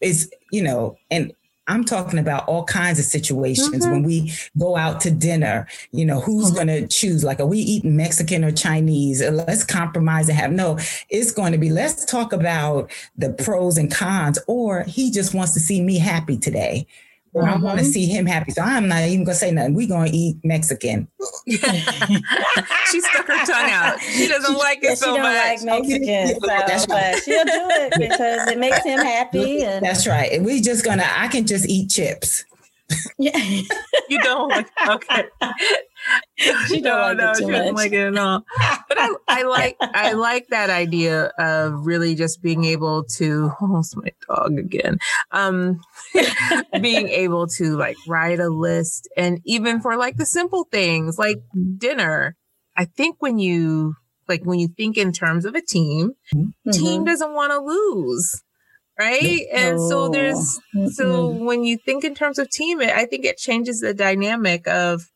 It's, 0.00 0.28
you 0.50 0.62
know, 0.62 0.96
and 1.10 1.32
I'm 1.66 1.84
talking 1.84 2.18
about 2.18 2.46
all 2.46 2.64
kinds 2.64 2.98
of 2.98 3.04
situations 3.04 3.84
mm-hmm. 3.84 3.90
when 3.90 4.02
we 4.02 4.32
go 4.58 4.76
out 4.76 5.00
to 5.02 5.10
dinner. 5.10 5.66
You 5.92 6.04
know, 6.04 6.20
who's 6.20 6.46
mm-hmm. 6.46 6.54
going 6.54 6.66
to 6.68 6.86
choose? 6.86 7.24
Like, 7.24 7.40
are 7.40 7.46
we 7.46 7.58
eating 7.58 7.96
Mexican 7.96 8.44
or 8.44 8.52
Chinese? 8.52 9.22
Or 9.22 9.30
let's 9.30 9.64
compromise 9.64 10.28
and 10.28 10.38
have 10.38 10.52
no. 10.52 10.78
It's 11.08 11.32
going 11.32 11.52
to 11.52 11.58
be 11.58 11.70
let's 11.70 12.04
talk 12.04 12.32
about 12.32 12.90
the 13.16 13.32
pros 13.32 13.78
and 13.78 13.90
cons. 13.90 14.38
Or 14.46 14.82
he 14.82 15.10
just 15.10 15.34
wants 15.34 15.54
to 15.54 15.60
see 15.60 15.82
me 15.82 15.98
happy 15.98 16.36
today. 16.36 16.86
Mm-hmm. 17.34 17.48
I 17.48 17.56
want 17.56 17.78
to 17.80 17.84
see 17.84 18.06
him 18.06 18.26
happy. 18.26 18.52
So 18.52 18.62
I'm 18.62 18.86
not 18.86 19.02
even 19.02 19.24
gonna 19.24 19.34
say 19.34 19.50
nothing. 19.50 19.74
We're 19.74 19.88
gonna 19.88 20.10
eat 20.12 20.36
Mexican. 20.44 21.08
she 21.46 21.58
stuck 21.58 23.26
her 23.26 23.44
tongue 23.44 23.70
out. 23.70 24.00
She 24.00 24.28
doesn't 24.28 24.56
like 24.56 24.78
it 24.78 24.90
yeah, 24.90 24.94
so 24.94 25.06
she 25.06 25.12
don't 25.16 25.22
much. 25.22 25.62
Like 25.62 25.62
Mexican, 25.64 26.40
so, 26.40 26.46
That's 26.46 26.88
right. 26.88 27.14
but 27.14 27.22
she'll 27.24 27.44
do 27.44 27.50
it 27.52 27.92
because 27.98 28.48
it 28.48 28.58
makes 28.58 28.84
him 28.84 29.00
happy. 29.00 29.62
And 29.64 29.84
That's 29.84 30.06
right. 30.06 30.30
And 30.32 30.44
we're 30.44 30.62
just 30.62 30.84
gonna 30.84 31.06
I 31.16 31.28
can 31.28 31.46
just 31.46 31.68
eat 31.68 31.90
chips. 31.90 32.44
Yeah. 33.18 33.36
you 34.08 34.20
don't 34.22 34.48
like 34.50 34.68
okay. 34.88 35.24
she 36.36 36.80
don't 36.80 37.16
no, 37.16 37.24
like 37.24 37.40
no, 37.40 37.46
she 37.46 37.46
much. 37.46 37.74
like 37.74 37.92
it 37.92 38.08
at 38.08 38.18
all. 38.18 38.44
But 38.88 38.98
I, 38.98 39.14
I 39.28 39.42
like 39.42 39.76
I 39.80 40.12
like 40.12 40.48
that 40.48 40.70
idea 40.70 41.32
of 41.38 41.86
really 41.86 42.14
just 42.14 42.42
being 42.42 42.64
able 42.64 43.04
to 43.16 43.50
oh 43.60 43.82
my 43.96 44.10
dog 44.28 44.58
again. 44.58 44.98
Um 45.30 45.80
being 46.80 47.08
able 47.08 47.46
to 47.58 47.76
like 47.76 47.96
write 48.06 48.40
a 48.40 48.48
list 48.48 49.08
and 49.16 49.40
even 49.44 49.80
for 49.80 49.96
like 49.96 50.16
the 50.16 50.26
simple 50.26 50.66
things 50.70 51.18
like 51.18 51.38
dinner. 51.78 52.36
I 52.76 52.84
think 52.84 53.16
when 53.20 53.38
you 53.38 53.94
like 54.28 54.44
when 54.44 54.58
you 54.58 54.68
think 54.68 54.96
in 54.96 55.12
terms 55.12 55.44
of 55.44 55.54
a 55.54 55.62
team, 55.62 56.12
mm-hmm. 56.34 56.70
team 56.70 57.04
doesn't 57.04 57.34
want 57.34 57.52
to 57.52 57.58
lose 57.60 58.42
right 58.98 59.46
and 59.52 59.80
so 59.80 60.08
there's 60.08 60.60
so 60.92 61.28
when 61.28 61.64
you 61.64 61.76
think 61.76 62.04
in 62.04 62.14
terms 62.14 62.38
of 62.38 62.48
team 62.48 62.80
i 62.80 63.04
think 63.04 63.24
it 63.24 63.36
changes 63.36 63.80
the 63.80 63.92
dynamic 63.92 64.68
of 64.68 65.10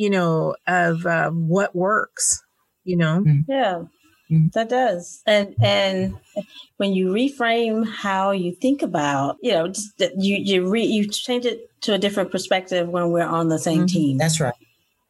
you 0.00 0.08
know 0.08 0.56
of 0.66 1.04
um, 1.04 1.46
what 1.46 1.76
works 1.76 2.42
you 2.84 2.96
know 2.96 3.22
mm. 3.22 3.44
yeah 3.46 3.82
mm. 4.30 4.50
that 4.52 4.70
does 4.70 5.22
and 5.26 5.54
and 5.62 6.16
when 6.78 6.94
you 6.94 7.08
reframe 7.08 7.86
how 7.86 8.30
you 8.30 8.54
think 8.54 8.80
about 8.80 9.36
you 9.42 9.52
know 9.52 9.68
just 9.68 9.92
you 10.16 10.36
you 10.36 10.66
re, 10.66 10.82
you 10.82 11.06
change 11.06 11.44
it 11.44 11.68
to 11.82 11.92
a 11.92 11.98
different 11.98 12.30
perspective 12.30 12.88
when 12.88 13.10
we're 13.10 13.22
on 13.22 13.48
the 13.48 13.58
same 13.58 13.80
mm-hmm. 13.80 13.86
team 13.86 14.16
that's 14.16 14.40
right 14.40 14.54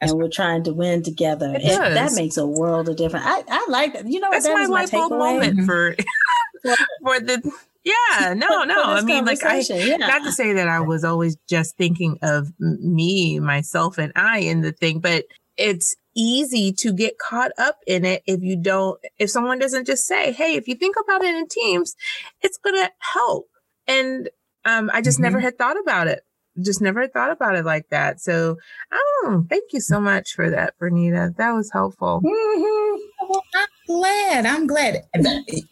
and 0.01 0.13
we're 0.13 0.31
trying 0.31 0.65
to 0.65 0.73
win 0.73 1.03
together. 1.03 1.53
It 1.55 1.63
it, 1.63 1.79
that 1.79 2.13
makes 2.15 2.39
a 2.39 2.47
world 2.47 2.89
of 2.89 2.97
difference. 2.97 3.27
I, 3.27 3.45
I 3.47 3.67
like 3.69 3.93
that. 3.93 4.07
You 4.07 4.19
know, 4.19 4.31
that's 4.31 4.47
that 4.47 4.55
my 4.55 4.65
light 4.65 4.91
bulb 4.91 5.13
moment 5.13 5.59
mm-hmm. 5.59 5.67
for 5.67 5.95
for 7.03 7.21
the 7.21 7.53
yeah, 7.85 8.35
no, 8.37 8.65
no. 8.65 8.83
I 8.83 9.03
mean, 9.03 9.25
like, 9.25 9.45
I 9.45 9.61
yeah. 9.69 9.97
not 9.97 10.23
to 10.25 10.33
say 10.33 10.53
that 10.53 10.69
I 10.69 10.81
was 10.81 11.05
always 11.05 11.37
just 11.49 11.77
thinking 11.77 12.19
of 12.23 12.53
me, 12.59 13.41
myself, 13.41 13.99
and 13.99 14.13
I 14.17 14.39
in 14.39 14.61
the 14.61 14.73
thing, 14.73 15.01
but 15.01 15.25
it's 15.57 15.95
easy 16.15 16.73
to 16.73 16.93
get 16.93 17.19
caught 17.19 17.53
up 17.59 17.79
in 17.87 18.05
it 18.05 18.23
if 18.27 18.43
you 18.43 18.57
don't, 18.57 18.99
if 19.19 19.31
someone 19.31 19.59
doesn't 19.59 19.87
just 19.87 20.07
say, 20.07 20.33
Hey, 20.33 20.55
if 20.57 20.67
you 20.67 20.75
think 20.75 20.97
about 21.03 21.23
it 21.23 21.35
in 21.35 21.47
teams, 21.49 21.95
it's 22.43 22.59
going 22.59 22.77
to 22.77 22.91
help. 22.99 23.49
And, 23.87 24.29
um, 24.65 24.91
I 24.93 25.01
just 25.01 25.17
mm-hmm. 25.17 25.25
never 25.25 25.41
had 25.41 25.57
thought 25.57 25.79
about 25.81 26.09
it. 26.09 26.23
Just 26.63 26.83
never 26.83 27.07
thought 27.07 27.31
about 27.31 27.55
it 27.55 27.65
like 27.65 27.89
that. 27.91 28.21
So, 28.21 28.57
oh, 28.93 29.47
thank 29.49 29.73
you 29.73 29.81
so 29.81 30.01
much 30.01 30.35
for 30.35 30.51
that, 30.51 30.75
Vernita. 30.79 31.35
That 31.37 31.53
was 31.53 31.71
helpful. 31.73 32.21
Mm-hmm. 32.25 33.29
Well, 33.29 33.45
I'm 33.55 33.67
glad. 33.87 34.47
I'm 34.47 34.67
glad. 34.67 35.05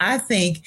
I 0.01 0.19
think 0.19 0.65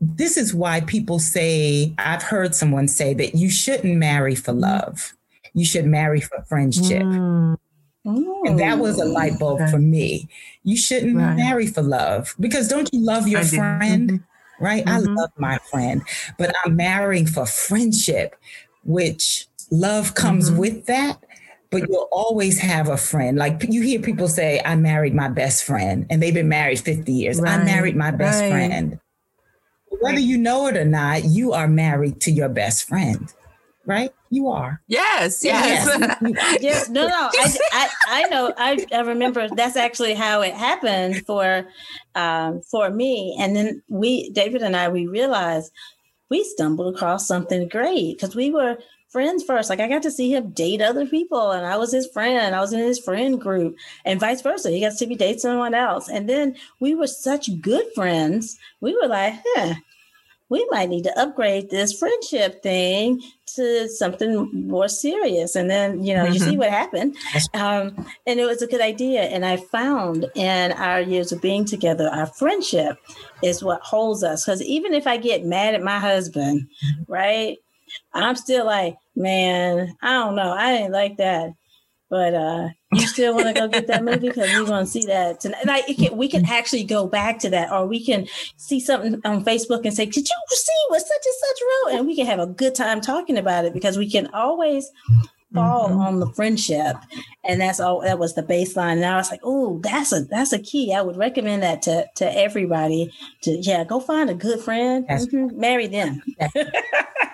this 0.00 0.36
is 0.36 0.54
why 0.54 0.80
people 0.80 1.18
say, 1.18 1.92
I've 1.98 2.22
heard 2.22 2.54
someone 2.54 2.88
say 2.88 3.12
that 3.14 3.34
you 3.34 3.50
shouldn't 3.50 3.96
marry 3.96 4.34
for 4.34 4.52
love. 4.52 5.14
You 5.52 5.64
should 5.64 5.84
marry 5.84 6.20
for 6.20 6.42
friendship. 6.48 7.02
Mm. 7.02 7.58
And 8.04 8.58
that 8.58 8.78
was 8.78 8.98
a 8.98 9.04
light 9.04 9.38
bulb 9.38 9.60
okay. 9.60 9.70
for 9.70 9.78
me. 9.78 10.28
You 10.64 10.76
shouldn't 10.76 11.16
right. 11.16 11.36
marry 11.36 11.66
for 11.66 11.82
love 11.82 12.34
because 12.40 12.66
don't 12.66 12.88
you 12.92 13.00
love 13.00 13.28
your 13.28 13.40
I 13.40 13.44
friend? 13.44 14.10
Mm-hmm. 14.10 14.64
Right? 14.64 14.84
Mm-hmm. 14.84 15.08
I 15.08 15.12
love 15.12 15.30
my 15.36 15.58
friend, 15.70 16.02
but 16.38 16.54
I'm 16.64 16.76
marrying 16.76 17.26
for 17.26 17.44
friendship, 17.44 18.36
which 18.84 19.48
love 19.70 20.14
comes 20.14 20.48
mm-hmm. 20.48 20.60
with 20.60 20.86
that 20.86 21.22
but 21.70 21.88
you'll 21.88 22.08
always 22.10 22.58
have 22.58 22.88
a 22.88 22.96
friend. 22.96 23.38
Like 23.38 23.64
you 23.68 23.80
hear 23.82 24.00
people 24.00 24.26
say, 24.26 24.60
I 24.64 24.74
married 24.74 25.14
my 25.14 25.28
best 25.28 25.62
friend, 25.62 26.04
and 26.10 26.20
they've 26.20 26.34
been 26.34 26.48
married 26.48 26.80
50 26.80 27.12
years. 27.12 27.40
Right. 27.40 27.60
I 27.60 27.62
married 27.62 27.94
my 27.94 28.10
best 28.10 28.40
right. 28.40 28.50
friend 28.50 28.98
whether 30.00 30.18
you 30.18 30.38
know 30.38 30.66
it 30.66 30.76
or 30.76 30.84
not, 30.84 31.24
you 31.24 31.52
are 31.52 31.68
married 31.68 32.20
to 32.22 32.30
your 32.30 32.48
best 32.48 32.88
friend, 32.88 33.32
right? 33.86 34.12
You 34.30 34.48
are. 34.48 34.80
Yes, 34.86 35.44
yes. 35.44 35.86
Yes, 35.86 36.16
yes. 36.60 36.88
No, 36.88 37.06
no. 37.08 37.30
I, 37.32 37.58
I, 37.72 37.88
I 38.06 38.22
know. 38.28 38.54
I, 38.56 38.86
I 38.92 39.00
remember 39.00 39.48
that's 39.48 39.76
actually 39.76 40.14
how 40.14 40.40
it 40.42 40.54
happened 40.54 41.26
for 41.26 41.66
um, 42.14 42.62
for 42.62 42.90
me. 42.90 43.36
And 43.40 43.56
then 43.56 43.82
we, 43.88 44.30
David 44.30 44.62
and 44.62 44.76
I, 44.76 44.88
we 44.88 45.06
realized 45.06 45.72
we 46.28 46.44
stumbled 46.44 46.94
across 46.94 47.26
something 47.26 47.68
great 47.68 48.16
because 48.16 48.36
we 48.36 48.50
were 48.50 48.78
friends 49.10 49.42
first. 49.42 49.68
Like 49.68 49.80
I 49.80 49.88
got 49.88 50.02
to 50.04 50.10
see 50.10 50.32
him 50.32 50.50
date 50.50 50.80
other 50.80 51.06
people, 51.06 51.50
and 51.50 51.66
I 51.66 51.76
was 51.76 51.92
his 51.92 52.06
friend. 52.06 52.54
I 52.54 52.60
was 52.60 52.72
in 52.72 52.78
his 52.78 52.98
friend 52.98 53.40
group, 53.40 53.76
and 54.04 54.20
vice 54.20 54.40
versa. 54.40 54.70
He 54.70 54.80
got 54.80 54.90
to 54.90 54.96
see 54.96 55.06
me 55.06 55.16
date 55.16 55.40
someone 55.40 55.74
else, 55.74 56.08
and 56.08 56.28
then 56.28 56.56
we 56.78 56.94
were 56.94 57.06
such 57.06 57.60
good 57.60 57.84
friends. 57.94 58.58
We 58.80 58.94
were 58.94 59.08
like, 59.08 59.34
huh, 59.44 59.74
we 60.50 60.66
might 60.70 60.90
need 60.90 61.04
to 61.04 61.18
upgrade 61.18 61.70
this 61.70 61.96
friendship 61.96 62.62
thing 62.62 63.22
to 63.54 63.88
something 63.88 64.50
more 64.52 64.88
serious. 64.88 65.56
And 65.56 65.70
then, 65.70 66.04
you 66.04 66.12
know, 66.12 66.24
mm-hmm. 66.24 66.34
you 66.34 66.38
see 66.40 66.50
mm-hmm. 66.50 66.58
what 66.58 66.70
happened. 66.70 67.16
Um, 67.54 68.06
and 68.26 68.38
it 68.38 68.44
was 68.44 68.60
a 68.60 68.66
good 68.66 68.80
idea. 68.80 69.22
And 69.22 69.46
I 69.46 69.56
found 69.56 70.26
in 70.34 70.72
our 70.72 71.00
years 71.00 71.32
of 71.32 71.40
being 71.40 71.64
together, 71.64 72.08
our 72.08 72.26
friendship 72.26 72.98
is 73.42 73.62
what 73.62 73.80
holds 73.80 74.22
us. 74.22 74.44
Because 74.44 74.62
even 74.62 74.92
if 74.92 75.06
I 75.06 75.16
get 75.16 75.44
mad 75.44 75.74
at 75.74 75.82
my 75.82 75.98
husband, 75.98 76.68
right, 77.06 77.56
I'm 78.12 78.36
still 78.36 78.66
like, 78.66 78.96
man, 79.16 79.96
I 80.02 80.12
don't 80.14 80.36
know. 80.36 80.52
I 80.52 80.76
didn't 80.76 80.92
like 80.92 81.16
that. 81.18 81.50
But 82.10 82.34
uh, 82.34 82.68
you 82.92 83.06
still 83.06 83.36
want 83.36 83.46
to 83.46 83.52
go 83.54 83.68
get 83.68 83.86
that 83.86 84.02
movie 84.02 84.28
because 84.28 84.52
we 84.52 84.64
want 84.64 84.86
to 84.86 84.90
see 84.90 85.06
that 85.06 85.38
tonight. 85.38 85.64
Like 85.64 85.96
can, 85.96 86.16
we 86.16 86.28
can 86.28 86.44
actually 86.44 86.82
go 86.82 87.06
back 87.06 87.38
to 87.38 87.50
that, 87.50 87.70
or 87.70 87.86
we 87.86 88.04
can 88.04 88.26
see 88.56 88.80
something 88.80 89.20
on 89.24 89.44
Facebook 89.44 89.84
and 89.84 89.94
say, 89.94 90.06
"Did 90.06 90.28
you 90.28 90.36
see 90.48 90.72
what 90.88 91.00
such 91.00 91.24
and 91.24 91.34
such 91.38 91.60
wrote?" 91.62 91.98
And 91.98 92.08
we 92.08 92.16
can 92.16 92.26
have 92.26 92.40
a 92.40 92.48
good 92.48 92.74
time 92.74 93.00
talking 93.00 93.38
about 93.38 93.64
it 93.64 93.72
because 93.72 93.96
we 93.96 94.10
can 94.10 94.26
always 94.34 94.90
fall 95.52 95.88
mm-hmm. 95.88 96.00
on 96.00 96.20
the 96.20 96.30
friendship 96.32 96.96
and 97.44 97.60
that's 97.60 97.80
all 97.80 98.00
that 98.00 98.18
was 98.18 98.34
the 98.34 98.42
baseline 98.42 98.92
and 98.92 99.04
i 99.04 99.16
was 99.16 99.30
like 99.30 99.40
oh 99.42 99.78
that's 99.82 100.12
a 100.12 100.20
that's 100.24 100.52
a 100.52 100.58
key 100.58 100.94
i 100.94 101.02
would 101.02 101.16
recommend 101.16 101.62
that 101.62 101.82
to 101.82 102.06
to 102.14 102.38
everybody 102.38 103.12
to 103.42 103.52
yeah 103.62 103.82
go 103.84 103.98
find 103.98 104.30
a 104.30 104.34
good 104.34 104.60
friend 104.60 105.06
mm-hmm, 105.08 105.58
marry 105.58 105.86
them 105.86 106.22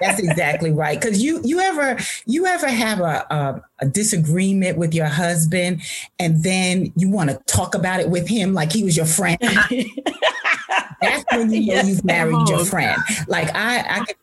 That's 0.01 0.19
exactly 0.23 0.73
right. 0.73 1.01
Because 1.01 1.23
you 1.23 1.41
you 1.45 1.61
ever 1.61 1.99
you 2.27 2.47
ever 2.47 2.69
have 2.69 3.01
a, 3.01 3.27
a, 3.31 3.63
a 3.81 3.87
disagreement 3.87 4.79
with 4.79 4.95
your 4.95 5.07
husband, 5.07 5.83
and 6.19 6.43
then 6.43 6.93
you 6.97 7.11
want 7.11 7.31
to 7.31 7.37
talk 7.47 7.75
about 7.75 8.01
it 8.01 8.11
with 8.11 8.29
him 8.29 8.55
like 8.55 8.73
he 8.73 8.85
was 8.85 8.97
your 8.97 9.07
friend. 9.07 9.39
That's 11.01 11.25
when 11.31 11.53
you 11.53 11.61
know 11.61 11.75
yes, 11.75 11.89
you've 11.89 12.05
married 12.05 12.49
your 12.49 12.65
friend. 12.65 13.01
Like 13.29 13.55
I, 13.55 13.81
I 13.81 14.05
can 14.05 14.17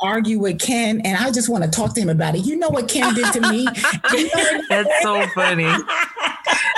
argue 0.00 0.38
with 0.38 0.60
Ken, 0.60 1.00
and 1.04 1.16
I 1.16 1.30
just 1.30 1.48
want 1.48 1.64
to 1.64 1.70
talk 1.70 1.94
to 1.94 2.00
him 2.00 2.08
about 2.08 2.34
it. 2.34 2.40
You 2.40 2.56
know 2.56 2.68
what 2.68 2.88
Ken 2.88 3.14
did 3.14 3.32
to 3.34 3.40
me? 3.50 3.64
That's 4.68 5.02
so 5.02 5.26
funny. 5.34 5.72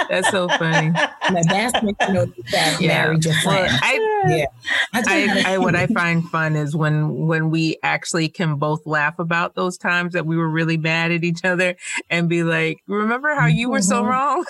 That's 0.09 0.31
so 0.31 0.49
funny. 0.49 0.91
Now 0.91 1.43
that's 1.49 1.83
when 1.83 1.97
you 2.09 2.13
know 2.13 2.27
that 2.51 2.81
yeah. 2.81 3.11
your 3.11 3.35
friend. 3.43 3.47
Well, 3.47 3.79
I, 3.83 4.25
yeah. 4.29 4.45
I, 4.93 5.55
I, 5.55 5.59
what 5.59 5.75
I 5.75 5.87
find 5.95 6.29
fun 6.29 6.55
is 6.57 6.77
when 6.77 7.27
when 7.27 7.51
we 7.51 7.79
actually 7.83 8.29
can 8.29 8.57
both 8.57 8.85
laugh 8.87 9.19
about 9.19 9.55
those 9.55 9.79
times 9.79 10.13
that 10.13 10.27
we 10.27 10.37
were 10.37 10.49
really 10.49 10.77
mad 10.77 11.13
at 11.13 11.25
each 11.25 11.45
other 11.45 11.77
and 12.11 12.29
be 12.29 12.43
like, 12.43 12.83
"Remember 12.87 13.35
how 13.35 13.47
you 13.47 13.71
were 13.71 13.81
so 13.81 14.03
mm-hmm. 14.03 14.11
wrong?" 14.11 14.45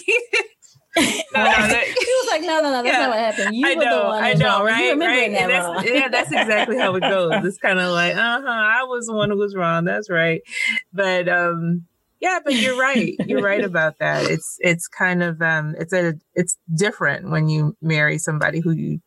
no, 1.34 1.44
no, 1.44 1.78
he 1.78 1.94
was 1.94 2.28
like, 2.30 2.40
no, 2.42 2.60
no, 2.60 2.62
no, 2.62 2.82
that's 2.82 2.86
yeah, 2.86 2.98
not 2.98 3.08
what 3.10 3.18
happened. 3.18 3.56
You 3.56 3.66
I 3.66 3.74
were 3.74 3.84
know, 3.84 3.98
the 3.98 4.04
one 4.08 4.24
I 4.24 4.32
know, 4.34 4.46
wrong. 4.46 4.66
right? 4.66 4.84
You 4.84 5.00
right. 5.00 5.32
That 5.32 5.48
that's, 5.48 5.90
yeah, 5.90 6.08
that's 6.08 6.32
exactly 6.32 6.78
how 6.78 6.94
it 6.94 7.00
goes. 7.00 7.32
It's 7.44 7.58
kind 7.62 7.78
of 7.78 7.92
like, 7.92 8.14
uh 8.14 8.40
huh, 8.40 8.46
I 8.46 8.84
was 8.84 9.06
the 9.06 9.14
one 9.14 9.30
who 9.30 9.36
was 9.36 9.54
wrong. 9.54 9.84
That's 9.84 10.10
right. 10.10 10.40
But 10.92 11.28
um, 11.28 11.86
yeah, 12.20 12.40
but 12.44 12.54
you're 12.54 12.78
right. 12.78 13.14
You're 13.26 13.42
right 13.42 13.62
about 13.64 13.98
that. 14.00 14.24
It's 14.24 14.56
it's 14.60 14.88
kind 14.88 15.22
of 15.22 15.40
um, 15.40 15.74
it's 15.78 15.92
a 15.92 16.14
it's 16.34 16.56
different 16.74 17.30
when 17.30 17.48
you 17.48 17.76
marry 17.80 18.18
somebody 18.18 18.60
who 18.60 18.72
you 18.72 19.00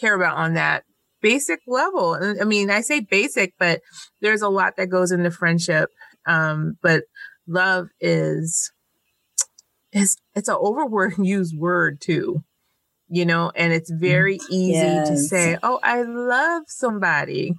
care 0.00 0.14
about 0.14 0.36
on 0.36 0.54
that 0.54 0.84
basic 1.20 1.60
level. 1.66 2.18
I 2.40 2.44
mean, 2.44 2.70
I 2.70 2.80
say 2.80 3.00
basic, 3.00 3.54
but 3.58 3.80
there's 4.20 4.42
a 4.42 4.48
lot 4.48 4.74
that 4.76 4.88
goes 4.88 5.12
into 5.12 5.30
friendship. 5.30 5.88
Um, 6.26 6.74
but 6.82 7.04
love 7.46 7.88
is 8.00 8.70
is 9.92 10.16
it's 10.34 10.48
an 10.48 10.56
overused 10.56 11.54
word 11.56 12.00
too, 12.00 12.42
you 13.08 13.24
know, 13.24 13.52
and 13.54 13.72
it's 13.72 13.90
very 13.90 14.38
easy 14.50 14.72
yes. 14.72 15.08
to 15.08 15.16
say, 15.18 15.58
"Oh, 15.62 15.78
I 15.82 16.02
love 16.02 16.64
somebody," 16.66 17.54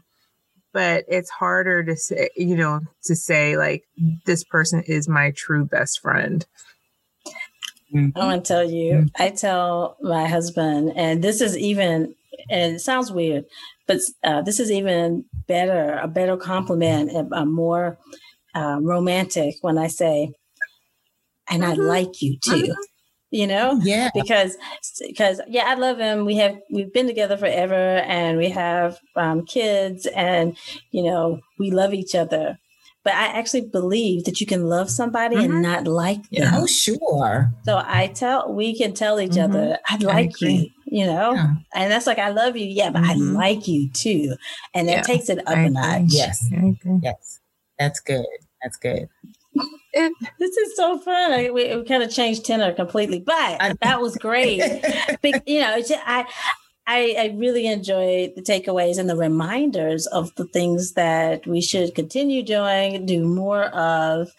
but 0.73 1.05
it's 1.07 1.29
harder 1.29 1.83
to 1.83 1.95
say, 1.95 2.29
you 2.35 2.57
know, 2.57 2.81
to 3.05 3.15
say 3.15 3.57
like 3.57 3.83
this 4.25 4.43
person 4.43 4.83
is 4.87 5.07
my 5.07 5.31
true 5.31 5.65
best 5.65 5.99
friend. 5.99 6.45
Mm-hmm. 7.93 8.17
I 8.17 8.25
want 8.25 8.43
to 8.43 8.47
tell 8.47 8.69
you, 8.69 8.93
mm-hmm. 8.93 9.21
I 9.21 9.29
tell 9.29 9.97
my 10.01 10.27
husband, 10.27 10.93
and 10.95 11.23
this 11.23 11.41
is 11.41 11.55
even, 11.55 12.15
and 12.49 12.75
it 12.75 12.79
sounds 12.79 13.11
weird, 13.11 13.45
but 13.87 13.99
uh, 14.23 14.41
this 14.41 14.59
is 14.59 14.71
even 14.71 15.25
better, 15.47 15.99
a 16.01 16.07
better 16.07 16.35
compliment, 16.35 17.11
a, 17.11 17.41
a 17.41 17.45
more 17.45 17.99
uh, 18.55 18.79
romantic 18.81 19.55
when 19.61 19.77
I 19.77 19.87
say, 19.87 20.33
and 21.53 21.63
I 21.63 21.73
mm-hmm. 21.73 21.83
like 21.83 22.21
you 22.21 22.37
too. 22.43 22.51
Mm-hmm. 22.51 22.71
You 23.35 23.47
know, 23.47 23.79
yeah, 23.81 24.11
because 24.13 24.57
because 24.99 25.41
yeah, 25.47 25.63
I 25.65 25.73
love 25.73 25.97
him. 25.97 26.25
We 26.25 26.35
have 26.35 26.55
we've 26.69 26.93
been 26.93 27.07
together 27.07 27.35
forever, 27.35 27.73
and 27.73 28.37
we 28.37 28.49
have 28.49 28.99
um, 29.15 29.43
kids, 29.43 30.05
and 30.05 30.55
you 30.91 31.01
know 31.01 31.39
we 31.57 31.71
love 31.71 31.95
each 31.95 32.13
other. 32.13 32.59
but 33.03 33.13
I 33.13 33.27
actually 33.27 33.65
believe 33.65 34.23
that 34.23 34.39
you 34.39 34.47
can 34.47 34.67
love 34.67 34.89
somebody 34.89 35.35
mm-hmm. 35.35 35.51
and 35.51 35.61
not 35.61 35.87
like 35.87 36.29
them. 36.29 36.53
Oh, 36.53 36.65
sure. 36.65 37.51
So 37.65 37.81
I 37.85 38.07
tell, 38.07 38.53
we 38.53 38.77
can 38.77 38.93
tell 38.93 39.19
each 39.19 39.31
mm-hmm. 39.31 39.51
other, 39.51 39.77
I 39.87 39.97
like 39.97 40.41
I 40.41 40.45
you, 40.45 40.69
you 40.85 41.05
know? 41.05 41.33
Yeah. 41.33 41.53
And 41.75 41.91
that's 41.91 42.07
like, 42.07 42.19
I 42.19 42.29
love 42.29 42.55
you. 42.55 42.65
Yeah, 42.65 42.91
but 42.91 43.03
mm-hmm. 43.03 43.37
I 43.37 43.39
like 43.39 43.67
you 43.67 43.89
too. 43.91 44.35
And 44.73 44.87
that 44.87 44.97
yeah. 44.97 45.01
takes 45.01 45.29
it 45.29 45.39
up 45.39 45.57
I 45.57 45.61
a 45.63 45.69
notch. 45.69 46.03
Yes. 46.07 46.49
Yes. 47.01 47.39
That's 47.77 47.99
good. 47.99 48.25
That's 48.61 48.77
good. 48.77 49.09
this 50.39 50.57
is 50.57 50.75
so 50.75 50.97
fun. 50.99 51.31
I, 51.31 51.49
we, 51.51 51.75
we 51.75 51.83
kind 51.85 52.03
of 52.03 52.11
changed 52.11 52.45
tenor 52.45 52.73
completely, 52.73 53.19
but 53.19 53.77
that 53.81 54.01
was 54.01 54.17
great. 54.17 54.61
but, 55.21 55.47
you 55.47 55.61
know, 55.61 55.81
I 56.05 56.25
I, 56.85 57.15
I 57.17 57.35
really 57.37 57.67
enjoyed 57.67 58.33
the 58.35 58.41
takeaways 58.41 58.97
and 58.97 59.09
the 59.09 59.15
reminders 59.15 60.05
of 60.07 60.35
the 60.35 60.45
things 60.45 60.93
that 60.93 61.47
we 61.47 61.61
should 61.61 61.95
continue 61.95 62.43
doing, 62.43 63.05
do 63.05 63.23
more 63.23 63.65
of, 63.65 64.29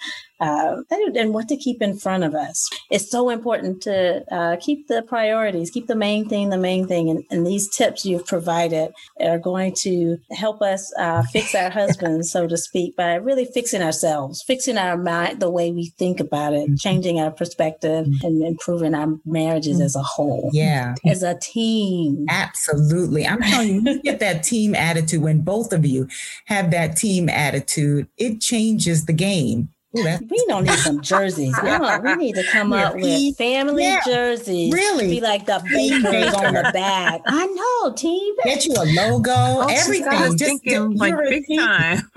uh, 0.41 0.83
and, 0.91 1.35
what 1.35 1.49
to 1.49 1.57
keep 1.57 1.81
in 1.83 1.97
front 1.97 2.25
of 2.25 2.35
us. 2.35 2.69
It's 2.91 3.11
so 3.11 3.31
important 3.31 3.83
to 3.83 4.25
uh, 4.31 4.57
keep 4.61 4.89
the 4.89 5.03
priorities, 5.03 5.71
keep 5.71 5.87
the 5.87 5.97
main 5.97 6.29
thing 6.29 6.51
the 6.51 6.59
main 6.59 6.87
thing. 6.87 7.09
And, 7.11 7.25
and 7.31 7.47
these 7.47 7.69
tips 7.69 8.05
you've 8.05 8.27
provided 8.27 8.93
are 9.21 9.39
going 9.39 9.75
to 9.83 10.19
help 10.33 10.63
us 10.63 10.93
uh, 10.99 11.23
fix 11.33 11.55
our 11.55 11.71
husbands, 11.81 12.31
so 12.31 12.47
to 12.47 12.57
speak, 12.57 12.97
by 12.97 13.15
really 13.15 13.45
fixing 13.45 13.83
ourselves, 13.83 14.43
fixing 14.43 14.79
our 14.79 14.97
mind, 14.97 15.41
the 15.41 15.51
way 15.51 15.71
we 15.71 15.91
think 15.99 16.21
about 16.21 16.53
it, 16.53 16.65
mm-hmm. 16.65 16.77
changing 16.77 17.21
our 17.21 17.31
perspective, 17.31 18.07
mm-hmm. 18.07 18.27
and 18.27 18.43
improving 18.43 18.95
our 18.95 19.17
marriages 19.25 19.81
as 19.81 19.97
a 19.97 20.03
whole. 20.03 20.51
Yeah. 20.53 20.95
As 21.05 21.23
a 21.23 21.39
team. 21.39 22.27
Absolutely. 22.29 23.27
I'm 23.27 23.41
telling 23.41 23.87
you, 23.87 23.93
you 23.93 24.03
get 24.03 24.21
that 24.21 24.43
team 24.43 24.75
attitude 24.75 25.23
when 25.23 25.41
both 25.41 25.73
of 25.73 25.85
you 25.87 26.09
have 26.47 26.71
that 26.71 26.97
team 26.97 27.29
attitude, 27.29 28.09
it 28.17 28.41
changes 28.41 29.07
the 29.07 29.13
game. 29.13 29.69
We 29.95 30.45
don't 30.49 30.65
need 30.65 30.79
some 30.79 31.01
jerseys. 31.01 31.55
We, 31.65 31.71
we 31.71 32.17
need 32.17 32.35
to 32.35 32.45
come 32.45 32.73
up 32.73 32.95
with 32.95 33.37
family 33.37 33.85
yeah, 33.85 34.01
jerseys. 34.05 34.73
Really? 34.73 35.09
Be 35.09 35.21
like 35.21 35.47
the 35.47 35.63
bakers 35.71 36.35
on 36.35 36.55
the 36.55 36.63
back. 36.75 37.23
I 37.27 37.47
know, 37.47 37.93
team. 37.95 38.35
Get 38.45 38.67
you 38.67 38.75
a 38.75 38.85
logo, 38.85 39.33
oh, 39.33 39.67
everything. 39.71 40.37
Just 40.37 40.63
thinking 40.63 40.97
like 40.97 41.17
big 41.29 41.47
time. 41.57 42.11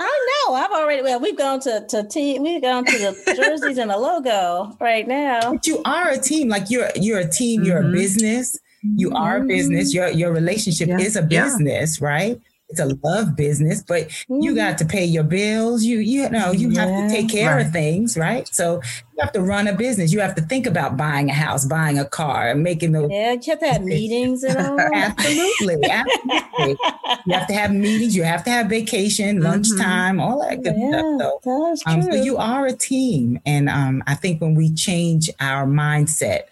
I 0.00 0.42
know. 0.46 0.54
I've 0.54 0.70
already 0.70 1.02
well, 1.02 1.20
we've 1.20 1.36
gone 1.36 1.60
to 1.60 1.84
to 1.88 2.04
team. 2.04 2.42
We've 2.42 2.62
gone 2.62 2.84
to 2.84 2.98
the 2.98 3.34
jerseys 3.36 3.78
and 3.78 3.90
the 3.90 3.98
logo 3.98 4.76
right 4.80 5.06
now. 5.06 5.52
But 5.52 5.66
you 5.66 5.82
are 5.84 6.10
a 6.10 6.18
team. 6.18 6.48
Like 6.48 6.70
you're 6.70 6.90
you're 6.96 7.18
a 7.18 7.28
team. 7.28 7.60
Mm-hmm. 7.60 7.66
You're 7.66 7.78
a 7.78 7.82
mm-hmm. 7.82 7.92
business. 7.92 8.58
You 8.82 9.12
are 9.12 9.38
a 9.38 9.44
business. 9.44 9.94
Mm-hmm. 9.94 9.96
Your 9.96 10.08
your 10.08 10.32
relationship 10.32 10.88
yeah. 10.88 10.98
is 10.98 11.16
a 11.16 11.22
business, 11.22 12.00
yeah. 12.00 12.06
right? 12.06 12.40
It's 12.68 12.80
a 12.80 12.86
love 13.02 13.34
business, 13.34 13.82
but 13.82 14.08
mm-hmm. 14.08 14.42
you 14.42 14.54
got 14.54 14.76
to 14.78 14.84
pay 14.84 15.04
your 15.04 15.24
bills. 15.24 15.84
You 15.84 15.98
you 16.00 16.28
know 16.28 16.52
you 16.52 16.70
yeah, 16.70 16.86
have 16.86 17.08
to 17.08 17.14
take 17.14 17.30
care 17.30 17.56
right. 17.56 17.66
of 17.66 17.72
things, 17.72 18.16
right? 18.16 18.46
So 18.48 18.82
you 18.84 19.20
have 19.20 19.32
to 19.32 19.40
run 19.40 19.66
a 19.68 19.72
business. 19.72 20.12
You 20.12 20.20
have 20.20 20.34
to 20.34 20.42
think 20.42 20.66
about 20.66 20.96
buying 20.96 21.30
a 21.30 21.34
house, 21.34 21.64
buying 21.64 21.98
a 21.98 22.04
car, 22.04 22.50
and 22.50 22.62
making 22.62 22.92
the 22.92 23.08
yeah. 23.08 23.32
You 23.32 23.52
have 23.52 23.60
to 23.60 23.66
have 23.66 23.82
meetings 23.82 24.44
and 24.44 24.58
all. 24.66 24.78
absolutely, 24.78 25.90
absolutely. 25.90 26.76
you 27.24 27.34
have 27.34 27.46
to 27.46 27.54
have 27.54 27.72
meetings. 27.72 28.14
You 28.14 28.24
have 28.24 28.44
to 28.44 28.50
have 28.50 28.68
vacation, 28.68 29.36
mm-hmm. 29.40 29.46
lunchtime, 29.46 30.20
all 30.20 30.46
that 30.46 30.62
good 30.62 30.74
yeah, 30.76 31.16
stuff. 31.16 31.42
So, 31.44 31.76
um, 31.86 32.02
so 32.02 32.14
you 32.14 32.36
are 32.36 32.66
a 32.66 32.74
team, 32.74 33.40
and 33.46 33.70
um, 33.70 34.02
I 34.06 34.14
think 34.14 34.42
when 34.42 34.54
we 34.54 34.74
change 34.74 35.30
our 35.40 35.66
mindset 35.66 36.42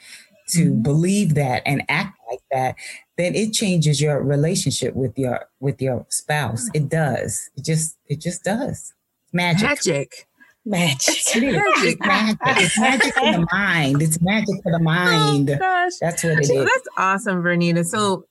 to 0.49 0.71
mm-hmm. 0.71 0.83
believe 0.83 1.35
that 1.35 1.63
and 1.67 1.83
act 1.91 2.19
like 2.31 2.41
that, 2.53 2.77
then 3.17 3.35
it 3.35 3.53
changes 3.53 4.01
your 4.01 4.23
relationship 4.23 4.95
with 4.95 5.19
your 5.19 5.49
with 5.61 5.81
your 5.81 6.07
spouse. 6.09 6.69
It 6.75 6.89
does. 6.89 7.51
It 7.57 7.65
just 7.65 7.97
it 8.09 8.21
just 8.21 8.45
does. 8.45 8.93
Magic. 9.33 9.63
Magic. 9.69 10.27
Magic. 10.65 11.37
It 11.37 11.43
is. 11.45 11.63
It's 11.85 12.01
magic. 12.01 12.39
It's 12.47 12.81
magic 12.81 13.15
for 13.15 13.33
the 13.33 13.47
mind. 13.53 14.03
It's 14.03 14.21
magic 14.21 14.63
for 14.63 14.73
the 14.73 14.79
mind. 14.83 15.51
Oh, 15.51 15.59
gosh. 15.59 15.93
That's 16.01 16.25
what 16.25 16.33
it 16.33 16.41
is. 16.41 16.49
That's 16.49 16.89
awesome, 16.99 17.43
Vernita. 17.43 17.85
So 17.85 18.27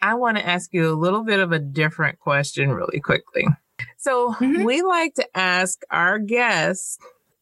I 0.00 0.14
want 0.14 0.38
to 0.38 0.46
ask 0.46 0.72
you 0.72 0.90
a 0.90 0.94
little 0.94 1.24
bit 1.24 1.40
of 1.40 1.52
a 1.52 1.58
different 1.58 2.20
question 2.20 2.72
really 2.72 3.00
quickly. 3.00 3.46
So 3.98 4.32
mm-hmm. 4.32 4.64
we 4.64 4.82
like 4.82 5.14
to 5.14 5.26
ask 5.36 5.80
our 5.90 6.18
guests 6.18 6.98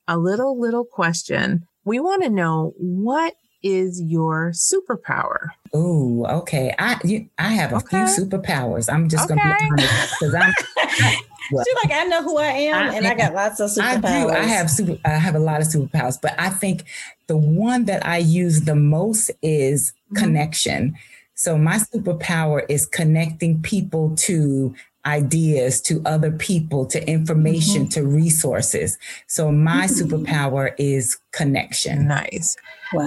a 0.08 0.18
little, 0.18 0.60
little 0.60 0.84
question. 0.84 1.66
We 1.84 2.00
want 2.00 2.22
to 2.22 2.30
know 2.30 2.74
what 2.76 3.34
is 3.62 4.00
your 4.02 4.52
superpower? 4.52 5.48
Oh, 5.72 6.26
okay. 6.40 6.74
I 6.78 6.98
you, 7.04 7.28
I 7.38 7.52
have 7.52 7.72
a 7.72 7.76
okay. 7.76 8.06
few 8.06 8.24
superpowers. 8.24 8.92
I'm 8.92 9.08
just 9.08 9.30
okay. 9.30 9.40
gonna 9.40 9.56
be 9.58 9.64
honest 9.70 10.14
because 10.18 10.34
I'm. 10.34 10.52
well, 11.52 11.64
She's 11.64 11.76
like, 11.84 11.92
I 11.92 12.04
know 12.04 12.22
who 12.22 12.38
I 12.38 12.46
am, 12.46 12.90
I, 12.90 12.94
and 12.96 13.06
I 13.06 13.14
got 13.14 13.34
lots 13.34 13.60
of 13.60 13.70
superpowers. 13.70 14.04
I 14.04 14.24
do. 14.24 14.28
I 14.30 14.44
have 14.44 14.70
super. 14.70 14.98
I 15.04 15.10
have 15.10 15.34
a 15.34 15.40
lot 15.40 15.60
of 15.60 15.68
superpowers, 15.68 16.18
but 16.20 16.34
I 16.38 16.50
think 16.50 16.84
the 17.26 17.36
one 17.36 17.86
that 17.86 18.04
I 18.04 18.18
use 18.18 18.62
the 18.62 18.76
most 18.76 19.30
is 19.42 19.92
mm-hmm. 19.92 20.16
connection. 20.16 20.96
So 21.34 21.56
my 21.56 21.76
superpower 21.76 22.64
is 22.68 22.86
connecting 22.86 23.62
people 23.62 24.14
to 24.16 24.74
ideas 25.04 25.80
to 25.82 26.00
other 26.04 26.30
people, 26.30 26.86
to 26.86 27.08
information, 27.08 27.82
mm-hmm. 27.82 28.00
to 28.00 28.06
resources. 28.06 28.98
So 29.26 29.50
my 29.50 29.86
mm-hmm. 29.86 30.14
superpower 30.14 30.74
is 30.78 31.18
connection. 31.32 32.06
Nice. 32.06 32.56
Wow. 32.92 33.06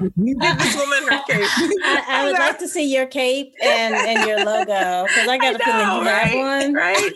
Give 0.00 0.38
this 0.38 0.76
woman 0.76 1.08
her 1.08 1.22
cape. 1.28 1.48
I, 1.84 2.04
I, 2.08 2.24
would 2.24 2.32
like 2.32 2.58
to 2.58 2.68
see 2.68 2.92
your 2.92 3.06
cape 3.06 3.54
and, 3.62 3.94
and 3.94 4.28
your 4.28 4.44
logo 4.44 5.04
because 5.06 5.28
I 5.28 5.38
got 5.38 5.54
a 5.54 5.58
feeling 5.58 5.88
you 5.88 6.04
right? 6.04 6.26
have 6.26 6.34
one. 6.34 6.74
Right. 6.74 7.12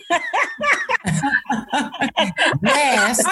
Last. 2.62 3.28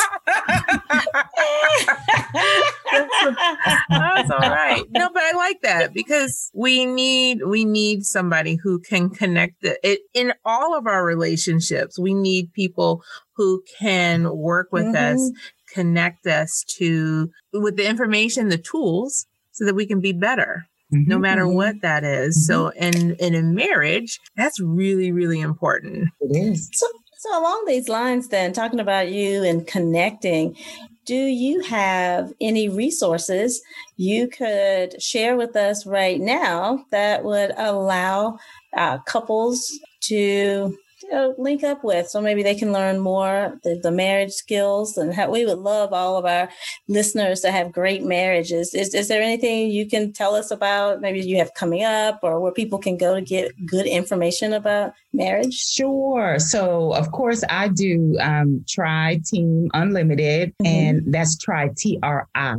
That's 3.90 4.30
all 4.30 4.38
right. 4.40 4.84
No, 4.90 5.10
but 5.12 5.22
I 5.22 5.32
like 5.36 5.60
that 5.62 5.92
because 5.92 6.50
we 6.54 6.86
need 6.86 7.42
we 7.46 7.64
need 7.64 8.04
somebody 8.04 8.56
who 8.56 8.80
can 8.80 9.10
connect 9.10 9.64
it, 9.64 9.78
it 9.82 10.00
in 10.14 10.32
all 10.44 10.76
of 10.76 10.86
our 10.86 11.04
relationships. 11.04 11.98
We 11.98 12.14
need 12.14 12.52
people 12.52 13.02
who 13.34 13.62
can 13.78 14.36
work 14.36 14.68
with 14.72 14.86
mm-hmm. 14.86 15.14
us 15.14 15.30
connect 15.78 16.26
us 16.26 16.64
to 16.78 17.30
with 17.52 17.76
the 17.76 17.88
information, 17.88 18.48
the 18.48 18.58
tools, 18.58 19.26
so 19.52 19.64
that 19.64 19.74
we 19.74 19.86
can 19.86 20.00
be 20.00 20.12
better. 20.12 20.66
Mm-hmm. 20.92 21.10
No 21.10 21.18
matter 21.18 21.42
mm-hmm. 21.42 21.56
what 21.56 21.82
that 21.82 22.02
is. 22.02 22.36
Mm-hmm. 22.36 22.52
So, 22.52 22.68
in 22.70 23.14
in 23.16 23.34
a 23.34 23.42
marriage, 23.42 24.18
that's 24.36 24.58
really, 24.58 25.12
really 25.12 25.40
important. 25.40 26.08
It 26.20 26.36
is. 26.36 26.68
So, 26.72 26.86
so 27.18 27.38
along 27.38 27.64
these 27.66 27.88
lines, 27.88 28.28
then 28.28 28.52
talking 28.52 28.80
about 28.80 29.10
you 29.10 29.42
and 29.42 29.66
connecting, 29.66 30.56
do 31.04 31.14
you 31.14 31.60
have 31.60 32.32
any 32.40 32.68
resources 32.68 33.60
you 33.96 34.28
could 34.28 35.00
share 35.02 35.36
with 35.36 35.56
us 35.56 35.84
right 35.84 36.20
now 36.20 36.84
that 36.90 37.24
would 37.24 37.52
allow 37.56 38.38
uh, 38.76 38.98
couples 38.98 39.70
to 40.02 40.76
you 41.02 41.10
know, 41.10 41.34
link 41.38 41.62
up 41.62 41.84
with 41.84 42.08
so 42.08 42.20
maybe 42.20 42.42
they 42.42 42.54
can 42.54 42.72
learn 42.72 42.98
more 42.98 43.58
the, 43.62 43.78
the 43.82 43.90
marriage 43.90 44.32
skills 44.32 44.96
and 44.96 45.14
how 45.14 45.30
we 45.30 45.44
would 45.44 45.58
love 45.58 45.92
all 45.92 46.16
of 46.16 46.24
our 46.24 46.48
listeners 46.88 47.40
to 47.40 47.50
have 47.50 47.72
great 47.72 48.02
marriages 48.02 48.74
is, 48.74 48.94
is 48.94 49.08
there 49.08 49.22
anything 49.22 49.70
you 49.70 49.86
can 49.86 50.12
tell 50.12 50.34
us 50.34 50.50
about 50.50 51.00
maybe 51.00 51.20
you 51.20 51.36
have 51.36 51.52
coming 51.54 51.84
up 51.84 52.20
or 52.22 52.40
where 52.40 52.52
people 52.52 52.78
can 52.78 52.96
go 52.96 53.14
to 53.14 53.20
get 53.20 53.52
good 53.66 53.86
information 53.86 54.52
about 54.52 54.92
marriage 55.12 55.54
sure 55.54 56.38
so 56.38 56.92
of 56.94 57.10
course 57.12 57.44
i 57.48 57.68
do 57.68 58.16
um, 58.20 58.64
Tri 58.68 59.20
Team 59.24 59.68
unlimited 59.74 60.54
mm-hmm. 60.60 60.66
and 60.66 61.14
that's 61.14 61.36
try 61.38 61.70
t-r-i 61.76 62.56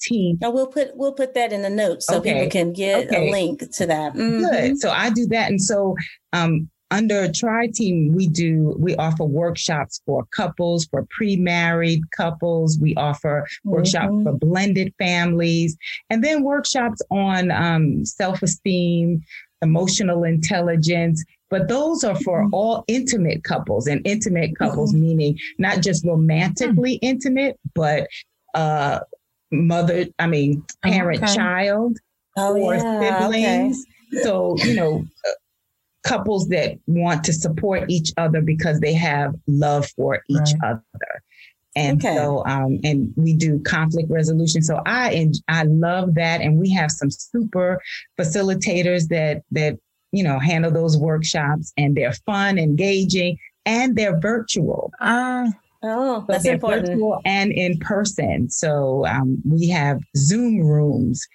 team. 0.00 0.38
Oh, 0.42 0.50
we'll 0.50 0.68
put 0.68 0.92
we'll 0.94 1.12
put 1.12 1.34
that 1.34 1.52
in 1.52 1.62
the 1.62 1.70
notes 1.70 2.06
so 2.06 2.18
okay. 2.18 2.34
people 2.34 2.50
can 2.50 2.72
get 2.72 3.06
okay. 3.06 3.28
a 3.28 3.30
link 3.32 3.70
to 3.72 3.86
that. 3.86 4.14
Mm-hmm. 4.14 4.40
Good. 4.40 4.78
So 4.78 4.90
I 4.90 5.10
do 5.10 5.26
that, 5.28 5.50
and 5.50 5.60
so 5.60 5.96
um, 6.32 6.68
under 6.90 7.20
a 7.20 7.32
Tri 7.32 7.68
Team, 7.68 8.12
we 8.14 8.28
do 8.28 8.74
we 8.78 8.96
offer 8.96 9.24
workshops 9.24 10.00
for 10.06 10.24
couples, 10.26 10.86
for 10.86 11.06
pre-married 11.10 12.02
couples. 12.16 12.78
We 12.78 12.94
offer 12.94 13.42
mm-hmm. 13.42 13.70
workshops 13.70 14.22
for 14.22 14.32
blended 14.32 14.94
families, 14.98 15.76
and 16.10 16.24
then 16.24 16.42
workshops 16.42 17.02
on 17.10 17.50
um, 17.50 18.04
self-esteem, 18.04 19.22
emotional 19.62 20.24
intelligence. 20.24 21.24
But 21.50 21.68
those 21.68 22.04
are 22.04 22.16
for 22.20 22.42
mm-hmm. 22.44 22.54
all 22.54 22.84
intimate 22.88 23.44
couples, 23.44 23.86
and 23.86 24.00
intimate 24.06 24.56
couples 24.56 24.92
mm-hmm. 24.92 25.02
meaning 25.02 25.38
not 25.58 25.82
just 25.82 26.06
romantically 26.06 26.94
mm-hmm. 26.96 27.06
intimate, 27.06 27.58
but 27.74 28.08
uh, 28.54 29.00
mother, 29.50 30.06
I 30.18 30.26
mean, 30.26 30.64
parent, 30.82 31.22
okay. 31.22 31.34
child, 31.34 31.98
oh, 32.38 32.56
or 32.56 32.74
yeah, 32.74 33.20
siblings. 33.20 33.84
Okay. 34.14 34.22
So 34.22 34.56
you 34.64 34.74
know 34.74 35.04
couples 36.04 36.48
that 36.48 36.78
want 36.86 37.24
to 37.24 37.32
support 37.32 37.90
each 37.90 38.12
other 38.16 38.40
because 38.40 38.80
they 38.80 38.94
have 38.94 39.34
love 39.46 39.86
for 39.96 40.22
each 40.28 40.38
right. 40.62 40.70
other. 40.70 41.22
And 41.76 42.04
okay. 42.04 42.16
so, 42.16 42.44
um, 42.46 42.80
and 42.82 43.12
we 43.16 43.34
do 43.34 43.60
conflict 43.60 44.10
resolution. 44.10 44.62
So 44.62 44.80
I, 44.86 45.12
and 45.12 45.34
I 45.48 45.64
love 45.64 46.14
that. 46.14 46.40
And 46.40 46.58
we 46.58 46.70
have 46.72 46.90
some 46.90 47.10
super 47.10 47.80
facilitators 48.18 49.08
that, 49.08 49.42
that, 49.52 49.78
you 50.10 50.24
know, 50.24 50.38
handle 50.38 50.72
those 50.72 50.96
workshops 50.96 51.72
and 51.76 51.96
they're 51.96 52.14
fun, 52.26 52.58
engaging, 52.58 53.38
and 53.66 53.94
they're 53.94 54.18
virtual. 54.18 54.90
Uh, 55.00 55.50
oh, 55.82 56.24
that's 56.26 56.44
so 56.44 56.52
important. 56.52 56.88
Virtual 56.88 57.20
and 57.24 57.52
in 57.52 57.78
person. 57.78 58.50
So 58.50 59.06
um, 59.06 59.40
we 59.44 59.68
have 59.68 60.00
Zoom 60.16 60.60
rooms 60.60 61.26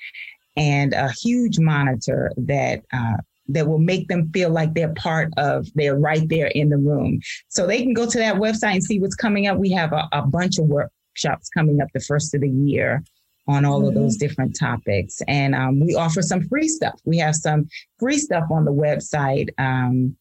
and 0.57 0.93
a 0.93 1.09
huge 1.11 1.59
monitor 1.59 2.31
that 2.37 2.83
uh, 2.91 3.17
that 3.47 3.67
will 3.67 3.79
make 3.79 4.07
them 4.07 4.29
feel 4.31 4.49
like 4.49 4.73
they're 4.73 4.93
part 4.93 5.29
of 5.37 5.67
they're 5.75 5.97
right 5.97 6.27
there 6.29 6.47
in 6.47 6.69
the 6.69 6.77
room 6.77 7.19
so 7.49 7.65
they 7.65 7.81
can 7.81 7.93
go 7.93 8.05
to 8.05 8.17
that 8.17 8.35
website 8.35 8.73
and 8.73 8.83
see 8.83 8.99
what's 8.99 9.15
coming 9.15 9.47
up 9.47 9.57
we 9.57 9.71
have 9.71 9.91
a, 9.93 10.07
a 10.13 10.21
bunch 10.21 10.57
of 10.57 10.65
workshops 10.65 11.49
coming 11.49 11.81
up 11.81 11.87
the 11.93 11.99
first 11.99 12.33
of 12.33 12.41
the 12.41 12.49
year 12.49 13.03
on 13.47 13.65
all 13.65 13.79
mm-hmm. 13.79 13.89
of 13.89 13.95
those 13.95 14.15
different 14.15 14.57
topics 14.57 15.21
and 15.27 15.53
um, 15.53 15.79
we 15.79 15.95
offer 15.95 16.21
some 16.21 16.47
free 16.47 16.67
stuff 16.67 16.99
we 17.05 17.17
have 17.17 17.35
some 17.35 17.67
free 17.99 18.17
stuff 18.17 18.45
on 18.49 18.63
the 18.63 18.73
website 18.73 19.49
um, 19.57 20.15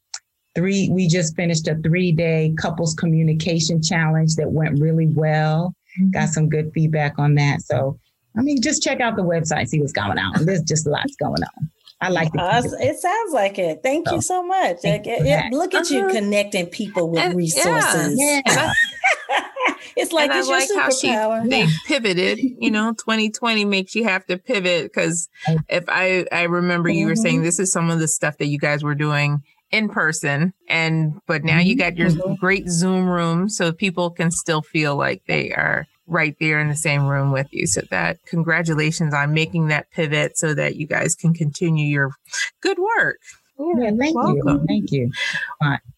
three 0.54 0.88
we 0.90 1.06
just 1.06 1.36
finished 1.36 1.68
a 1.68 1.76
three 1.76 2.10
day 2.10 2.52
couples 2.58 2.94
communication 2.94 3.80
challenge 3.80 4.34
that 4.34 4.50
went 4.50 4.80
really 4.80 5.06
well 5.14 5.74
mm-hmm. 6.00 6.10
got 6.10 6.28
some 6.28 6.48
good 6.48 6.72
feedback 6.74 7.16
on 7.18 7.34
that 7.34 7.62
so 7.62 7.96
I 8.36 8.40
mean, 8.40 8.62
just 8.62 8.82
check 8.82 9.00
out 9.00 9.16
the 9.16 9.22
website, 9.22 9.68
see 9.68 9.80
what's 9.80 9.92
going 9.92 10.18
on. 10.18 10.44
There's 10.44 10.62
just 10.62 10.86
lots 10.86 11.14
going 11.16 11.42
on. 11.42 11.70
I 12.02 12.08
like 12.08 12.30
uh, 12.36 12.62
it. 12.64 12.98
sounds 12.98 13.32
like 13.32 13.58
it. 13.58 13.80
Thank 13.82 14.08
so, 14.08 14.16
you 14.16 14.22
so 14.22 14.42
much. 14.42 14.78
Like, 14.82 15.06
it, 15.06 15.52
look 15.52 15.72
at 15.72 15.82
uh-huh. 15.82 15.94
you 15.94 16.08
connecting 16.08 16.66
people 16.66 17.10
with 17.10 17.20
and, 17.20 17.36
resources. 17.36 18.18
Yeah. 18.18 18.40
yeah. 18.44 18.72
it's 19.96 20.12
like 20.12 20.30
and 20.30 20.40
it's 20.40 20.48
I 20.48 20.58
like 20.58 20.68
how 20.74 20.90
she 20.90 21.48
they 21.48 21.68
pivoted. 21.86 22.40
You 22.40 22.72
know, 22.72 22.92
2020 22.94 23.64
makes 23.64 23.94
you 23.94 24.02
have 24.02 24.26
to 24.26 24.36
pivot 24.36 24.84
because 24.84 25.28
if 25.68 25.84
I 25.86 26.26
I 26.32 26.42
remember 26.42 26.88
you 26.88 27.06
were 27.06 27.14
saying 27.14 27.36
mm-hmm. 27.36 27.44
this 27.44 27.60
is 27.60 27.72
some 27.72 27.88
of 27.88 28.00
the 28.00 28.08
stuff 28.08 28.38
that 28.38 28.46
you 28.46 28.58
guys 28.58 28.82
were 28.82 28.96
doing 28.96 29.44
in 29.70 29.88
person 29.88 30.52
and 30.68 31.20
but 31.26 31.44
now 31.44 31.58
you 31.58 31.74
mm-hmm. 31.74 31.88
got 31.88 31.96
your 31.96 32.10
mm-hmm. 32.10 32.34
great 32.34 32.68
zoom 32.68 33.08
room 33.08 33.48
so 33.48 33.72
people 33.72 34.10
can 34.10 34.30
still 34.30 34.60
feel 34.60 34.96
like 34.96 35.22
they 35.26 35.50
are 35.52 35.86
right 36.06 36.36
there 36.40 36.60
in 36.60 36.68
the 36.68 36.76
same 36.76 37.06
room 37.06 37.32
with 37.32 37.48
you. 37.52 37.66
So 37.66 37.82
that 37.90 38.18
congratulations 38.26 39.14
on 39.14 39.34
making 39.34 39.68
that 39.68 39.90
pivot 39.90 40.36
so 40.36 40.54
that 40.54 40.76
you 40.76 40.86
guys 40.86 41.14
can 41.14 41.34
continue 41.34 41.86
your 41.86 42.10
good 42.60 42.78
work. 42.78 43.18
Yeah, 43.58 43.90
thank 43.98 44.16
welcome. 44.16 44.60
you. 44.60 44.64
Thank 44.66 44.92
you. 44.92 45.10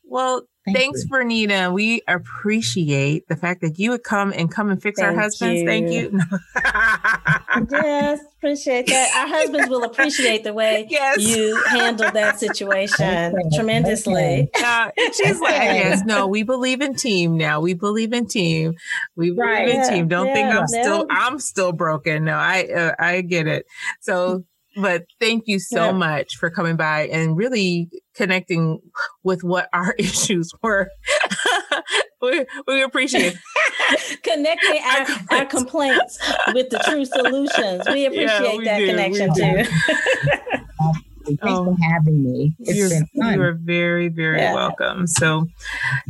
Well, 0.05 0.43
Thank 0.65 0.79
Thanks, 0.79 1.05
you. 1.05 1.11
Vernita. 1.11 1.73
We 1.73 2.01
appreciate 2.09 3.29
the 3.29 3.37
fact 3.37 3.61
that 3.61 3.79
you 3.79 3.91
would 3.91 4.03
come 4.03 4.33
and 4.33 4.51
come 4.51 4.71
and 4.71 4.81
fix 4.81 4.99
Thank 4.99 5.15
our 5.15 5.23
husbands. 5.23 5.61
You. 5.61 5.67
Thank 5.67 5.91
you. 5.91 6.21
yes, 7.71 8.21
appreciate 8.39 8.87
that. 8.87 9.15
Our 9.15 9.29
husbands 9.29 9.69
will 9.69 9.85
appreciate 9.85 10.43
the 10.43 10.55
way 10.55 10.87
yes. 10.89 11.19
you 11.19 11.63
handled 11.65 12.15
that 12.15 12.41
situation 12.41 13.35
okay. 13.35 13.57
tremendously. 13.57 14.51
Okay. 14.57 14.65
Uh, 14.65 14.91
she's 15.13 15.39
like, 15.39 15.53
yes, 15.53 16.03
no, 16.07 16.27
we 16.27 16.43
believe 16.43 16.81
in 16.81 16.95
team 16.95 17.37
now. 17.37 17.61
We 17.61 17.75
believe 17.75 18.15
in 18.15 18.27
team. 18.27 18.75
We 19.17 19.33
believe 19.33 19.39
right. 19.39 19.69
in 19.69 19.77
yeah. 19.77 19.91
team. 19.91 20.09
Don't 20.09 20.29
yeah. 20.29 20.35
think 20.35 20.49
I'm 20.49 20.67
yeah. 20.73 20.83
still 20.83 21.07
I'm 21.11 21.39
still 21.41 21.73
broken. 21.73 22.25
No, 22.25 22.37
I 22.37 22.63
uh, 22.75 22.95
I 22.99 23.21
get 23.21 23.47
it. 23.47 23.67
So 24.01 24.45
but 24.77 25.05
thank 25.21 25.45
you 25.47 25.59
so 25.59 25.87
yeah. 25.87 25.93
much 25.93 26.37
for 26.37 26.51
coming 26.51 26.77
by 26.77 27.07
and 27.09 27.37
really 27.37 27.89
connecting 28.15 28.81
with 29.23 29.45
what 29.45 29.69
our 29.73 29.95
issues 29.99 30.53
were. 30.63 30.91
we, 32.23 32.45
we 32.67 32.83
appreciate 32.83 33.37
connecting 34.23 34.83
our, 34.83 35.07
our 35.39 35.47
complaints 35.47 36.19
with 36.53 36.71
the 36.71 36.79
true 36.79 37.05
solutions. 37.05 37.83
We 37.91 38.07
appreciate 38.07 38.29
yeah, 38.29 38.57
we 38.57 38.65
that 38.65 38.79
do, 38.79 38.87
connection 38.87 39.35
too. 39.35 39.65
Thanks 41.25 41.43
oh, 41.43 41.65
for 41.65 41.77
having 41.83 42.23
me. 42.23 42.55
It's 42.61 42.77
you're, 42.77 42.89
been 42.89 43.07
fun. 43.19 43.35
You 43.35 43.43
are 43.43 43.53
very, 43.53 44.09
very 44.09 44.39
yeah. 44.39 44.55
welcome. 44.55 45.07
So, 45.07 45.49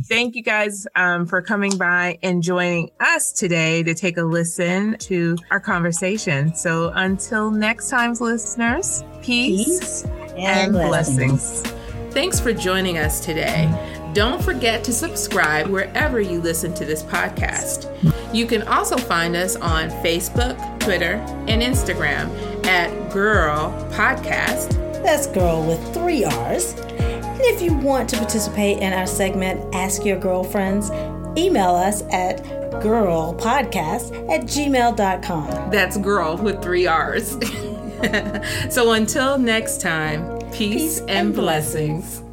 thank 0.09 0.35
you 0.35 0.43
guys 0.43 0.85
um, 0.95 1.25
for 1.25 1.41
coming 1.41 1.77
by 1.77 2.19
and 2.21 2.43
joining 2.43 2.91
us 2.99 3.31
today 3.31 3.83
to 3.83 3.93
take 3.93 4.17
a 4.17 4.23
listen 4.23 4.97
to 4.99 5.37
our 5.51 5.59
conversation. 5.59 6.53
So, 6.53 6.91
until 6.95 7.49
next 7.51 7.89
time, 7.89 8.13
listeners, 8.13 9.03
peace, 9.21 9.65
peace 9.65 10.03
and, 10.35 10.37
and 10.37 10.71
blessings. 10.73 11.61
blessings. 11.61 12.13
Thanks 12.13 12.39
for 12.39 12.53
joining 12.53 12.97
us 12.97 13.19
today. 13.19 13.69
Don't 14.13 14.41
forget 14.41 14.83
to 14.85 14.93
subscribe 14.93 15.67
wherever 15.67 16.21
you 16.21 16.39
listen 16.39 16.73
to 16.75 16.85
this 16.85 17.03
podcast. 17.03 17.91
You 18.33 18.45
can 18.45 18.61
also 18.63 18.95
find 18.95 19.35
us 19.35 19.57
on 19.57 19.89
Facebook, 19.89 20.57
Twitter, 20.79 21.15
and 21.47 21.61
Instagram 21.61 22.65
at 22.65 23.11
Girl 23.11 23.71
Podcast 23.91 24.84
that's 25.05 25.27
girl 25.27 25.65
with 25.65 25.93
three 25.93 26.25
R's. 26.25 26.73
And 26.73 27.41
if 27.41 27.61
you 27.61 27.73
want 27.73 28.09
to 28.09 28.17
participate 28.17 28.79
in 28.79 28.91
our 28.93 29.05
segment, 29.05 29.73
Ask 29.73 30.03
Your 30.03 30.17
Girlfriends, 30.17 30.89
email 31.37 31.75
us 31.75 32.01
at 32.11 32.43
girlpodcast 32.81 34.29
at 34.31 34.41
gmail.com. 34.41 35.69
That's 35.69 35.97
girl 35.97 36.37
with 36.37 36.61
three 36.61 36.87
R's. 36.87 37.37
so 38.73 38.91
until 38.93 39.37
next 39.37 39.81
time, 39.81 40.39
peace, 40.51 40.57
peace 40.57 40.99
and, 41.01 41.09
and 41.09 41.33
blessings. 41.35 42.19
blessings. 42.19 42.24